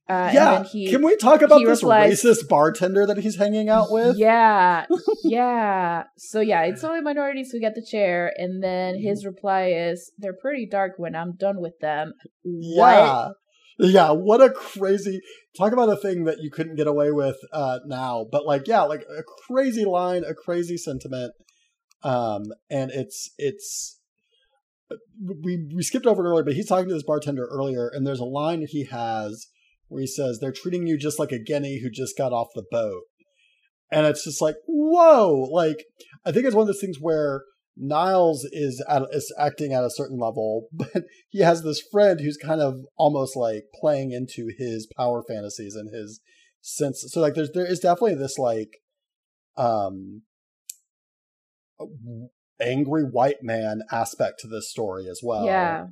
Uh, 0.07 0.31
yeah, 0.33 0.63
he, 0.63 0.89
can 0.89 1.03
we 1.03 1.15
talk 1.17 1.41
about 1.43 1.59
this 1.59 1.83
replies- 1.83 2.23
racist 2.23 2.47
bartender 2.47 3.05
that 3.05 3.17
he's 3.17 3.35
hanging 3.35 3.69
out 3.69 3.91
with? 3.91 4.17
Yeah, 4.17 4.85
yeah. 5.23 6.05
So 6.17 6.39
yeah, 6.39 6.63
it's 6.63 6.83
only 6.83 7.01
minorities 7.01 7.51
who 7.51 7.59
get 7.59 7.75
the 7.75 7.85
chair. 7.85 8.33
And 8.37 8.63
then 8.63 8.97
his 8.97 9.25
reply 9.25 9.65
is, 9.65 10.11
"They're 10.17 10.33
pretty 10.33 10.65
dark 10.65 10.93
when 10.97 11.13
I'm 11.13 11.33
done 11.35 11.59
with 11.59 11.77
them." 11.79 12.13
What? 12.43 12.91
Yeah. 12.93 13.27
Yeah, 13.79 14.11
what 14.11 14.41
a 14.41 14.49
crazy 14.49 15.21
talk 15.57 15.71
about 15.71 15.89
a 15.89 15.95
thing 15.95 16.25
that 16.25 16.39
you 16.41 16.51
couldn't 16.51 16.75
get 16.75 16.87
away 16.87 17.11
with 17.11 17.37
uh 17.53 17.79
now. 17.85 18.25
But 18.29 18.45
like 18.45 18.67
yeah, 18.67 18.81
like 18.81 19.01
a 19.01 19.23
crazy 19.47 19.85
line, 19.85 20.23
a 20.25 20.33
crazy 20.33 20.77
sentiment. 20.77 21.31
Um 22.03 22.43
and 22.69 22.91
it's 22.91 23.29
it's 23.37 23.99
we 25.43 25.65
we 25.73 25.81
skipped 25.81 26.05
over 26.05 26.25
it 26.25 26.29
earlier, 26.29 26.43
but 26.43 26.55
he's 26.55 26.67
talking 26.67 26.89
to 26.89 26.93
this 26.93 27.03
bartender 27.03 27.47
earlier 27.49 27.89
and 27.93 28.05
there's 28.05 28.19
a 28.19 28.25
line 28.25 28.65
he 28.67 28.85
has 28.85 29.47
where 29.87 30.01
he 30.01 30.07
says 30.07 30.39
they're 30.39 30.51
treating 30.51 30.85
you 30.85 30.97
just 30.97 31.17
like 31.17 31.31
a 31.31 31.39
guinea 31.39 31.79
who 31.81 31.89
just 31.89 32.17
got 32.17 32.33
off 32.33 32.49
the 32.55 32.65
boat. 32.69 33.03
And 33.91 34.05
it's 34.05 34.23
just 34.23 34.41
like, 34.41 34.55
whoa, 34.67 35.47
like 35.51 35.85
I 36.25 36.33
think 36.33 36.45
it's 36.45 36.55
one 36.55 36.63
of 36.63 36.67
those 36.67 36.81
things 36.81 36.97
where 36.99 37.43
Niles 37.79 38.47
is 38.51 38.83
at 38.89 39.03
is 39.11 39.33
acting 39.39 39.73
at 39.73 39.85
a 39.85 39.89
certain 39.89 40.19
level, 40.19 40.67
but 40.73 41.05
he 41.29 41.39
has 41.39 41.63
this 41.63 41.81
friend 41.91 42.19
who's 42.19 42.37
kind 42.37 42.61
of 42.61 42.85
almost 42.97 43.35
like 43.35 43.65
playing 43.79 44.11
into 44.11 44.49
his 44.57 44.87
power 44.97 45.23
fantasies 45.25 45.75
and 45.75 45.93
his 45.93 46.19
sense. 46.61 47.05
So 47.07 47.21
like 47.21 47.35
there's 47.35 47.51
there 47.51 47.65
is 47.65 47.79
definitely 47.79 48.15
this 48.15 48.37
like 48.37 48.81
um 49.55 50.23
angry 52.59 53.03
white 53.03 53.41
man 53.41 53.81
aspect 53.91 54.41
to 54.41 54.47
this 54.47 54.69
story 54.69 55.07
as 55.09 55.21
well. 55.23 55.45
Yeah. 55.45 55.85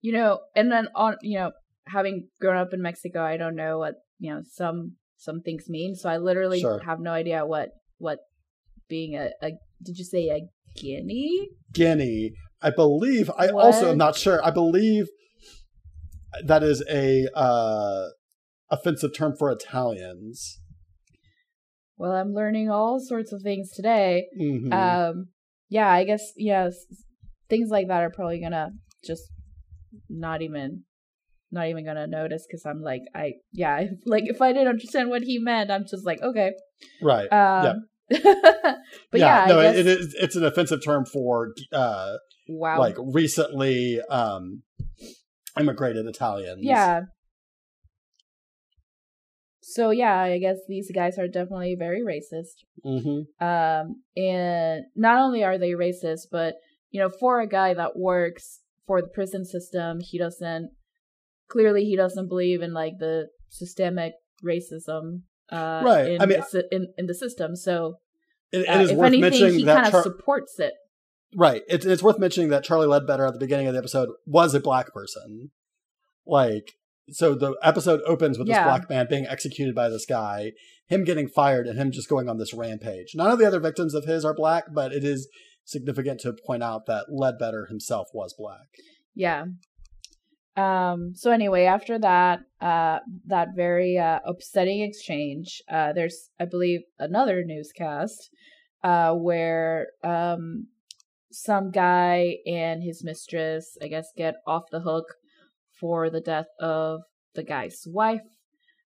You 0.00 0.12
know, 0.12 0.40
and 0.56 0.72
then 0.72 0.88
on 0.94 1.16
you 1.22 1.38
know, 1.38 1.52
having 1.86 2.28
grown 2.40 2.56
up 2.56 2.72
in 2.72 2.80
Mexico, 2.80 3.22
I 3.22 3.36
don't 3.36 3.56
know 3.56 3.78
what 3.78 3.96
you 4.18 4.34
know 4.34 4.42
some 4.50 4.96
some 5.16 5.42
things 5.42 5.68
mean. 5.68 5.94
So 5.94 6.08
I 6.08 6.16
literally 6.16 6.60
Sure. 6.60 6.80
have 6.84 7.00
no 7.00 7.12
idea 7.12 7.44
what 7.44 7.70
what 7.98 8.20
being 8.88 9.16
a, 9.16 9.30
a 9.42 9.52
did 9.84 9.98
you 9.98 10.04
say 10.04 10.28
a 10.28 10.40
guinea? 10.80 11.48
Guinea. 11.72 12.32
I 12.62 12.70
believe 12.70 13.30
I 13.36 13.48
also 13.48 13.90
am 13.90 13.98
not 13.98 14.16
sure. 14.16 14.44
I 14.44 14.50
believe 14.50 15.06
that 16.42 16.62
is 16.62 16.82
a 16.90 17.28
uh, 17.34 18.08
offensive 18.70 19.14
term 19.14 19.34
for 19.38 19.50
Italians. 19.50 20.60
Well, 21.96 22.12
I'm 22.12 22.32
learning 22.32 22.70
all 22.70 22.98
sorts 23.00 23.32
of 23.32 23.42
things 23.42 23.70
today. 23.70 24.26
Mhm. 24.40 24.72
Um, 24.72 25.28
yeah, 25.68 25.88
I 25.90 26.04
guess 26.04 26.32
yes, 26.36 26.74
things 27.48 27.68
like 27.70 27.88
that 27.88 28.02
are 28.02 28.10
probably 28.10 28.40
gonna 28.40 28.70
just 29.04 29.22
not 30.08 30.42
even, 30.42 30.84
not 31.52 31.68
even 31.68 31.84
gonna 31.84 32.06
notice 32.06 32.46
because 32.48 32.64
I'm 32.66 32.80
like, 32.80 33.02
I 33.14 33.34
yeah, 33.52 33.84
like 34.06 34.24
if 34.26 34.40
I 34.40 34.52
didn't 34.52 34.68
understand 34.68 35.10
what 35.10 35.22
he 35.22 35.38
meant, 35.38 35.70
I'm 35.70 35.84
just 35.88 36.04
like, 36.04 36.20
okay. 36.22 36.52
right. 37.02 37.28
Um, 37.28 37.86
but 39.10 39.20
yeah, 39.20 39.46
no, 39.48 39.60
I 39.60 39.64
guess, 39.64 39.76
it 39.76 39.86
is. 39.86 40.14
It's 40.18 40.36
an 40.36 40.44
offensive 40.44 40.84
term 40.84 41.06
for 41.06 41.54
uh, 41.72 42.14
wow, 42.48 42.78
like 42.78 42.96
recently 42.98 44.00
um, 44.10 44.62
immigrated 45.58 46.06
Italians. 46.06 46.60
yeah. 46.62 47.02
So 49.66 49.90
yeah, 49.90 50.20
I 50.20 50.38
guess 50.38 50.58
these 50.68 50.90
guys 50.94 51.18
are 51.18 51.26
definitely 51.26 51.74
very 51.78 52.02
racist. 52.02 52.64
hmm 52.82 53.22
Um, 53.42 54.02
and 54.14 54.84
not 54.94 55.18
only 55.18 55.42
are 55.42 55.56
they 55.56 55.70
racist, 55.70 56.26
but 56.30 56.56
you 56.90 57.00
know, 57.00 57.08
for 57.08 57.40
a 57.40 57.48
guy 57.48 57.72
that 57.72 57.96
works 57.96 58.60
for 58.86 59.00
the 59.00 59.08
prison 59.08 59.46
system, 59.46 60.00
he 60.00 60.18
doesn't 60.18 60.70
clearly 61.48 61.84
he 61.84 61.96
doesn't 61.96 62.28
believe 62.28 62.60
in 62.60 62.74
like 62.74 62.98
the 62.98 63.28
systemic 63.48 64.12
racism. 64.44 65.22
Uh, 65.50 65.82
Right. 65.84 66.10
In 66.12 66.20
I 66.22 66.26
mean- 66.26 66.40
the, 66.52 66.64
in 66.72 66.88
in 66.98 67.06
the 67.06 67.14
system. 67.14 67.56
So 67.56 67.98
It, 68.52 68.68
uh, 68.68 68.78
it 68.78 68.80
is 68.82 68.90
if 68.90 68.96
worth 68.96 69.06
anything, 69.08 69.20
mentioning 69.22 69.54
he 69.54 69.64
that 69.64 69.74
kind 69.74 69.86
of 69.86 69.92
Char- 69.92 70.02
supports 70.02 70.58
it. 70.58 70.74
right. 71.36 71.62
It's 71.68 71.84
it's 71.84 72.02
worth 72.02 72.18
mentioning 72.18 72.50
that 72.50 72.64
Charlie 72.64 72.86
Ledbetter 72.86 73.26
at 73.26 73.32
the 73.34 73.38
beginning 73.38 73.66
of 73.66 73.72
the 73.74 73.78
episode 73.78 74.08
was 74.26 74.54
a 74.54 74.60
black 74.60 74.92
person. 74.92 75.50
Like, 76.26 76.72
so 77.10 77.34
the 77.34 77.54
episode 77.62 78.00
opens 78.06 78.38
with 78.38 78.46
this 78.46 78.56
black 78.64 78.88
man 78.88 79.06
being 79.10 79.26
executed 79.26 79.74
by 79.74 79.88
this 79.90 80.06
guy, 80.06 80.52
him 80.86 81.04
getting 81.04 81.28
fired, 81.28 81.66
and 81.66 81.78
him 81.78 81.90
just 81.90 82.08
going 82.08 82.28
on 82.30 82.38
this 82.38 82.54
rampage. 82.54 83.12
None 83.14 83.30
of 83.30 83.38
the 83.38 83.46
other 83.46 83.60
victims 83.60 83.92
of 83.94 84.04
his 84.06 84.24
are 84.24 84.32
black, 84.34 84.64
but 84.72 84.92
it 84.92 85.04
is 85.04 85.28
significant 85.66 86.20
to 86.20 86.32
point 86.46 86.62
out 86.62 86.86
that 86.86 87.06
Ledbetter 87.10 87.66
himself 87.66 88.08
was 88.14 88.34
black. 88.38 88.68
Yeah. 89.14 89.44
Um, 90.56 91.12
so 91.14 91.32
anyway, 91.32 91.64
after 91.64 91.98
that, 91.98 92.40
uh, 92.60 93.00
that 93.26 93.48
very 93.56 93.98
uh, 93.98 94.20
upsetting 94.24 94.82
exchange, 94.82 95.62
uh, 95.68 95.92
there's, 95.92 96.30
I 96.38 96.44
believe, 96.44 96.80
another 96.98 97.42
newscast, 97.44 98.30
uh, 98.84 99.14
where 99.14 99.88
um, 100.04 100.68
some 101.32 101.70
guy 101.70 102.36
and 102.46 102.82
his 102.82 103.02
mistress, 103.02 103.76
I 103.82 103.88
guess, 103.88 104.06
get 104.16 104.36
off 104.46 104.64
the 104.70 104.80
hook 104.80 105.06
for 105.80 106.08
the 106.08 106.20
death 106.20 106.46
of 106.60 107.00
the 107.34 107.42
guy's 107.42 107.82
wife. 107.86 108.22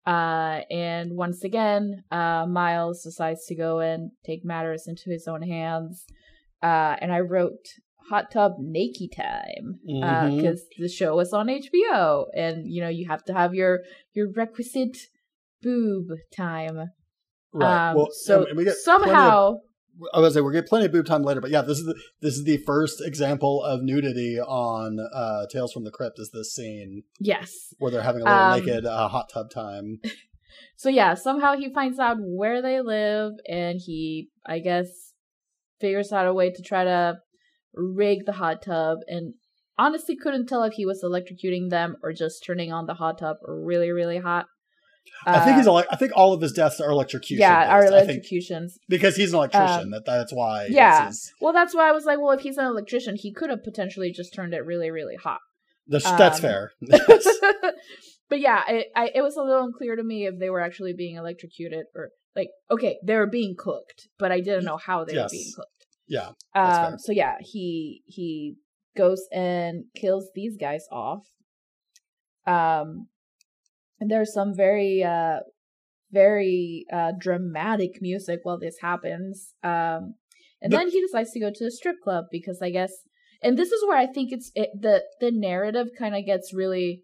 Uh, 0.06 0.60
and 0.70 1.16
once 1.16 1.44
again, 1.44 2.04
uh, 2.10 2.46
Niles 2.48 3.02
decides 3.02 3.44
to 3.46 3.54
go 3.54 3.80
and 3.80 4.12
take 4.24 4.44
matters 4.44 4.84
into 4.86 5.10
his 5.10 5.26
own 5.26 5.42
hands. 5.42 6.04
Uh, 6.62 6.96
and 7.00 7.12
I 7.12 7.20
wrote 7.20 7.66
hot 8.08 8.30
tub 8.30 8.52
naked 8.58 9.12
time 9.16 9.80
because 9.84 10.62
the 10.78 10.88
show 10.88 11.16
was 11.16 11.32
on 11.32 11.48
HBO, 11.48 12.26
and 12.34 12.66
you 12.66 12.82
know 12.82 12.88
you 12.88 13.06
have 13.08 13.24
to 13.24 13.34
have 13.34 13.54
your 13.54 13.80
your 14.14 14.30
requisite 14.32 14.96
boob 15.62 16.08
time. 16.36 16.90
Right. 17.52 17.90
Um, 17.90 17.96
well, 17.96 18.08
so 18.12 18.44
and 18.44 18.54
plenty 18.54 18.70
of- 18.70 18.76
somehow, 18.76 19.58
I 20.12 20.20
was 20.20 20.24
gonna 20.24 20.30
say 20.32 20.40
we'll 20.40 20.52
get 20.52 20.66
plenty 20.66 20.86
of 20.86 20.92
boob 20.92 21.06
time 21.06 21.22
later, 21.22 21.40
but 21.40 21.50
yeah, 21.50 21.62
this 21.62 21.78
is 21.78 21.86
the 21.86 21.94
this 22.20 22.34
is 22.34 22.44
the 22.44 22.58
first 22.58 23.00
example 23.04 23.62
of 23.62 23.82
nudity 23.82 24.38
on 24.38 24.98
uh, 25.14 25.46
Tales 25.50 25.72
from 25.72 25.84
the 25.84 25.90
Crypt. 25.90 26.18
Is 26.18 26.30
this 26.32 26.54
scene 26.54 27.04
yes. 27.18 27.74
where 27.78 27.90
they're 27.90 28.02
having 28.02 28.22
a 28.22 28.24
little 28.24 28.38
Um, 28.38 28.60
naked 28.60 28.86
uh, 28.86 29.08
hot 29.08 29.30
tub 29.32 29.50
time? 29.50 30.00
So 30.76 30.88
yeah, 30.88 31.14
somehow 31.14 31.56
he 31.56 31.72
finds 31.72 31.98
out 31.98 32.16
where 32.20 32.62
they 32.62 32.80
live, 32.80 33.32
and 33.48 33.78
he, 33.84 34.30
I 34.46 34.60
guess, 34.60 34.86
figures 35.80 36.12
out 36.12 36.26
a 36.26 36.32
way 36.32 36.50
to 36.50 36.62
try 36.62 36.84
to 36.84 37.18
rig 37.78 38.26
the 38.26 38.32
hot 38.32 38.62
tub. 38.62 38.98
And 39.08 39.34
honestly, 39.78 40.16
couldn't 40.16 40.46
tell 40.46 40.64
if 40.64 40.74
he 40.74 40.84
was 40.84 41.02
electrocuting 41.02 41.70
them 41.70 41.96
or 42.02 42.12
just 42.12 42.44
turning 42.44 42.72
on 42.72 42.86
the 42.86 42.94
hot 42.94 43.18
tub 43.18 43.36
really, 43.46 43.90
really 43.90 44.18
hot. 44.18 44.46
I 45.24 45.40
think 45.44 45.54
Uh, 45.54 45.58
he's 45.58 45.66
ele- 45.66 45.84
I 45.90 45.96
think 45.96 46.12
all 46.14 46.34
of 46.34 46.42
his 46.42 46.52
deaths 46.52 46.80
are 46.80 46.90
electrocution. 46.90 47.40
yeah, 47.40 47.70
our 47.72 47.80
based. 47.82 47.92
I 47.94 47.98
think 48.00 48.10
electrocutions. 48.10 48.78
because 48.88 49.16
he's 49.16 49.32
an 49.32 49.36
electrician. 49.38 49.80
Um, 49.84 49.90
that 49.92 50.04
that's 50.04 50.32
why. 50.34 50.66
yeah. 50.70 51.06
his- 51.06 51.32
Well, 51.40 51.54
that's 51.54 51.74
why 51.74 51.88
I 51.88 51.92
was 51.92 52.04
like, 52.04 52.18
well, 52.20 52.32
if 52.32 52.40
he's 52.42 52.58
an 52.58 52.66
electrician, 52.66 53.16
he 53.16 53.32
could 53.32 53.48
have 53.48 53.64
potentially 53.64 54.12
just 54.12 54.34
turned 54.34 54.52
it 54.52 54.64
really, 54.66 54.90
really 54.90 55.16
hot. 55.16 55.40
that's, 55.86 56.04
that's 56.04 56.36
um, 56.36 56.42
fair. 56.42 56.72
but 58.28 58.40
yeah, 58.40 58.62
it, 58.68 58.88
I, 58.94 59.10
it 59.14 59.22
was 59.22 59.36
a 59.36 59.42
little 59.42 59.64
unclear 59.64 59.96
to 59.96 60.02
me 60.04 60.26
if 60.26 60.38
they 60.38 60.50
were 60.50 60.60
actually 60.60 60.92
being 60.92 61.16
electrocuted 61.16 61.86
or 61.94 62.10
like, 62.36 62.48
okay, 62.70 62.98
they 63.02 63.16
were 63.16 63.26
being 63.26 63.54
cooked, 63.58 64.08
but 64.18 64.30
I 64.30 64.40
didn't 64.40 64.64
know 64.64 64.76
how 64.76 65.04
they 65.04 65.14
Yes. 65.14 65.24
were 65.24 65.28
being 65.32 65.52
cooked. 65.56 65.77
Yeah, 66.08 66.30
Um, 66.54 66.98
so 66.98 67.12
yeah, 67.12 67.36
he 67.40 68.02
he 68.06 68.56
goes 68.96 69.26
and 69.32 69.84
kills 69.94 70.28
these 70.34 70.56
guys 70.56 70.86
off. 70.90 71.24
Um, 72.46 73.08
and 74.00 74.10
there's 74.10 74.32
some 74.32 74.54
very 74.56 75.02
uh 75.04 75.40
very 76.10 76.86
uh 76.92 77.12
dramatic 77.18 78.00
music 78.00 78.40
while 78.42 78.58
this 78.58 78.76
happens. 78.80 79.54
Um, 79.62 80.14
and 80.62 80.72
The- 80.72 80.78
then 80.78 80.90
he 80.90 81.00
decides 81.00 81.32
to 81.32 81.40
go 81.40 81.50
to 81.54 81.64
the 81.64 81.70
strip 81.70 81.96
club 82.02 82.24
because 82.30 82.60
I 82.62 82.70
guess, 82.70 82.92
and 83.42 83.56
this 83.58 83.70
is 83.70 83.84
where 83.86 83.98
I 83.98 84.06
think 84.06 84.32
it's 84.32 84.50
it, 84.54 84.70
the 84.80 85.04
the 85.20 85.30
narrative 85.30 85.88
kind 85.98 86.16
of 86.16 86.24
gets 86.24 86.52
really 86.54 87.02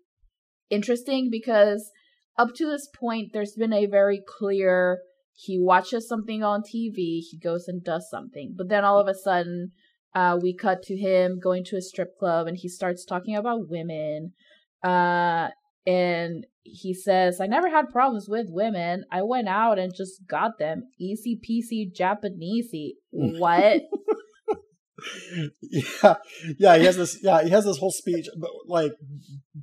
interesting 0.71 1.29
because 1.31 1.91
up 2.39 2.55
to 2.57 2.67
this 2.67 2.89
point 2.99 3.33
there's 3.33 3.55
been 3.55 3.73
a 3.73 3.87
very 3.87 4.21
clear 4.27 5.01
he 5.35 5.59
watches 5.61 6.09
something 6.09 6.43
on 6.43 6.63
TV, 6.63 7.21
he 7.21 7.39
goes 7.43 7.67
and 7.69 7.83
does 7.83 8.09
something. 8.09 8.55
But 8.57 8.69
then 8.69 8.85
all 8.85 9.01
of 9.01 9.09
a 9.09 9.15
sudden, 9.15 9.73
uh, 10.15 10.39
we 10.41 10.55
cut 10.55 10.83
to 10.85 10.97
him 10.97 11.41
going 11.43 11.65
to 11.65 11.77
a 11.77 11.83
strip 11.83 12.17
club 12.19 12.47
and 12.47 12.57
he 12.57 12.69
starts 12.69 13.05
talking 13.05 13.35
about 13.35 13.69
women. 13.69 14.33
Uh, 14.83 15.49
and 15.87 16.47
he 16.63 16.95
says, 16.95 17.41
I 17.41 17.47
never 17.47 17.69
had 17.69 17.91
problems 17.91 18.29
with 18.29 18.47
women. 18.49 19.05
I 19.11 19.23
went 19.23 19.49
out 19.49 19.79
and 19.79 19.95
just 19.95 20.27
got 20.27 20.59
them. 20.59 20.85
Easy 20.99 21.39
peasy 21.39 21.93
Japanesey. 21.93 22.93
What? 23.39 23.83
yeah, 25.71 26.15
yeah. 26.59 26.79
He 26.79 26.85
has 26.85 26.97
this. 26.97 27.19
Yeah, 27.23 27.43
he 27.43 27.51
has 27.51 27.65
this 27.65 27.79
whole 27.79 27.91
speech, 27.91 28.27
but 28.39 28.51
like 28.67 28.93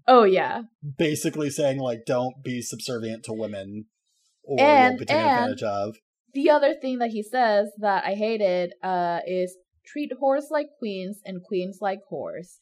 oh, 0.08 0.24
yeah. 0.24 0.64
basically 0.98 1.50
saying 1.50 1.80
like, 1.80 2.06
don't 2.06 2.44
be 2.44 2.62
subservient 2.62 3.24
to 3.26 3.34
women, 3.34 3.86
or 4.60 4.60
And- 4.60 4.92
you'll 4.94 5.00
be 5.00 5.06
taken 5.06 5.26
advantage 5.26 5.64
of. 5.64 5.96
The 6.34 6.50
other 6.50 6.74
thing 6.74 7.00
that 7.00 7.10
he 7.10 7.24
says 7.24 7.72
that 7.80 8.06
I 8.06 8.14
hated 8.14 8.74
uh, 8.84 9.20
is 9.28 9.58
treat 9.86 10.12
whores 10.22 10.50
like 10.50 10.68
queens 10.80 11.20
and 11.26 11.44
queens 11.44 11.80
like 11.82 12.00
whores. 12.12 12.58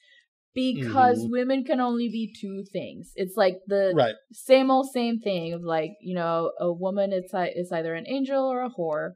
Because 0.55 1.19
women 1.29 1.63
can 1.63 1.79
only 1.79 2.09
be 2.09 2.33
two 2.41 2.63
things. 2.73 3.11
It's 3.15 3.37
like 3.37 3.59
the 3.67 3.93
Right. 3.95 4.15
same 4.33 4.71
old 4.71 4.89
same 4.91 5.19
thing 5.19 5.53
of 5.53 5.61
like 5.61 5.91
you 6.01 6.15
know 6.15 6.51
a 6.59 6.71
woman 6.73 7.13
is 7.13 7.31
i- 7.33 7.53
is 7.55 7.71
either 7.71 7.93
an 7.93 8.07
angel 8.07 8.43
or 8.45 8.63
a 8.63 8.69
whore 8.69 9.13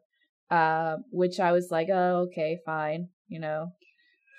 uh 0.52 0.98
which 1.10 1.40
i 1.40 1.52
was 1.52 1.70
like 1.72 1.88
oh 1.92 2.28
okay 2.28 2.60
fine 2.66 3.10
you 3.28 3.40
know 3.40 3.72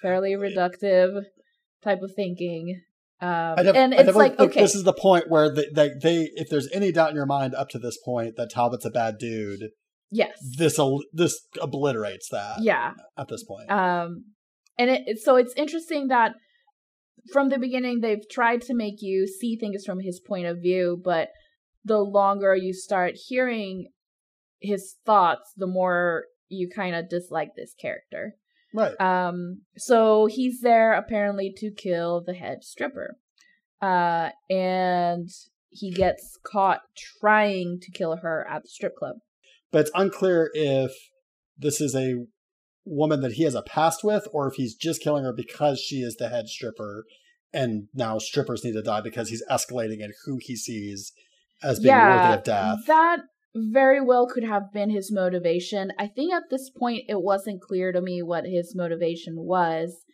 fairly 0.03 0.33
reductive 0.47 1.25
type 1.83 2.01
of 2.03 2.13
thinking 2.15 2.81
um 3.21 3.57
def- 3.57 3.77
and 3.77 3.95
it's 3.95 4.17
like 4.17 4.39
okay. 4.39 4.61
this 4.61 4.75
is 4.75 4.85
the 4.85 4.93
point 4.93 5.29
where 5.29 5.53
they, 5.53 5.67
they, 5.75 5.91
they, 6.03 6.31
if 6.35 6.49
there's 6.51 6.69
any 6.73 6.93
doubt 6.93 7.11
in 7.11 7.17
your 7.17 7.27
mind 7.27 7.55
up 7.55 7.69
to 7.71 7.79
this 7.79 7.99
point 8.05 8.37
that 8.37 8.51
Talbot's 8.51 8.85
a 8.85 8.91
bad 8.91 9.19
dude, 9.19 9.71
yes. 10.11 10.37
this 10.59 10.79
al- 10.79 11.05
this 11.13 11.47
obliterates 11.61 12.29
that. 12.31 12.57
yeah. 12.61 12.93
At 13.17 13.29
this 13.29 13.45
point, 13.45 13.71
um 13.71 14.25
and 14.79 14.91
it 14.91 15.19
so 15.23 15.37
it's 15.37 15.55
interesting 15.57 16.09
that 16.09 16.33
from 17.33 17.49
the 17.49 17.59
beginning 17.59 18.01
they've 18.01 18.29
tried 18.31 18.61
to 18.63 18.75
make 18.75 18.97
you 19.01 19.27
see 19.27 19.57
things 19.57 19.85
from 19.85 20.01
his 20.01 20.21
point 20.21 20.47
of 20.47 20.59
view 20.61 21.01
but 21.03 21.29
the 21.85 21.99
longer 21.99 22.55
you 22.55 22.73
start 22.73 23.15
hearing 23.29 23.89
his 24.61 24.97
thoughts 25.07 25.53
the 25.57 25.67
more 25.67 26.25
you 26.49 26.69
kind 26.69 26.95
of 26.95 27.09
dislike 27.09 27.51
this 27.57 27.75
character 27.81 28.35
right? 28.75 29.01
um 29.01 29.63
so 29.79 30.27
he's 30.27 30.61
there 30.61 30.93
apparently 30.93 31.53
to 31.57 31.71
kill 31.71 32.21
the 32.21 32.35
head 32.35 32.63
stripper 32.63 33.17
uh 33.81 34.29
and 34.51 35.31
he 35.71 35.91
gets 35.91 36.39
caught 36.45 36.81
trying 37.21 37.79
to 37.81 37.91
kill 37.91 38.17
her 38.17 38.47
at 38.49 38.63
the 38.63 38.69
strip 38.69 38.95
club 38.97 39.17
but 39.73 39.81
it's 39.81 39.91
unclear 39.95 40.51
if 40.55 40.93
this 41.59 41.81
is 41.81 41.95
a 41.95 42.27
woman 42.85 43.21
that 43.23 43.33
he 43.33 43.45
has 43.45 43.55
a 43.55 43.63
past 43.63 44.05
with, 44.05 44.27
or 44.33 44.47
if 44.49 44.55
he's 44.55 44.75
just 44.75 45.03
killing 45.03 45.25
her 45.25 45.33
because 45.33 45.81
she 45.81 45.97
is 45.97 46.17
the 46.17 46.29
head 46.29 46.49
stripper, 46.49 47.05
and 47.53 47.89
now 47.95 48.19
strippers 48.19 48.65
need 48.65 48.73
to 48.73 48.83
die 48.83 49.01
because 49.01 49.29
he's 49.29 49.45
escalating 49.51 50.03
and 50.03 50.13
who 50.25 50.39
he 50.41 50.57
sees 50.57 51.13
as 51.63 51.81
being 51.81 51.97
worthy 51.97 52.35
of 52.35 52.45
death. 52.45 52.79
That 52.87 53.21
very 53.55 54.01
well 54.01 54.27
could 54.27 54.45
have 54.45 54.73
been 54.73 54.91
his 54.91 55.13
motivation. 55.13 55.93
I 55.99 56.09
think 56.09 56.33
at 56.33 56.51
this 56.51 56.71
point 56.71 57.05
it 57.09 57.23
wasn't 57.23 57.63
clear 57.63 57.93
to 57.93 58.01
me 58.01 58.23
what 58.23 58.45
his 58.47 58.75
motivation 58.75 59.35
was. 59.37 60.05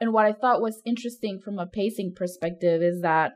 And 0.00 0.12
what 0.12 0.26
I 0.26 0.32
thought 0.32 0.60
was 0.60 0.82
interesting 0.84 1.40
from 1.40 1.58
a 1.58 1.66
pacing 1.66 2.14
perspective 2.14 2.82
is 2.82 3.00
that 3.02 3.32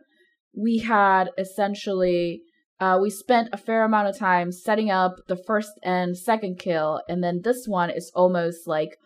we 0.56 0.78
had 0.78 1.30
essentially 1.38 2.42
uh, 2.80 2.98
we 3.00 3.10
spent 3.10 3.48
a 3.52 3.56
fair 3.56 3.84
amount 3.84 4.08
of 4.08 4.18
time 4.18 4.50
setting 4.50 4.90
up 4.90 5.14
the 5.28 5.36
first 5.36 5.70
and 5.84 6.18
second 6.18 6.58
kill, 6.58 7.00
and 7.08 7.22
then 7.22 7.42
this 7.44 7.66
one 7.66 7.90
is 7.90 8.10
almost 8.12 8.66
like 8.66 8.98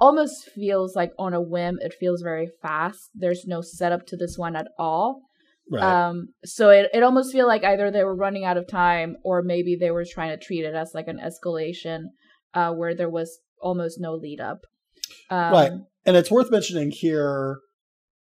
almost 0.00 0.48
feels 0.50 0.96
like 0.96 1.12
on 1.16 1.32
a 1.32 1.40
whim. 1.40 1.78
It 1.80 1.94
feels 1.94 2.22
very 2.22 2.50
fast. 2.60 3.10
There's 3.14 3.44
no 3.46 3.60
setup 3.60 4.04
to 4.08 4.16
this 4.16 4.36
one 4.36 4.56
at 4.56 4.66
all. 4.78 5.22
Right. 5.70 5.82
Um, 5.82 6.28
so 6.44 6.70
it, 6.70 6.90
it 6.92 7.02
almost 7.02 7.32
feel 7.32 7.46
like 7.46 7.64
either 7.64 7.90
they 7.90 8.04
were 8.04 8.14
running 8.14 8.44
out 8.44 8.56
of 8.56 8.68
time 8.68 9.16
or 9.24 9.42
maybe 9.42 9.76
they 9.76 9.90
were 9.90 10.04
trying 10.04 10.30
to 10.30 10.44
treat 10.44 10.64
it 10.64 10.74
as 10.74 10.92
like 10.94 11.08
an 11.08 11.18
escalation 11.18 12.06
uh, 12.52 12.72
where 12.72 12.94
there 12.94 13.10
was 13.10 13.38
almost 13.60 13.98
no 14.00 14.14
lead 14.14 14.40
up. 14.40 14.66
Um, 15.30 15.52
right. 15.52 15.72
And 16.06 16.16
it's 16.16 16.30
worth 16.30 16.50
mentioning 16.50 16.90
here 16.90 17.60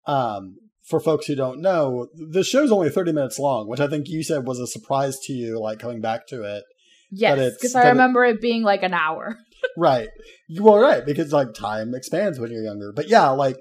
um, 0.05 0.57
for 0.83 0.99
folks 0.99 1.27
who 1.27 1.35
don't 1.35 1.61
know, 1.61 2.07
the 2.13 2.43
show's 2.43 2.71
only 2.71 2.89
30 2.89 3.13
minutes 3.13 3.39
long, 3.39 3.69
which 3.69 3.79
I 3.79 3.87
think 3.87 4.07
you 4.09 4.23
said 4.23 4.45
was 4.45 4.59
a 4.59 4.67
surprise 4.67 5.19
to 5.21 5.33
you, 5.33 5.59
like 5.59 5.79
coming 5.79 6.01
back 6.01 6.27
to 6.27 6.43
it. 6.43 6.63
Yes, 7.11 7.53
because 7.55 7.75
I 7.75 7.89
remember 7.89 8.23
it, 8.25 8.35
it 8.35 8.41
being 8.41 8.63
like 8.63 8.83
an 8.83 8.93
hour. 8.93 9.37
right. 9.77 10.09
You 10.47 10.63
Well, 10.63 10.77
right, 10.77 11.05
because 11.05 11.33
like 11.33 11.53
time 11.53 11.95
expands 11.95 12.39
when 12.39 12.51
you're 12.51 12.63
younger. 12.63 12.91
But 12.91 13.07
yeah, 13.07 13.29
like 13.29 13.57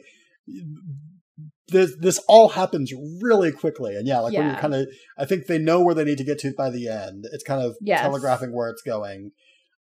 this 1.68 1.94
this 2.00 2.18
all 2.28 2.48
happens 2.50 2.92
really 3.22 3.52
quickly 3.52 3.94
and 3.94 4.06
yeah 4.06 4.18
like 4.18 4.32
yeah. 4.32 4.40
when 4.40 4.54
you 4.54 4.60
kind 4.60 4.74
of 4.74 4.86
i 5.18 5.24
think 5.24 5.46
they 5.46 5.58
know 5.58 5.80
where 5.80 5.94
they 5.94 6.04
need 6.04 6.18
to 6.18 6.24
get 6.24 6.38
to 6.38 6.52
by 6.56 6.70
the 6.70 6.88
end 6.88 7.26
it's 7.32 7.44
kind 7.44 7.62
of 7.62 7.76
yes. 7.80 8.00
telegraphing 8.00 8.52
where 8.52 8.70
it's 8.70 8.82
going 8.82 9.30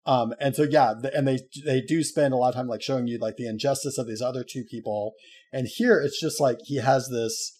um 0.05 0.33
and 0.39 0.55
so 0.55 0.63
yeah 0.63 0.93
the, 0.99 1.15
and 1.15 1.27
they 1.27 1.39
they 1.65 1.81
do 1.81 2.03
spend 2.03 2.33
a 2.33 2.37
lot 2.37 2.49
of 2.49 2.55
time 2.55 2.67
like 2.67 2.81
showing 2.81 3.07
you 3.07 3.17
like 3.17 3.35
the 3.35 3.47
injustice 3.47 3.97
of 3.97 4.07
these 4.07 4.21
other 4.21 4.43
two 4.43 4.63
people 4.63 5.13
and 5.51 5.67
here 5.75 5.99
it's 5.99 6.19
just 6.19 6.39
like 6.39 6.57
he 6.63 6.77
has 6.77 7.09
this 7.09 7.59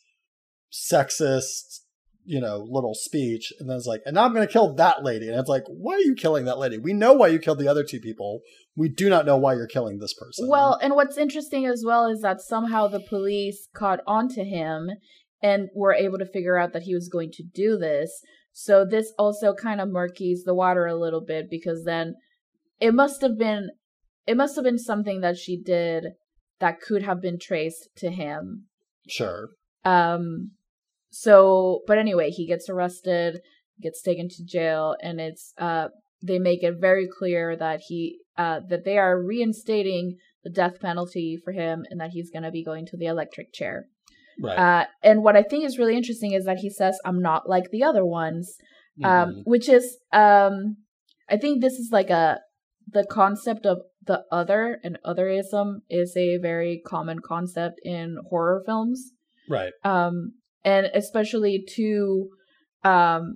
sexist 0.72 1.82
you 2.26 2.40
know, 2.40 2.66
little 2.70 2.94
speech, 2.94 3.52
and 3.60 3.70
then 3.70 3.78
it's 3.78 3.86
like, 3.86 4.02
and 4.06 4.16
now 4.16 4.24
I'm 4.24 4.34
going 4.34 4.46
to 4.46 4.52
kill 4.52 4.74
that 4.76 5.04
lady, 5.04 5.28
and 5.28 5.40
it's 5.40 5.50
like, 5.50 5.64
why 5.68 5.96
are 5.96 6.00
you 6.00 6.16
killing 6.16 6.46
that 6.46 6.58
lady? 6.58 6.78
We 6.78 6.94
know 6.94 7.14
why 7.14 7.28
you 7.28 7.40
killed 7.40 7.60
the 7.60 7.68
other 7.68 7.84
two 7.84 8.00
people. 8.00 8.42
We 8.76 8.90
do 8.90 9.10
not 9.10 9.26
know 9.26 9.38
why 9.38 9.54
you're 9.54 9.68
killing 9.68 10.00
this 10.00 10.14
person. 10.14 10.48
Well, 10.50 10.80
and 10.82 10.96
what's 10.96 11.18
interesting 11.18 11.66
as 11.66 11.84
well 11.86 12.08
is 12.08 12.22
that 12.22 12.42
somehow 12.42 12.88
the 12.88 13.00
police 13.00 13.68
caught 13.74 14.00
onto 14.08 14.44
him 14.44 14.90
and 15.44 15.70
were 15.76 15.94
able 15.94 16.18
to 16.18 16.26
figure 16.26 16.58
out 16.58 16.74
that 16.74 16.84
he 16.84 16.96
was 16.96 17.10
going 17.10 17.32
to 17.34 17.44
do 17.44 17.78
this. 17.78 18.22
So 18.54 18.86
this 18.86 19.12
also 19.20 19.54
kind 19.54 19.82
of 19.82 19.90
murkies 19.90 20.40
the 20.46 20.56
water 20.56 20.86
a 20.86 20.96
little 20.96 21.22
bit 21.22 21.50
because 21.50 21.84
then 21.84 22.16
it 22.80 22.94
must 22.94 23.22
have 23.22 23.38
been 23.38 23.72
it 24.26 24.38
must 24.38 24.56
have 24.56 24.64
been 24.64 24.80
something 24.80 25.20
that 25.22 25.38
she 25.38 25.62
did 25.62 26.14
that 26.60 26.80
could 26.80 27.04
have 27.04 27.22
been 27.22 27.38
traced 27.38 27.90
to 27.98 28.10
him. 28.10 28.68
Sure. 29.10 29.50
Um 29.84 30.52
so 31.16 31.82
but 31.86 31.98
anyway 31.98 32.30
he 32.30 32.48
gets 32.48 32.70
arrested 32.70 33.40
gets 33.82 34.02
taken 34.02 34.28
to 34.28 34.44
jail 34.44 34.96
and 35.02 35.22
it's 35.22 35.54
uh 35.60 35.88
they 36.22 36.40
make 36.40 36.64
it 36.64 36.76
very 36.80 37.08
clear 37.08 37.56
that 37.56 37.82
he 37.88 38.20
uh 38.38 38.60
that 38.68 38.84
they 38.84 38.98
are 38.98 39.22
reinstating 39.22 40.18
the 40.44 40.50
death 40.50 40.80
penalty 40.82 41.38
for 41.44 41.54
him 41.54 41.86
and 41.90 42.00
that 42.02 42.10
he's 42.10 42.32
going 42.32 42.44
to 42.44 42.52
be 42.52 42.64
going 42.64 42.86
to 42.86 42.98
the 42.98 43.06
electric 43.06 43.54
chair. 43.54 43.88
Right. 44.42 44.58
Uh 44.58 44.86
and 45.04 45.22
what 45.24 45.36
i 45.36 45.44
think 45.44 45.64
is 45.64 45.78
really 45.78 45.96
interesting 45.96 46.34
is 46.34 46.46
that 46.46 46.58
he 46.58 46.70
says 46.70 46.98
i'm 47.06 47.22
not 47.22 47.48
like 47.48 47.70
the 47.70 47.84
other 47.84 48.04
ones 48.04 48.56
um, 49.04 49.12
mm-hmm. 49.12 49.30
um 49.30 49.44
which 49.46 49.70
is 49.70 50.00
um 50.12 50.78
i 51.30 51.38
think 51.38 51.62
this 51.62 51.74
is 51.74 51.90
like 51.92 52.10
a 52.10 52.40
the 52.92 53.06
concept 53.06 53.68
of 53.68 53.84
the 54.06 54.24
other 54.32 54.80
and 54.84 54.98
otherism 55.06 55.82
is 55.90 56.18
a 56.18 56.38
very 56.38 56.82
common 56.86 57.20
concept 57.20 57.80
in 57.84 58.18
horror 58.30 58.62
films. 58.66 59.12
Right. 59.50 59.72
Um 59.84 60.34
and 60.64 60.88
especially 60.94 61.66
to 61.76 62.30
um 62.84 63.36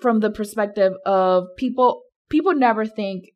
from 0.00 0.20
the 0.20 0.30
perspective 0.30 0.92
of 1.04 1.46
people 1.56 2.02
people 2.28 2.54
never 2.54 2.84
think 2.84 3.30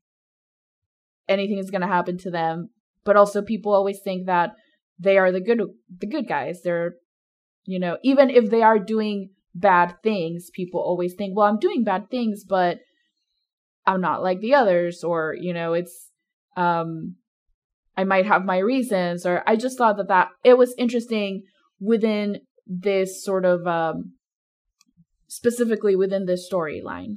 anything 1.28 1.58
is 1.58 1.70
going 1.70 1.80
to 1.80 1.86
happen 1.86 2.18
to 2.18 2.30
them 2.30 2.70
but 3.04 3.16
also 3.16 3.42
people 3.42 3.72
always 3.72 4.00
think 4.00 4.26
that 4.26 4.50
they 4.98 5.16
are 5.16 5.32
the 5.32 5.40
good 5.40 5.62
the 5.98 6.06
good 6.06 6.28
guys. 6.28 6.60
They're 6.62 6.94
you 7.64 7.78
know 7.78 7.98
even 8.02 8.30
if 8.30 8.50
they 8.50 8.62
are 8.62 8.78
doing 8.78 9.30
bad 9.54 9.96
things 10.02 10.48
people 10.52 10.80
always 10.80 11.14
think 11.14 11.36
well 11.36 11.46
i'm 11.46 11.58
doing 11.58 11.82
bad 11.82 12.08
things 12.08 12.44
but 12.44 12.78
i'm 13.84 14.00
not 14.00 14.22
like 14.22 14.40
the 14.40 14.54
others 14.54 15.02
or 15.02 15.34
you 15.38 15.52
know 15.52 15.72
it's 15.72 16.10
um 16.56 17.16
i 17.96 18.04
might 18.04 18.26
have 18.26 18.44
my 18.44 18.58
reasons 18.58 19.26
or 19.26 19.42
i 19.46 19.56
just 19.56 19.76
thought 19.76 19.96
that 19.96 20.06
that 20.06 20.28
it 20.44 20.56
was 20.56 20.72
interesting 20.78 21.42
within 21.80 22.38
this 22.70 23.22
sort 23.22 23.44
of 23.44 23.66
um, 23.66 24.14
specifically 25.26 25.96
within 25.96 26.24
this 26.24 26.48
storyline. 26.50 27.16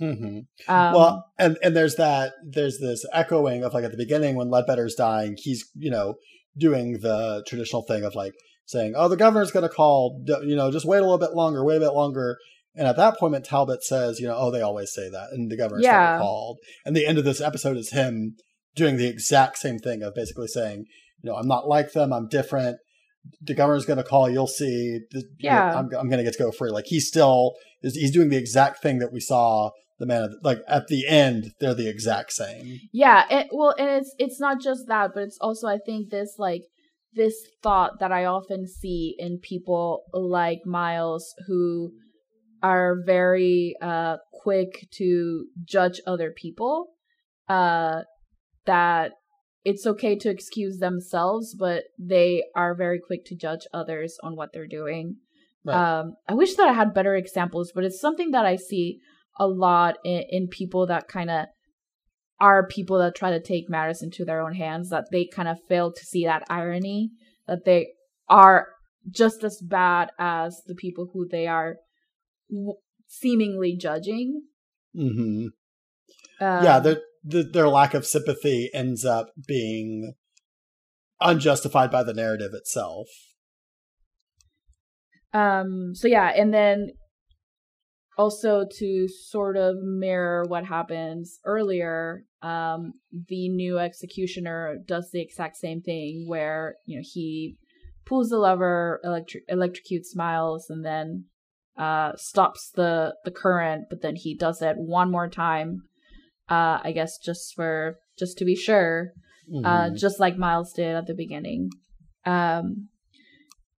Mm-hmm. 0.00 0.40
Um, 0.70 0.94
well, 0.94 1.32
and 1.38 1.56
and 1.62 1.74
there's 1.74 1.94
that 1.96 2.32
there's 2.44 2.78
this 2.78 3.06
echoing 3.12 3.64
of 3.64 3.72
like 3.72 3.84
at 3.84 3.92
the 3.92 3.96
beginning 3.96 4.34
when 4.34 4.48
Ledbetter's 4.48 4.94
dying, 4.94 5.36
he's 5.38 5.70
you 5.74 5.90
know 5.90 6.16
doing 6.56 6.98
the 7.00 7.44
traditional 7.46 7.82
thing 7.82 8.04
of 8.04 8.14
like 8.14 8.34
saying, 8.66 8.94
"Oh, 8.96 9.08
the 9.08 9.16
governor's 9.16 9.52
going 9.52 9.68
to 9.68 9.74
call," 9.74 10.22
you 10.44 10.56
know, 10.56 10.70
just 10.70 10.84
wait 10.84 10.98
a 10.98 11.02
little 11.02 11.18
bit 11.18 11.34
longer, 11.34 11.64
wait 11.64 11.76
a 11.76 11.80
bit 11.80 11.94
longer. 11.94 12.36
And 12.74 12.86
at 12.86 12.96
that 12.96 13.18
point, 13.18 13.44
Talbot 13.44 13.82
says, 13.82 14.20
"You 14.20 14.28
know, 14.28 14.36
oh, 14.36 14.50
they 14.50 14.60
always 14.60 14.92
say 14.92 15.08
that," 15.08 15.28
and 15.32 15.50
the 15.50 15.56
governor's 15.56 15.84
yeah. 15.84 16.18
called. 16.18 16.58
And 16.84 16.94
the 16.94 17.06
end 17.06 17.18
of 17.18 17.24
this 17.24 17.40
episode 17.40 17.76
is 17.76 17.92
him 17.92 18.36
doing 18.74 18.96
the 18.96 19.08
exact 19.08 19.58
same 19.58 19.78
thing 19.78 20.02
of 20.02 20.14
basically 20.14 20.48
saying, 20.48 20.84
"You 21.22 21.30
know, 21.30 21.36
I'm 21.36 21.48
not 21.48 21.66
like 21.66 21.92
them. 21.92 22.12
I'm 22.12 22.28
different 22.28 22.78
the 23.40 23.54
governor's 23.54 23.84
going 23.84 23.98
to 23.98 24.04
call. 24.04 24.30
You'll 24.30 24.46
see. 24.46 25.00
Yeah, 25.38 25.74
I'm, 25.74 25.86
I'm 25.86 26.08
going 26.08 26.18
to 26.18 26.24
get 26.24 26.34
to 26.34 26.38
go 26.38 26.50
free. 26.50 26.70
Like 26.70 26.86
he's 26.86 27.06
still 27.06 27.54
is 27.82 27.94
he's 27.94 28.10
doing 28.10 28.28
the 28.28 28.36
exact 28.36 28.82
thing 28.82 28.98
that 28.98 29.12
we 29.12 29.20
saw 29.20 29.70
the 29.98 30.06
man 30.06 30.22
of, 30.22 30.34
like 30.42 30.60
at 30.68 30.88
the 30.88 31.06
end. 31.06 31.52
They're 31.60 31.74
the 31.74 31.88
exact 31.88 32.32
same. 32.32 32.80
Yeah. 32.92 33.24
It, 33.30 33.48
well, 33.52 33.74
and 33.78 33.88
it's 33.88 34.14
it's 34.18 34.40
not 34.40 34.60
just 34.60 34.86
that, 34.88 35.10
but 35.14 35.24
it's 35.24 35.38
also 35.40 35.68
I 35.68 35.78
think 35.78 36.10
this 36.10 36.34
like 36.38 36.62
this 37.14 37.34
thought 37.62 38.00
that 38.00 38.12
I 38.12 38.24
often 38.24 38.66
see 38.66 39.14
in 39.18 39.38
people 39.38 40.04
like 40.12 40.60
Niles 40.64 41.34
who 41.46 41.92
are 42.62 42.96
very 43.06 43.74
uh 43.80 44.16
quick 44.32 44.88
to 44.90 45.46
judge 45.64 46.00
other 46.08 46.32
people 46.36 46.88
uh 47.48 48.02
that 48.66 49.12
it's 49.64 49.86
okay 49.86 50.16
to 50.16 50.30
excuse 50.30 50.78
themselves, 50.78 51.54
but 51.58 51.84
they 51.98 52.44
are 52.54 52.74
very 52.74 53.00
quick 53.00 53.24
to 53.26 53.36
judge 53.36 53.66
others 53.72 54.16
on 54.22 54.36
what 54.36 54.50
they're 54.52 54.66
doing. 54.66 55.16
Right. 55.64 55.98
Um, 56.00 56.14
I 56.28 56.34
wish 56.34 56.54
that 56.54 56.68
I 56.68 56.72
had 56.72 56.94
better 56.94 57.14
examples, 57.16 57.72
but 57.74 57.84
it's 57.84 58.00
something 58.00 58.30
that 58.30 58.46
I 58.46 58.56
see 58.56 58.98
a 59.38 59.46
lot 59.46 59.96
in, 60.04 60.24
in 60.30 60.48
people 60.48 60.86
that 60.86 61.08
kind 61.08 61.30
of 61.30 61.46
are 62.40 62.66
people 62.66 62.98
that 62.98 63.16
try 63.16 63.30
to 63.30 63.40
take 63.40 63.68
matters 63.68 64.02
into 64.02 64.24
their 64.24 64.40
own 64.40 64.54
hands, 64.54 64.90
that 64.90 65.06
they 65.10 65.26
kind 65.26 65.48
of 65.48 65.58
fail 65.68 65.92
to 65.92 66.04
see 66.04 66.24
that 66.24 66.44
irony, 66.48 67.10
that 67.46 67.64
they 67.64 67.88
are 68.28 68.68
just 69.10 69.42
as 69.42 69.60
bad 69.60 70.10
as 70.18 70.62
the 70.66 70.74
people 70.74 71.10
who 71.12 71.26
they 71.26 71.46
are 71.46 71.76
w- 72.50 72.74
seemingly 73.08 73.76
judging. 73.76 74.42
Mm-hmm. 74.96 75.46
Um, 76.40 76.64
yeah, 76.64 76.78
they're 76.78 77.00
the, 77.28 77.42
their 77.42 77.68
lack 77.68 77.94
of 77.94 78.06
sympathy 78.06 78.70
ends 78.72 79.04
up 79.04 79.30
being 79.46 80.14
unjustified 81.20 81.90
by 81.90 82.02
the 82.02 82.14
narrative 82.14 82.52
itself. 82.54 83.06
Um. 85.32 85.92
So 85.94 86.08
yeah, 86.08 86.32
and 86.34 86.54
then 86.54 86.92
also 88.16 88.64
to 88.78 89.08
sort 89.08 89.56
of 89.56 89.76
mirror 89.82 90.44
what 90.48 90.64
happens 90.64 91.38
earlier, 91.44 92.24
um, 92.40 92.94
the 93.28 93.50
new 93.50 93.78
executioner 93.78 94.78
does 94.86 95.10
the 95.12 95.20
exact 95.20 95.56
same 95.56 95.82
thing 95.82 96.24
where 96.26 96.76
you 96.86 96.98
know 96.98 97.04
he 97.04 97.56
pulls 98.06 98.30
the 98.30 98.38
lever, 98.38 99.00
electric 99.04 99.46
electrocutes 99.48 100.16
Niles, 100.16 100.70
and 100.70 100.82
then 100.82 101.26
uh, 101.76 102.12
stops 102.16 102.70
the 102.74 103.14
the 103.26 103.30
current. 103.30 103.84
But 103.90 104.00
then 104.00 104.16
he 104.16 104.34
does 104.34 104.62
it 104.62 104.76
one 104.78 105.10
more 105.10 105.28
time 105.28 105.87
uh, 106.48 106.78
I 106.82 106.92
guess 106.94 107.18
just 107.18 107.54
for 107.54 107.98
just 108.18 108.38
to 108.38 108.44
be 108.44 108.56
sure, 108.56 109.12
uh, 109.48 109.56
mm-hmm. 109.56 109.66
uh, 109.66 109.90
just 109.96 110.20
like 110.20 110.38
Niles 110.38 110.72
did 110.72 110.94
at 110.96 111.06
the 111.06 111.14
beginning. 111.14 111.70
Um, 112.24 112.88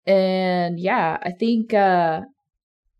and 0.06 0.78
yeah, 0.80 1.18
I 1.22 1.30
think 1.32 1.74
uh, 1.74 2.22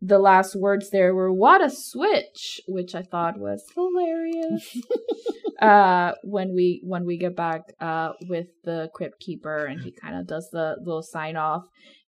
the 0.02 0.18
last 0.18 0.54
words 0.56 0.90
there 0.90 1.14
were 1.14 1.32
"What 1.32 1.62
a 1.62 1.70
switch," 1.70 2.60
which 2.66 2.94
I 2.94 3.02
thought 3.02 3.38
was 3.38 3.64
hilarious. 3.74 4.76
uh, 5.62 6.12
when 6.22 6.54
we 6.54 6.82
when 6.84 7.04
we 7.06 7.18
get 7.18 7.36
back 7.36 7.62
uh, 7.80 8.12
with 8.28 8.48
the 8.64 8.90
crypt 8.94 9.20
keeper, 9.20 9.64
and 9.64 9.80
he 9.80 9.92
kind 9.92 10.16
of 10.16 10.26
does 10.26 10.48
the 10.52 10.76
little 10.78 11.02
sign 11.02 11.36
off, 11.36 11.62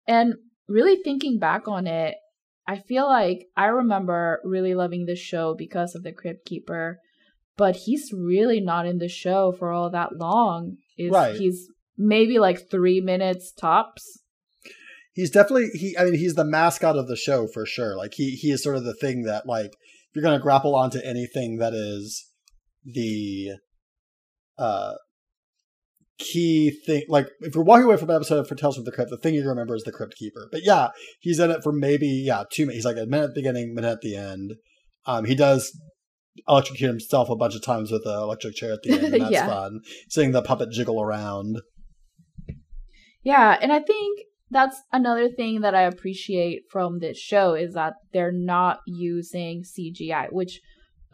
and 0.06 0.34
really 0.68 0.96
thinking 1.02 1.38
back 1.38 1.68
on 1.68 1.86
it, 1.86 2.14
I 2.66 2.78
feel 2.78 3.06
like 3.06 3.46
I 3.56 3.66
remember 3.66 4.40
really 4.44 4.74
loving 4.74 5.06
this 5.06 5.18
show 5.18 5.54
because 5.54 5.94
of 5.94 6.02
the 6.02 6.12
crypt 6.12 6.46
keeper 6.46 7.00
but 7.56 7.76
he's 7.76 8.10
really 8.12 8.60
not 8.60 8.86
in 8.86 8.98
the 8.98 9.08
show 9.08 9.52
for 9.52 9.70
all 9.70 9.90
that 9.90 10.16
long. 10.16 10.76
Is 10.98 11.10
right. 11.10 11.34
he's 11.34 11.68
maybe 11.96 12.38
like 12.38 12.70
three 12.70 13.00
minutes 13.00 13.52
tops. 13.52 14.20
he's 15.12 15.30
definitely 15.30 15.68
he. 15.74 15.96
I 15.98 16.04
mean, 16.04 16.14
he's 16.14 16.34
the 16.34 16.44
mascot 16.44 16.96
of 16.96 17.08
the 17.08 17.16
show 17.16 17.46
for 17.52 17.66
sure. 17.66 17.96
Like 17.96 18.14
he 18.14 18.30
he 18.30 18.50
is 18.50 18.62
sort 18.62 18.76
of 18.76 18.84
the 18.84 18.94
thing 18.94 19.22
that 19.22 19.46
like 19.46 19.66
if 19.72 20.16
you're 20.16 20.22
going 20.22 20.38
to 20.38 20.42
grapple 20.42 20.74
onto 20.74 20.98
anything 21.04 21.58
that 21.58 21.72
is 21.74 22.28
the 22.84 23.52
uh 24.58 24.94
key 26.18 26.70
thing 26.86 27.02
like 27.08 27.26
if 27.40 27.54
you're 27.54 27.64
walking 27.64 27.84
away 27.84 27.96
from 27.96 28.10
an 28.10 28.16
episode 28.16 28.46
for 28.46 28.54
Tales 28.54 28.76
from 28.76 28.84
the 28.84 28.92
Crypt, 28.92 29.10
the 29.10 29.16
thing 29.16 29.34
you 29.34 29.48
remember 29.48 29.74
is 29.74 29.84
the 29.84 29.92
Crypt 29.92 30.14
Keeper. 30.16 30.48
But 30.52 30.64
yeah, 30.64 30.88
he's 31.20 31.38
in 31.38 31.50
it 31.50 31.62
for 31.62 31.72
maybe 31.72 32.06
yeah 32.06 32.44
two. 32.52 32.66
minutes. 32.66 32.76
He's 32.76 32.84
like 32.84 32.96
a 32.96 33.06
minute 33.06 33.24
at 33.24 33.34
the 33.34 33.40
beginning, 33.40 33.74
minute 33.74 33.92
at 33.92 34.00
the 34.02 34.16
end. 34.16 34.54
Um, 35.06 35.24
he 35.24 35.34
does 35.34 35.76
electrocute 36.48 36.88
himself 36.88 37.28
a 37.28 37.36
bunch 37.36 37.54
of 37.54 37.62
times 37.62 37.90
with 37.90 38.06
an 38.06 38.14
electric 38.18 38.54
chair 38.54 38.72
at 38.72 38.82
the 38.82 38.92
end, 38.92 39.04
and 39.04 39.14
that's 39.22 39.32
Yeah. 39.32 39.46
fun. 39.46 39.80
Seeing 40.08 40.32
the 40.32 40.42
puppet 40.42 40.70
jiggle 40.70 41.00
around. 41.02 41.60
Yeah, 43.22 43.56
and 43.60 43.72
I 43.72 43.80
think 43.80 44.20
that's 44.50 44.80
another 44.92 45.28
thing 45.28 45.60
that 45.60 45.74
I 45.74 45.82
appreciate 45.82 46.62
from 46.70 46.98
this 46.98 47.18
show 47.18 47.54
is 47.54 47.74
that 47.74 47.94
they're 48.12 48.32
not 48.32 48.80
using 48.86 49.62
CGI, 49.62 50.28
which 50.30 50.60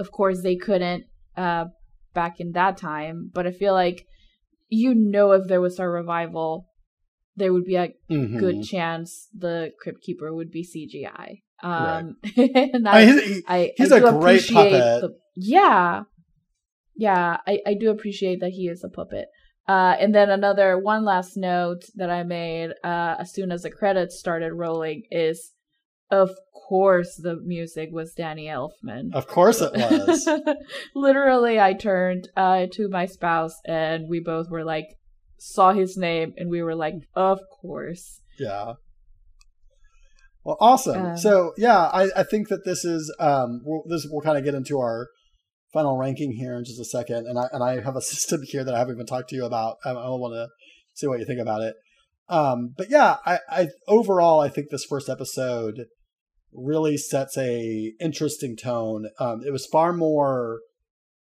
of 0.00 0.10
course 0.10 0.42
they 0.42 0.56
couldn't 0.56 1.04
uh 1.36 1.66
back 2.14 2.40
in 2.40 2.52
that 2.52 2.76
time, 2.76 3.30
but 3.32 3.46
I 3.46 3.52
feel 3.52 3.74
like 3.74 4.04
you 4.68 4.94
know 4.94 5.32
if 5.32 5.46
there 5.48 5.60
was 5.60 5.78
a 5.78 5.88
revival 5.88 6.66
there 7.36 7.52
would 7.52 7.64
be 7.64 7.76
a 7.76 7.90
Mhm. 8.10 8.38
good 8.40 8.62
chance 8.64 9.28
the 9.32 9.70
Crypt 9.80 10.00
Keeper 10.02 10.34
would 10.34 10.50
be 10.50 10.64
CGI. 10.64 11.42
Um 11.62 12.16
and 12.36 12.88
I 12.88 13.06
mean, 13.06 13.18
he's, 13.18 13.42
I, 13.48 13.72
he's 13.76 13.92
I 13.92 13.98
a 13.98 14.00
do 14.00 14.18
great 14.18 14.48
puppet. 14.48 14.72
The, 14.72 15.16
yeah, 15.34 16.02
yeah, 16.96 17.38
I, 17.46 17.60
I 17.66 17.74
do 17.74 17.90
appreciate 17.90 18.40
that 18.40 18.50
he 18.50 18.68
is 18.68 18.82
a 18.84 18.88
puppet. 18.88 19.28
Uh, 19.68 19.94
and 20.00 20.14
then 20.14 20.30
another 20.30 20.78
one 20.78 21.04
last 21.04 21.36
note 21.36 21.84
that 21.94 22.10
I 22.10 22.22
made 22.22 22.70
uh, 22.82 23.16
as 23.18 23.32
soon 23.32 23.52
as 23.52 23.62
the 23.62 23.70
credits 23.70 24.18
started 24.18 24.54
rolling 24.54 25.02
is, 25.10 25.52
of 26.10 26.30
course, 26.68 27.16
the 27.16 27.36
music 27.36 27.90
was 27.92 28.14
Danny 28.14 28.46
Elfman. 28.46 29.10
of 29.12 29.26
course 29.26 29.60
it 29.60 29.72
was. 29.74 30.26
Literally, 30.94 31.60
I 31.60 31.74
turned 31.74 32.30
uh, 32.34 32.66
to 32.72 32.88
my 32.88 33.04
spouse 33.04 33.60
and 33.66 34.08
we 34.08 34.20
both 34.20 34.48
were 34.50 34.64
like, 34.64 34.86
saw 35.38 35.72
his 35.72 35.96
name 35.96 36.32
and 36.36 36.50
we 36.50 36.62
were 36.62 36.74
like, 36.74 36.94
of 37.14 37.40
course. 37.60 38.22
Yeah. 38.38 38.74
Well, 40.48 40.56
awesome. 40.60 41.04
Um, 41.08 41.16
so 41.18 41.52
yeah, 41.58 41.76
I, 41.76 42.08
I 42.16 42.22
think 42.22 42.48
that 42.48 42.64
this 42.64 42.82
is 42.82 43.14
um 43.20 43.60
we'll, 43.66 43.82
this 43.86 44.06
we'll 44.10 44.22
kind 44.22 44.38
of 44.38 44.44
get 44.44 44.54
into 44.54 44.78
our 44.78 45.08
final 45.74 45.98
ranking 45.98 46.32
here 46.32 46.56
in 46.56 46.64
just 46.64 46.80
a 46.80 46.86
second, 46.86 47.26
and 47.26 47.38
I 47.38 47.48
and 47.52 47.62
I 47.62 47.82
have 47.82 47.96
a 47.96 48.00
system 48.14 48.40
here 48.44 48.64
that 48.64 48.74
I 48.74 48.78
haven't 48.78 48.94
even 48.94 49.04
talked 49.04 49.28
to 49.28 49.36
you 49.36 49.44
about. 49.44 49.76
I, 49.84 49.90
I 49.90 50.08
want 50.08 50.32
to 50.32 50.48
see 50.94 51.06
what 51.06 51.18
you 51.18 51.26
think 51.26 51.38
about 51.38 51.60
it. 51.60 51.74
Um, 52.30 52.72
but 52.78 52.88
yeah, 52.88 53.16
I, 53.26 53.40
I 53.50 53.68
overall 53.88 54.40
I 54.40 54.48
think 54.48 54.70
this 54.70 54.86
first 54.86 55.10
episode 55.10 55.84
really 56.50 56.96
sets 56.96 57.36
a 57.36 57.92
interesting 58.00 58.56
tone. 58.56 59.10
Um, 59.20 59.42
it 59.46 59.52
was 59.52 59.66
far 59.66 59.92
more 59.92 60.60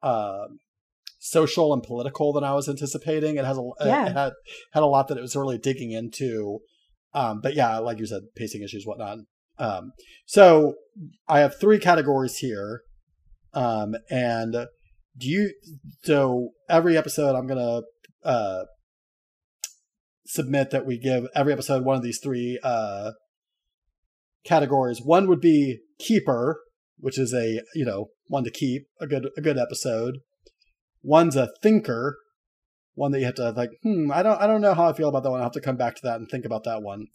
um 0.03 0.59
social 1.17 1.73
and 1.73 1.81
political 1.81 2.31
than 2.31 2.43
I 2.43 2.53
was 2.53 2.69
anticipating. 2.69 3.37
It 3.37 3.45
has 3.45 3.57
a 3.57 3.63
Yeah. 3.79 4.05
it 4.05 4.13
had 4.13 4.33
had 4.73 4.83
a 4.83 4.85
lot 4.85 5.07
that 5.07 5.17
it 5.17 5.21
was 5.21 5.35
really 5.35 5.57
digging 5.57 5.89
into. 5.89 6.59
Um, 7.15 7.39
but 7.41 7.55
yeah, 7.55 7.77
like 7.77 7.97
you 7.97 8.05
said, 8.05 8.23
pacing 8.35 8.61
issues, 8.61 8.85
whatnot. 8.85 9.19
Um, 9.57 9.93
so 10.25 10.75
I 11.29 11.39
have 11.39 11.57
three 11.57 11.79
categories 11.79 12.37
here. 12.37 12.81
Um, 13.53 13.95
and 14.11 14.51
do 15.17 15.29
you, 15.29 15.53
so 16.03 16.49
every 16.69 16.97
episode 16.97 17.35
I'm 17.35 17.47
going 17.47 17.57
to, 17.57 18.27
uh, 18.27 18.65
submit 20.25 20.71
that 20.71 20.85
we 20.85 20.99
give 20.99 21.27
every 21.33 21.53
episode 21.53 21.85
one 21.85 21.95
of 21.95 22.03
these 22.03 22.19
three, 22.21 22.59
uh, 22.61 23.11
categories. 24.43 25.01
One 25.01 25.27
would 25.29 25.39
be 25.39 25.79
keeper, 25.97 26.59
which 26.97 27.17
is 27.17 27.33
a, 27.33 27.61
you 27.75 27.85
know, 27.85 28.09
one 28.27 28.43
to 28.43 28.51
keep 28.51 28.87
a 28.99 29.07
good, 29.07 29.29
a 29.37 29.41
good 29.41 29.57
episode. 29.57 30.15
One's 31.01 31.37
a 31.37 31.49
thinker, 31.61 32.17
one 32.95 33.11
that 33.11 33.19
you 33.19 33.25
have 33.25 33.35
to 33.35 33.51
like, 33.51 33.71
hmm, 33.83 34.11
I 34.11 34.23
don't 34.23 34.41
I 34.41 34.47
don't 34.47 34.61
know 34.61 34.73
how 34.73 34.89
I 34.89 34.93
feel 34.93 35.09
about 35.09 35.23
that 35.23 35.31
one. 35.31 35.39
I'll 35.39 35.45
have 35.45 35.53
to 35.53 35.61
come 35.61 35.77
back 35.77 35.95
to 35.95 36.01
that 36.03 36.15
and 36.15 36.27
think 36.27 36.45
about 36.45 36.63
that 36.63 36.81
one. 36.81 37.07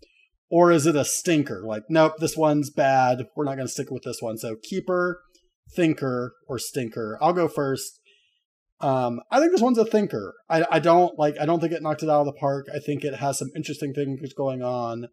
Or 0.51 0.71
is 0.71 0.87
it 0.87 0.97
a 0.97 1.05
stinker? 1.05 1.63
Like, 1.65 1.85
nope, 1.89 2.15
this 2.19 2.37
one's 2.37 2.71
bad. 2.71 3.27
We're 3.35 3.45
not 3.45 3.57
gonna 3.57 3.69
stick 3.69 3.91
with 3.91 4.03
this 4.03 4.21
one. 4.21 4.39
So 4.39 4.57
keeper, 4.63 5.23
thinker, 5.75 6.35
or 6.47 6.59
stinker. 6.59 7.19
I'll 7.21 7.33
go 7.33 7.49
first. 7.49 7.99
Um, 8.81 9.21
I 9.31 9.41
think 9.41 9.53
this 9.53 9.61
one's 9.61 9.79
a 9.79 9.85
thinker. 9.85 10.35
I, 10.49 10.65
I 10.71 10.79
don't 10.79 11.19
like 11.19 11.37
I 11.41 11.47
don't 11.47 11.61
think 11.61 11.73
it 11.73 11.83
knocked 11.83 12.03
it 12.03 12.11
out 12.11 12.21
of 12.21 12.27
the 12.27 12.33
park. 12.33 12.67
I 12.75 12.79
think 12.79 13.05
it 13.05 13.17
has 13.17 13.39
some 13.39 13.51
interesting 13.57 13.93
things 13.93 14.33
going 14.35 14.63
on. 14.63 15.09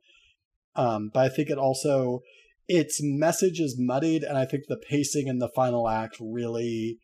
Um, 0.75 1.09
but 1.13 1.25
I 1.25 1.29
think 1.29 1.49
it 1.49 1.57
also 1.57 2.21
its 2.67 2.99
message 3.01 3.59
is 3.59 3.77
muddied 3.79 4.23
and 4.23 4.37
I 4.37 4.45
think 4.45 4.65
the 4.67 4.77
pacing 4.77 5.27
in 5.27 5.39
the 5.39 5.49
final 5.49 5.87
act 5.87 6.17
really 6.19 6.99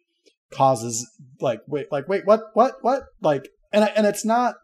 causes 0.54 1.10
like 1.42 1.62
wait 1.68 1.92
like 1.92 2.08
wait 2.08 2.26
what 2.26 2.42
what 2.54 2.76
what? 2.82 3.04
Like 3.22 3.50
and 3.72 3.90
and 3.96 4.06
it's 4.06 4.26
not 4.26 4.56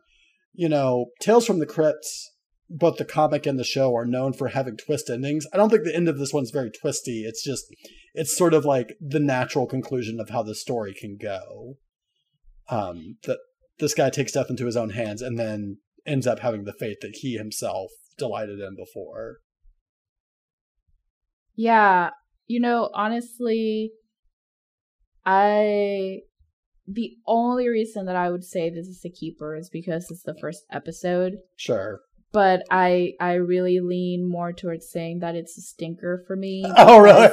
you 0.54 0.70
know 0.70 1.08
tales 1.22 1.46
from 1.46 1.60
the 1.60 1.66
crypts 1.66 2.32
both 2.70 2.98
the 2.98 3.06
comic 3.06 3.46
and 3.46 3.58
the 3.58 3.64
show 3.64 3.96
are 3.96 4.06
known 4.06 4.32
for 4.32 4.50
having 4.50 4.78
twist 4.78 5.10
endings. 5.10 5.48
I 5.52 5.58
don't 5.58 5.72
think 5.72 5.84
the 5.84 5.96
end 5.96 6.08
of 6.08 6.20
this 6.20 6.32
one's 6.32 6.52
very 6.52 6.70
twisty. 6.70 7.24
It's 7.24 7.44
just 7.44 7.66
it's 8.14 8.38
sort 8.38 8.54
of 8.54 8.64
like 8.64 8.96
the 9.02 9.20
natural 9.20 9.66
conclusion 9.66 10.20
of 10.20 10.30
how 10.30 10.44
the 10.44 10.56
story 10.56 10.94
can 10.94 11.18
go. 11.20 11.78
Um 12.70 13.18
that 13.24 13.40
this 13.80 13.94
guy 13.94 14.10
takes 14.10 14.34
death 14.34 14.50
into 14.50 14.66
his 14.66 14.78
own 14.78 14.92
hands 14.92 15.22
and 15.22 15.40
then 15.40 15.78
ends 16.06 16.28
up 16.28 16.40
having 16.40 16.66
the 16.66 16.74
fate 16.74 16.98
that 17.02 17.18
he 17.22 17.38
himself 17.38 17.92
delighted 18.18 18.60
in 18.60 18.76
before. 18.76 19.38
Yeah, 21.56 22.12
you 22.48 22.60
know, 22.60 22.90
honestly, 22.94 23.92
I 25.26 26.20
the 26.88 27.18
only 27.28 27.68
reason 27.68 28.06
that 28.06 28.16
I 28.16 28.32
would 28.32 28.44
say 28.44 28.70
this 28.70 28.88
is 28.88 29.02
a 29.06 29.10
keeper 29.10 29.56
is 29.56 29.70
because 29.70 30.10
it's 30.10 30.24
the 30.24 30.38
first 30.40 30.66
episode, 30.72 31.38
sure 31.56 32.02
but 32.32 32.64
I 32.70 33.14
I 33.20 33.34
really 33.34 33.80
lean 33.80 34.30
more 34.30 34.54
towards 34.54 34.90
saying 34.90 35.20
that 35.20 35.36
it's 35.36 35.58
a 35.58 35.62
stinker 35.62 36.24
for 36.28 36.36
me. 36.36 36.64
oh 36.78 37.00
really 37.00 37.30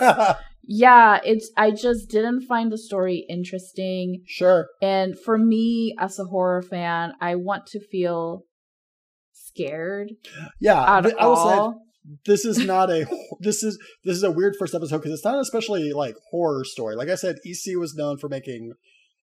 yeah, 0.63 1.21
it's 1.25 1.51
I 1.57 1.71
just 1.71 2.09
didn't 2.09 2.43
find 2.43 2.71
the 2.71 2.79
story 2.79 3.27
interesting, 3.29 4.23
sure 4.27 4.69
and 4.83 5.19
for 5.19 5.39
me 5.39 5.95
as 5.99 6.19
a 6.19 6.25
horror 6.25 6.63
fan, 6.63 7.13
I 7.21 7.37
want 7.37 7.67
to 7.69 7.81
feel 7.81 8.45
scared 9.39 10.13
yeah 10.61 10.83
I 10.83 11.01
will 11.01 11.11
say 11.11 11.17
all. 11.19 11.83
This 12.25 12.45
is 12.45 12.59
not 12.67 12.91
a 12.91 13.07
this 13.41 13.63
is 13.63 13.79
this 14.05 14.17
is 14.17 14.23
a 14.23 14.31
weird 14.31 14.55
first 14.59 14.75
episode 14.75 14.99
because 14.99 15.13
it's 15.13 15.25
not 15.25 15.41
especially 15.41 15.93
like 15.93 16.17
horror 16.31 16.65
story. 16.65 16.97
Like 16.97 17.09
I 17.09 17.15
said, 17.15 17.37
EC 17.45 17.77
was 17.77 17.95
known 17.95 18.19
for 18.19 18.29
making 18.29 18.73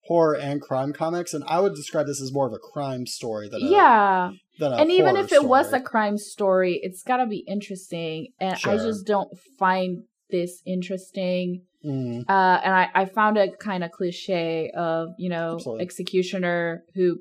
horror 0.06 0.36
and 0.36 0.62
crime 0.62 0.92
comics, 0.92 1.34
and 1.34 1.44
I 1.48 1.60
would 1.62 1.76
describe 1.76 2.08
this 2.08 2.22
as 2.22 2.34
more 2.34 2.46
of 2.48 2.54
a 2.54 2.60
crime 2.60 3.06
story 3.06 3.48
than 3.50 3.62
a, 3.64 3.70
Yeah. 3.70 4.32
than 4.60 4.74
a 4.74 4.76
and 4.76 4.92
even 4.92 5.16
if 5.16 5.32
it 5.32 5.46
was 5.46 5.72
a 5.72 5.80
crime 5.80 6.18
story, 6.18 6.80
it's 6.84 7.04
got 7.04 7.18
to 7.18 7.26
be 7.26 7.46
interesting. 7.48 8.28
And 8.40 8.60
I 8.66 8.76
just 8.78 9.06
don't 9.06 9.30
find 9.58 10.04
this 10.30 10.62
interesting. 10.66 11.62
Mm, 11.86 12.24
Uh, 12.28 12.60
and 12.64 12.74
I, 12.74 12.90
I 12.94 13.06
found 13.06 13.38
a 13.38 13.50
kind 13.56 13.84
of 13.84 13.92
cliche 13.92 14.72
of, 14.76 15.10
you 15.18 15.30
know, 15.30 15.54
Absolutely. 15.56 15.84
executioner 15.84 16.84
who 16.96 17.20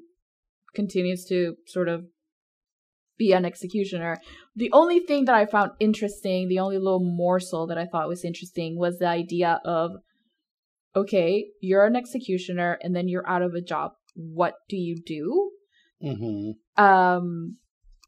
continues 0.74 1.24
to 1.26 1.56
sort 1.66 1.88
of 1.88 2.04
be 3.18 3.32
an 3.32 3.44
executioner. 3.44 4.18
The 4.54 4.70
only 4.72 5.00
thing 5.00 5.24
that 5.26 5.34
I 5.34 5.46
found 5.46 5.72
interesting, 5.80 6.48
the 6.48 6.58
only 6.58 6.78
little 6.78 7.00
morsel 7.02 7.66
that 7.68 7.78
I 7.78 7.86
thought 7.86 8.08
was 8.08 8.24
interesting 8.24 8.78
was 8.78 8.98
the 8.98 9.08
idea 9.08 9.60
of 9.64 9.92
okay, 10.94 11.46
you're 11.60 11.86
an 11.86 11.96
executioner 11.96 12.78
and 12.82 12.94
then 12.94 13.08
you're 13.08 13.26
out 13.26 13.40
of 13.40 13.54
a 13.54 13.62
job. 13.62 13.92
What 14.14 14.54
do 14.68 14.76
you 14.76 14.96
do? 15.04 15.50
mhm. 16.02 16.54
um 16.76 17.56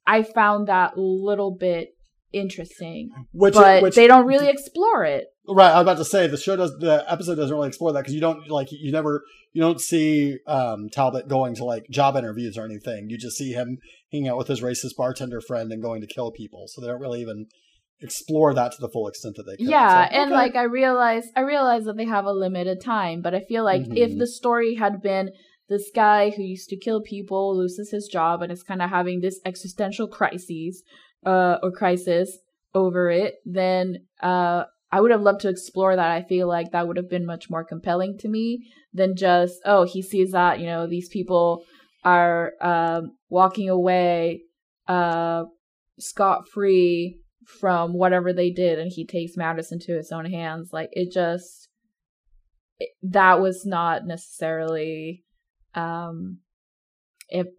I 0.07 0.23
found 0.23 0.69
that 0.69 0.99
little 0.99 1.57
bit 1.57 1.97
interesting, 2.33 3.11
Which, 3.33 3.55
but 3.55 3.83
which 3.83 3.95
they 3.95 4.07
don't 4.07 4.27
really 4.27 4.49
explore 4.49 5.05
it. 5.05 5.29
Right? 5.49 5.71
I 5.71 5.75
was 5.75 5.83
about 5.83 5.99
to 5.99 6.05
say 6.05 6.27
the 6.27 6.37
show 6.37 6.57
does 6.57 6.77
the 6.79 7.05
episode 7.09 7.37
doesn't 7.37 7.55
really 7.55 7.69
explore 7.69 7.93
that 7.93 8.01
because 8.01 8.15
you 8.15 8.21
don't 8.21 8.49
like 8.49 8.69
you 8.71 8.93
never 8.93 9.23
you 9.53 9.61
don't 9.63 9.81
see 9.81 10.39
um, 10.47 10.89
Talbot 10.91 11.29
going 11.29 11.55
to 11.57 11.65
like 11.65 11.85
job 11.91 12.17
interviews 12.17 12.57
or 12.59 12.65
anything. 12.65 13.09
You 13.09 13.19
just 13.19 13.37
see 13.37 13.53
him 13.53 13.79
hanging 14.13 14.29
out 14.29 14.37
with 14.39 14.49
his 14.49 14.61
racist 14.61 14.97
bartender 14.97 15.41
friend 15.41 15.71
and 15.73 15.83
going 15.83 16.01
to 16.01 16.07
kill 16.07 16.31
people. 16.33 16.65
So 16.69 16.81
they 16.81 16.89
don't 16.89 17.01
really 17.01 17.21
even 17.21 17.47
explore 18.01 18.53
that 18.55 18.73
to 18.73 18.79
the 18.81 18.89
full 18.89 19.07
extent 19.09 19.37
that 19.37 19.45
they 19.45 19.57
could. 19.57 19.69
Yeah, 19.71 20.09
So, 20.09 20.15
and 20.17 20.33
okay. 20.33 20.35
like 20.35 20.57
I 20.57 20.65
realize 20.65 21.29
I 21.37 21.41
realize 21.41 21.85
that 21.85 21.97
they 21.97 22.05
have 22.05 22.25
a 22.25 22.33
limited 22.33 22.81
time, 22.83 23.23
but 23.23 23.35
I 23.35 23.41
feel 23.41 23.65
like 23.65 23.83
if 23.91 24.13
Mhm. 24.13 24.19
the 24.19 24.27
story 24.27 24.75
had 24.75 25.01
been 25.01 25.31
this 25.69 25.91
guy 25.95 26.31
who 26.31 26.43
used 26.43 26.69
to 26.71 26.77
kill 26.77 27.01
people 27.01 27.57
loses 27.57 27.91
his 27.91 28.09
job 28.09 28.43
and 28.43 28.53
is 28.53 28.63
kind 28.63 28.83
of 28.83 28.91
having 28.91 29.21
this 29.21 29.41
existential 29.47 30.07
crises 30.09 30.83
uh 31.25 31.57
or 31.63 31.71
crisis 31.73 32.39
over 32.75 33.09
it, 33.09 33.37
then 33.47 34.05
uh 34.23 34.65
I 34.95 35.01
would 35.01 35.11
have 35.11 35.23
loved 35.23 35.41
to 35.41 35.49
explore 35.49 35.97
that. 35.97 36.11
I 36.13 36.23
feel 36.23 36.47
like 36.47 36.71
that 36.71 36.87
would 36.87 36.99
have 36.99 37.11
been 37.11 37.27
much 37.27 37.51
more 37.51 37.65
compelling 37.65 38.17
to 38.19 38.29
me 38.29 38.71
than 38.93 39.17
just 39.17 39.61
oh 39.65 39.83
he 39.83 40.01
sees 40.03 40.31
that 40.31 40.61
you 40.61 40.67
know 40.67 40.87
these 40.87 41.09
people 41.09 41.65
are 42.05 42.53
um 42.61 43.17
walking 43.29 43.69
away 43.69 44.43
uh 44.87 45.47
scot 45.99 46.49
free 46.49 47.19
from 47.45 47.93
whatever 47.93 48.33
they 48.33 48.51
did 48.51 48.79
and 48.79 48.93
he 48.93 49.05
takes 49.05 49.37
matters 49.37 49.73
into 49.73 49.97
his 49.97 50.13
own 50.13 50.27
hands. 50.27 50.71
Like 50.73 50.91
it 50.93 51.11
just 51.13 51.69
it, 52.79 52.91
that 53.03 53.41
was 53.41 53.67
not 53.67 54.07
necessarily 54.07 55.25
um 55.75 56.39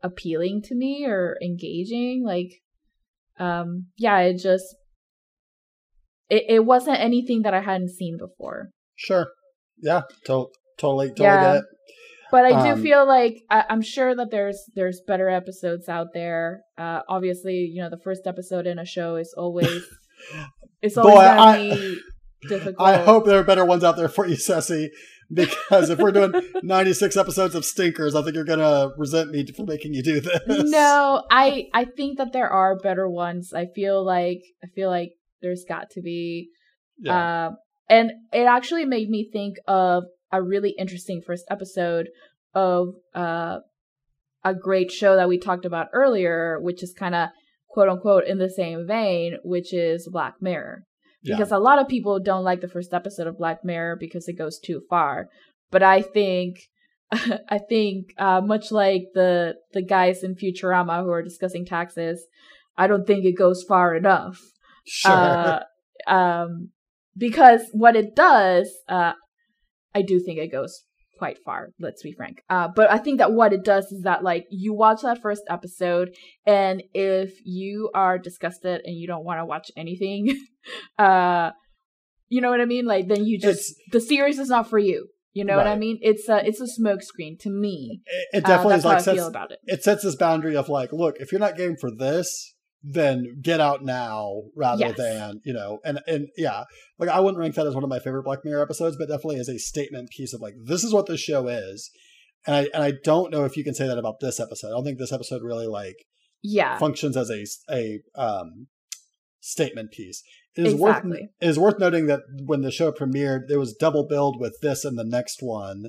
appealing 0.02 0.62
to 0.62 0.74
me 0.74 1.06
or 1.06 1.38
engaging 1.44 2.24
like 2.24 2.62
um 3.40 3.88
yeah 3.98 4.20
it 4.20 4.38
just 4.38 4.74
it, 6.30 6.44
it 6.48 6.66
wasn't 6.66 7.00
anything 7.00 7.44
that 7.44 7.54
i 7.54 7.62
hadn't 7.62 7.90
seen 7.90 8.18
before. 8.18 8.70
Sure. 8.96 9.28
Yeah 9.82 10.02
to- 10.26 10.48
totally 10.78 11.10
totally 11.10 11.14
yeah. 11.18 11.42
get 11.42 11.56
it. 11.58 11.64
But 12.32 12.46
i 12.46 12.64
do 12.64 12.74
um, 12.74 12.82
feel 12.82 13.08
like 13.08 13.42
I, 13.50 13.66
am 13.70 13.82
sure 13.82 14.16
that 14.16 14.32
there's 14.32 14.60
there's 14.76 15.02
better 15.08 15.30
episodes 15.30 15.88
out 15.88 16.08
there. 16.14 16.62
Uh 16.78 17.02
obviously 17.08 17.70
you 17.74 17.82
know 17.82 17.90
the 17.90 18.02
first 18.04 18.22
episode 18.26 18.68
in 18.68 18.80
a 18.80 18.86
show 18.86 19.16
is 19.16 19.34
always 19.38 19.84
it's 20.82 20.98
always 20.98 21.16
Boy, 21.16 21.22
I, 21.22 21.96
difficult. 22.48 22.88
I 22.88 22.98
hope 22.98 23.26
there 23.26 23.40
are 23.40 23.44
better 23.44 23.66
ones 23.66 23.84
out 23.84 23.98
there 23.98 24.10
for 24.10 24.26
you 24.26 24.36
Ceci 24.36 24.92
because 25.32 25.90
if 25.90 25.98
we're 26.00 26.12
doing 26.12 26.34
96 26.64 27.18
episodes 27.18 27.56
of 27.56 27.66
stinkers 27.66 28.14
i 28.14 28.22
think 28.22 28.36
you're 28.36 28.44
gonna 28.44 28.90
resent 28.96 29.32
me 29.32 29.44
for 29.56 29.66
making 29.66 29.94
you 29.94 30.04
do 30.04 30.20
this. 30.20 30.70
No 30.70 31.24
i 31.32 31.66
i 31.74 31.86
think 31.86 32.18
that 32.18 32.34
there 32.34 32.50
are 32.50 32.78
better 32.78 33.10
ones. 33.10 33.54
I 33.54 33.68
feel 33.74 34.04
like 34.06 34.42
i 34.64 34.68
feel 34.76 34.90
like 34.90 35.14
there's 35.46 35.66
got 35.68 35.90
to 35.92 36.02
be 36.02 36.50
yeah. 36.98 37.48
uh, 37.48 37.52
and 37.90 38.12
it 38.34 38.46
actually 38.46 38.86
made 38.86 39.10
me 39.10 39.30
think 39.32 39.58
of 39.68 40.04
a 40.32 40.42
really 40.42 40.74
interesting 40.78 41.22
first 41.26 41.46
episode 41.50 42.08
of 42.54 42.90
uh, 43.14 43.60
a 44.44 44.56
great 44.56 44.92
show 44.92 45.16
that 45.16 45.30
we 45.30 45.38
talked 45.38 45.66
about 45.66 45.88
earlier 45.94 46.60
which 46.62 46.82
is 46.82 46.94
kind 46.94 47.16
of 47.16 47.30
quote 47.70 47.90
unquote 47.90 48.26
in 48.26 48.40
the 48.40 48.50
same 48.50 48.88
vein 48.88 49.38
which 49.44 49.74
is 49.74 50.10
black 50.12 50.42
mirror 50.42 50.84
because 51.26 51.52
yeah. 51.52 51.58
a 51.58 51.60
lot 51.60 51.80
of 51.80 51.88
people 51.88 52.20
don't 52.20 52.44
like 52.44 52.62
the 52.62 52.68
first 52.68 52.94
episode 52.94 53.28
of 53.28 53.38
Black 53.38 53.66
Mirror 53.66 53.98
because 54.00 54.28
it 54.28 54.38
goes 54.38 54.60
too 54.60 54.82
far. 54.90 55.28
But 55.72 55.82
I 55.82 56.02
think 56.02 56.70
I 57.12 57.58
think 57.58 58.14
uh, 58.18 58.42
much 58.42 58.72
like 58.72 59.08
the 59.14 59.56
the 59.74 59.82
guys 59.82 60.24
in 60.24 60.36
Futurama 60.36 61.04
who 61.04 61.10
are 61.10 61.24
discussing 61.24 61.66
taxes, 61.66 62.26
I 62.78 62.88
don't 62.88 63.08
think 63.08 63.26
it 63.26 63.38
goes 63.38 63.64
far 63.64 63.96
enough. 63.96 64.40
Sure. 64.88 65.12
Uh, 65.12 65.60
um, 66.08 66.70
because 67.18 67.62
what 67.72 67.96
it 67.96 68.16
does, 68.16 68.70
uh, 68.88 69.14
I 69.94 70.02
do 70.02 70.20
think 70.20 70.40
it 70.40 70.52
goes 70.52 70.84
quite 71.18 71.38
far 71.46 71.70
let's 71.80 72.04
be 72.04 72.12
frank 72.12 72.42
uh, 72.50 72.68
but 72.76 72.92
i 72.92 72.98
think 72.98 73.20
that 73.20 73.32
what 73.32 73.54
it 73.54 73.64
does 73.64 73.86
is 73.86 74.04
that 74.04 74.24
like 74.24 74.46
you 74.50 74.74
watch 74.74 75.02
that 75.02 75.22
first 75.22 75.44
episode 75.50 76.10
and 76.46 76.84
if 76.94 77.34
you 77.46 77.90
are 77.94 78.18
disgusted 78.18 78.82
and 78.84 78.98
you 78.98 79.08
don't 79.08 79.24
want 79.24 79.40
to 79.40 79.46
watch 79.46 79.72
anything 79.78 80.38
uh 81.00 81.52
you 82.28 82.42
know 82.42 82.50
what 82.50 82.62
i 82.62 82.66
mean 82.66 82.86
like 82.86 83.08
then 83.08 83.26
you 83.26 83.40
just 83.40 83.60
it's, 83.60 83.80
the 83.92 84.02
series 84.02 84.40
is 84.40 84.50
not 84.50 84.70
for 84.70 84.78
you 84.78 85.08
you 85.36 85.44
know 85.44 85.58
right. 85.58 85.66
what 85.66 85.68
I 85.68 85.76
mean? 85.76 86.00
It's 86.02 86.30
a 86.30 86.48
it's 86.48 86.62
a 86.62 86.82
smokescreen 86.82 87.38
to 87.42 87.50
me. 87.50 88.02
It, 88.06 88.38
it 88.38 88.46
definitely 88.46 88.76
uh, 88.76 88.78
is 88.78 88.86
like 88.86 89.02
sets, 89.02 89.20
it. 89.22 89.60
it. 89.66 89.84
sets 89.84 90.04
this 90.04 90.16
boundary 90.16 90.56
of 90.56 90.70
like, 90.70 90.94
look, 90.94 91.18
if 91.20 91.34
you're 91.34 91.40
not 91.40 91.58
game 91.58 91.76
for 91.76 91.92
this, 91.94 92.55
then 92.88 93.40
get 93.42 93.60
out 93.60 93.84
now 93.84 94.44
rather 94.56 94.86
yes. 94.86 94.98
than 94.98 95.42
you 95.44 95.52
know 95.52 95.80
and 95.84 96.00
and 96.06 96.28
yeah 96.38 96.64
like 97.00 97.10
i 97.10 97.20
wouldn't 97.20 97.40
rank 97.40 97.56
that 97.56 97.66
as 97.66 97.74
one 97.74 97.84
of 97.84 97.90
my 97.90 97.98
favorite 97.98 98.24
black 98.24 98.46
mirror 98.46 98.62
episodes 98.62 98.96
but 98.96 99.08
definitely 99.08 99.40
as 99.40 99.50
a 99.50 99.58
statement 99.58 100.08
piece 100.12 100.34
of 100.34 100.42
like 100.42 100.54
this 100.66 100.84
is 100.84 100.94
what 100.94 101.08
this 101.08 101.20
show 101.20 101.48
is 101.48 101.90
and 102.46 102.56
i 102.56 102.68
and 102.76 102.84
i 102.84 102.94
don't 103.04 103.32
know 103.32 103.44
if 103.44 103.58
you 103.58 103.64
can 103.64 103.74
say 103.74 103.88
that 103.88 103.98
about 103.98 104.20
this 104.20 104.40
episode 104.40 104.68
i 104.68 104.72
don't 104.72 104.84
think 104.84 105.00
this 105.00 105.12
episode 105.12 105.42
really 105.42 105.66
like 105.66 105.96
yeah 106.44 106.78
functions 106.78 107.18
as 107.18 107.32
a 107.32 107.44
a 107.74 108.02
um 108.16 108.68
statement 109.40 109.92
piece 109.92 110.22
it 110.56 110.68
is 110.68 110.74
exactly. 110.74 111.10
worth 111.10 111.22
it 111.42 111.48
is 111.48 111.58
worth 111.58 111.80
noting 111.80 112.06
that 112.06 112.22
when 112.46 112.62
the 112.62 112.72
show 112.72 112.92
premiered 112.92 113.48
there 113.48 113.60
was 113.60 113.74
double 113.74 114.08
billed 114.08 114.40
with 114.40 114.60
this 114.62 114.86
and 114.86 114.98
the 114.98 115.04
next 115.04 115.42
one 115.42 115.86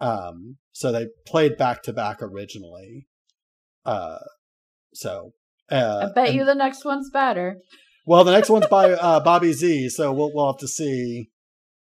um 0.00 0.58
so 0.70 0.92
they 0.92 1.08
played 1.26 1.56
back 1.56 1.82
to 1.82 1.92
back 1.92 2.22
originally 2.22 3.08
uh 3.84 4.18
so 4.92 5.32
uh, 5.70 6.08
I 6.08 6.12
bet 6.14 6.28
and, 6.28 6.36
you 6.36 6.44
the 6.44 6.54
next 6.54 6.84
one's 6.84 7.10
better. 7.10 7.58
Well, 8.06 8.24
the 8.24 8.32
next 8.32 8.50
one's 8.50 8.66
by 8.66 8.92
uh, 8.92 9.20
Bobby 9.20 9.52
Z, 9.52 9.90
so 9.90 10.12
we'll 10.12 10.32
we'll 10.34 10.52
have 10.52 10.60
to 10.60 10.68
see 10.68 11.30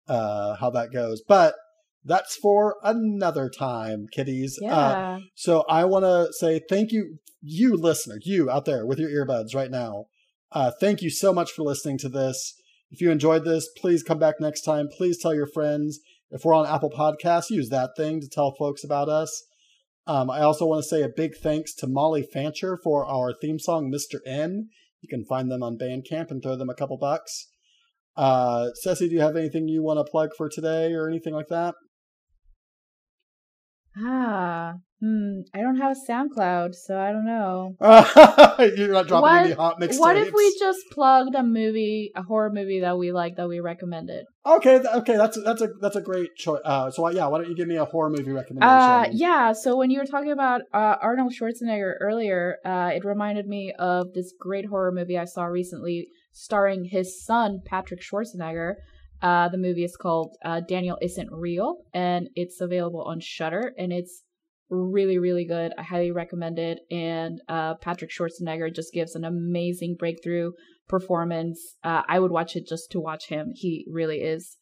uh, 0.07 0.55
how 0.55 0.69
that 0.71 0.91
goes. 0.91 1.21
But 1.27 1.55
that's 2.05 2.35
for 2.35 2.75
another 2.83 3.49
time, 3.49 4.07
kiddies. 4.11 4.59
Uh, 4.61 4.65
yeah. 4.67 5.19
so 5.35 5.63
I 5.69 5.85
want 5.85 6.03
to 6.03 6.31
say 6.33 6.61
thank 6.69 6.91
you, 6.91 7.17
you 7.41 7.75
listener, 7.75 8.19
you 8.23 8.49
out 8.49 8.65
there 8.65 8.85
with 8.85 8.99
your 8.99 9.09
earbuds 9.09 9.55
right 9.55 9.71
now. 9.71 10.05
Uh, 10.51 10.71
thank 10.79 11.01
you 11.01 11.09
so 11.09 11.33
much 11.33 11.51
for 11.51 11.63
listening 11.63 11.97
to 11.99 12.09
this. 12.09 12.53
If 12.91 13.01
you 13.01 13.09
enjoyed 13.09 13.43
this, 13.43 13.67
please 13.77 14.03
come 14.03 14.19
back 14.19 14.35
next 14.39 14.61
time. 14.61 14.87
Please 14.87 15.17
tell 15.17 15.33
your 15.33 15.47
friends. 15.47 15.99
If 16.29 16.45
we're 16.45 16.53
on 16.53 16.67
Apple 16.67 16.91
Podcasts, 16.91 17.49
use 17.49 17.69
that 17.69 17.91
thing 17.97 18.21
to 18.21 18.27
tell 18.27 18.53
folks 18.53 18.83
about 18.83 19.09
us. 19.09 19.43
Um, 20.05 20.29
I 20.29 20.41
also 20.41 20.65
want 20.65 20.83
to 20.83 20.87
say 20.87 21.01
a 21.01 21.09
big 21.09 21.35
thanks 21.35 21.73
to 21.75 21.87
Molly 21.87 22.23
Fancher 22.23 22.77
for 22.83 23.05
our 23.05 23.33
theme 23.33 23.59
song, 23.59 23.91
Mr. 23.91 24.19
N. 24.25 24.69
You 25.01 25.09
can 25.09 25.25
find 25.25 25.49
them 25.49 25.63
on 25.63 25.77
Bandcamp 25.77 26.29
and 26.29 26.41
throw 26.41 26.55
them 26.55 26.69
a 26.69 26.75
couple 26.75 26.97
bucks. 26.97 27.47
Uh, 28.15 28.69
Ceci, 28.75 29.07
do 29.07 29.15
you 29.15 29.21
have 29.21 29.35
anything 29.35 29.67
you 29.67 29.81
want 29.81 29.99
to 29.99 30.09
plug 30.09 30.31
for 30.37 30.49
today 30.49 30.93
or 30.93 31.07
anything 31.07 31.33
like 31.33 31.47
that? 31.47 31.75
Ah, 33.97 34.75
Hmm, 35.03 35.41
I 35.53 35.59
don't 35.59 35.75
have 35.75 35.97
a 35.97 36.11
SoundCloud, 36.11 36.75
so 36.75 36.97
I 36.97 37.11
don't 37.11 37.25
know. 37.25 37.75
You're 38.77 38.93
not 38.93 39.05
dropping 39.05 39.21
what, 39.21 39.45
any 39.47 39.53
hot 39.53 39.77
mixtapes. 39.77 39.99
What 39.99 40.15
if 40.15 40.33
we 40.33 40.57
just 40.57 40.79
plugged 40.91 41.35
a 41.35 41.43
movie, 41.43 42.13
a 42.15 42.23
horror 42.23 42.49
movie 42.49 42.79
that 42.79 42.97
we 42.97 43.11
like 43.11 43.35
that 43.35 43.49
we 43.49 43.59
recommended? 43.59 44.27
Okay, 44.45 44.79
okay, 44.79 45.17
that's 45.17 45.37
that's 45.43 45.61
a 45.61 45.67
that's 45.81 45.97
a 45.97 46.01
great 46.01 46.37
choice. 46.37 46.61
Uh, 46.63 46.89
so 46.89 47.09
yeah, 47.09 47.27
why 47.27 47.39
don't 47.39 47.49
you 47.49 47.55
give 47.55 47.67
me 47.67 47.75
a 47.75 47.83
horror 47.83 48.09
movie 48.09 48.31
recommendation? 48.31 48.61
Uh, 48.63 49.05
yeah. 49.11 49.51
So 49.51 49.75
when 49.75 49.89
you 49.89 49.99
were 49.99 50.05
talking 50.05 50.31
about 50.31 50.61
uh, 50.73 50.95
Arnold 51.01 51.33
Schwarzenegger 51.33 51.95
earlier, 51.99 52.59
uh, 52.63 52.91
it 52.95 53.03
reminded 53.03 53.45
me 53.45 53.73
of 53.77 54.13
this 54.13 54.33
great 54.39 54.67
horror 54.67 54.93
movie 54.93 55.17
I 55.17 55.25
saw 55.25 55.43
recently, 55.43 56.07
starring 56.31 56.85
his 56.85 57.21
son 57.25 57.59
Patrick 57.65 57.99
Schwarzenegger. 58.01 58.75
Uh, 59.23 59.47
the 59.47 59.57
movie 59.57 59.85
is 59.85 59.95
called 59.95 60.35
uh, 60.43 60.59
Daniel 60.67 60.97
Isn't 61.01 61.31
Real, 61.31 61.77
and 61.93 62.27
it's 62.35 62.59
available 62.59 63.01
on 63.03 63.21
Shudder, 63.21 63.73
and 63.77 63.93
it's 63.93 64.23
really 64.69 65.17
really 65.17 65.45
good. 65.45 65.71
I 65.77 65.83
highly 65.83 66.11
recommend 66.11 66.59
it 66.59 66.79
and 66.91 67.41
uh, 67.47 67.75
patrick 67.75 68.11
schwarzenegger 68.11 68.73
just 68.73 68.93
gives 68.93 69.15
an 69.15 69.23
amazing 69.23 69.95
breakthrough 69.97 70.51
performance. 70.87 71.75
Uh, 71.83 72.01
i 72.07 72.19
would 72.19 72.31
watch 72.31 72.55
it 72.55 72.67
just 72.67 72.91
to 72.91 72.99
watch 72.99 73.27
him. 73.27 73.51
He 73.53 73.85
really 73.89 74.17
is 74.21 74.57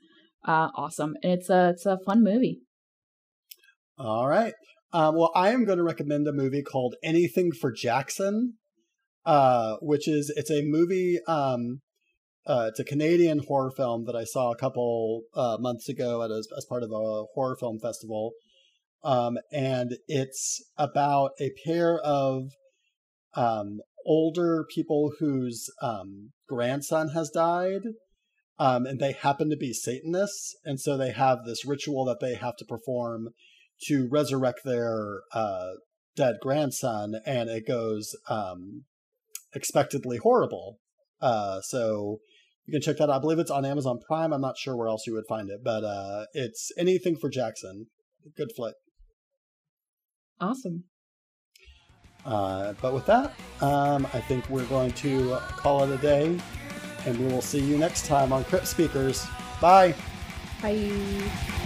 uh, 0.46 0.70
awesome 0.76 1.16
and 1.24 1.34
it's 1.34 1.50
a 1.50 1.70
it's 1.70 1.86
a 1.86 1.98
fun 2.06 2.24
movie. 2.24 2.62
All 3.98 4.28
right. 4.28 4.54
Um, 4.94 5.16
well 5.16 5.32
i 5.36 5.52
am 5.52 5.64
going 5.64 5.78
to 5.78 5.86
recommend 5.86 6.28
a 6.28 6.34
movie 6.34 6.64
called 6.64 6.96
anything 7.02 7.54
for 7.54 7.72
jackson 7.72 8.56
which 9.82 10.06
is 10.06 10.34
it's 10.36 10.52
a 10.52 10.64
movie 10.64 11.20
um, 11.30 11.80
uh, 12.46 12.66
it's 12.70 12.80
a 12.80 12.84
Canadian 12.84 13.40
horror 13.48 13.72
film 13.72 14.06
that 14.06 14.16
I 14.16 14.24
saw 14.24 14.52
a 14.52 14.58
couple 14.58 15.24
uh, 15.36 15.58
months 15.60 15.88
ago 15.88 16.22
a, 16.22 16.38
as 16.38 16.66
part 16.68 16.84
of 16.84 16.92
a 16.92 17.26
horror 17.34 17.56
film 17.60 17.80
festival. 17.80 18.32
Um, 19.04 19.38
and 19.52 19.98
it's 20.08 20.64
about 20.78 21.32
a 21.40 21.52
pair 21.66 22.00
of 22.00 22.50
um, 23.36 23.82
older 24.06 24.66
people 24.74 25.14
whose 25.20 25.70
um, 25.82 26.32
grandson 26.48 27.10
has 27.10 27.30
died. 27.30 27.82
Um, 28.60 28.86
and 28.86 29.00
they 29.00 29.14
happen 29.14 29.50
to 29.50 29.58
be 29.58 29.74
Satanists. 29.74 30.56
And 30.64 30.80
so 30.80 30.98
they 30.98 31.12
have 31.12 31.46
this 31.46 31.66
ritual 31.66 32.06
that 32.06 32.20
they 32.20 32.36
have 32.36 32.56
to 32.58 32.66
perform 32.66 33.30
to 33.88 34.08
resurrect 34.12 34.60
their 34.64 35.22
uh, 35.34 35.72
dead 36.16 36.36
grandson. 36.42 37.16
And 37.26 37.50
it 37.50 37.68
goes 37.68 38.16
um, 38.30 38.86
expectedly 39.54 40.18
horrible. 40.18 40.78
Uh, 41.20 41.62
so 41.62 42.20
you 42.72 42.80
can 42.80 42.82
check 42.82 42.98
that 43.00 43.10
out. 43.10 43.18
I 43.18 43.20
believe 43.20 43.38
it's 43.38 43.52
on 43.52 43.66
Amazon 43.66 44.00
Prime. 44.00 44.32
I'm 44.32 44.40
not 44.40 44.58
sure 44.58 44.78
where 44.78 44.88
else 44.88 45.06
you 45.06 45.14
would 45.14 45.26
find 45.28 45.50
it, 45.50 45.60
but 45.62 45.84
uh, 45.84 46.26
it's 46.34 46.72
anything 46.78 47.18
for 47.18 47.30
Jackson. 47.30 47.88
Good 48.38 48.52
flick. 48.56 48.76
Awesome. 50.40 50.86
Uh, 52.26 52.74
but 52.82 52.94
with 52.94 53.06
that, 53.08 53.34
um, 53.60 54.08
I 54.14 54.22
think 54.22 54.50
we're 54.50 54.66
going 54.66 54.92
to 54.92 55.38
call 55.58 55.84
it 55.84 55.94
a 55.94 55.98
day, 55.98 56.40
and 57.06 57.20
we 57.20 57.26
will 57.26 57.42
see 57.42 57.60
you 57.60 57.78
next 57.78 58.06
time 58.06 58.32
on 58.32 58.46
Crypt 58.46 58.68
Speakers. 58.68 59.28
Bye. 59.60 59.94
Bye. 60.62 61.61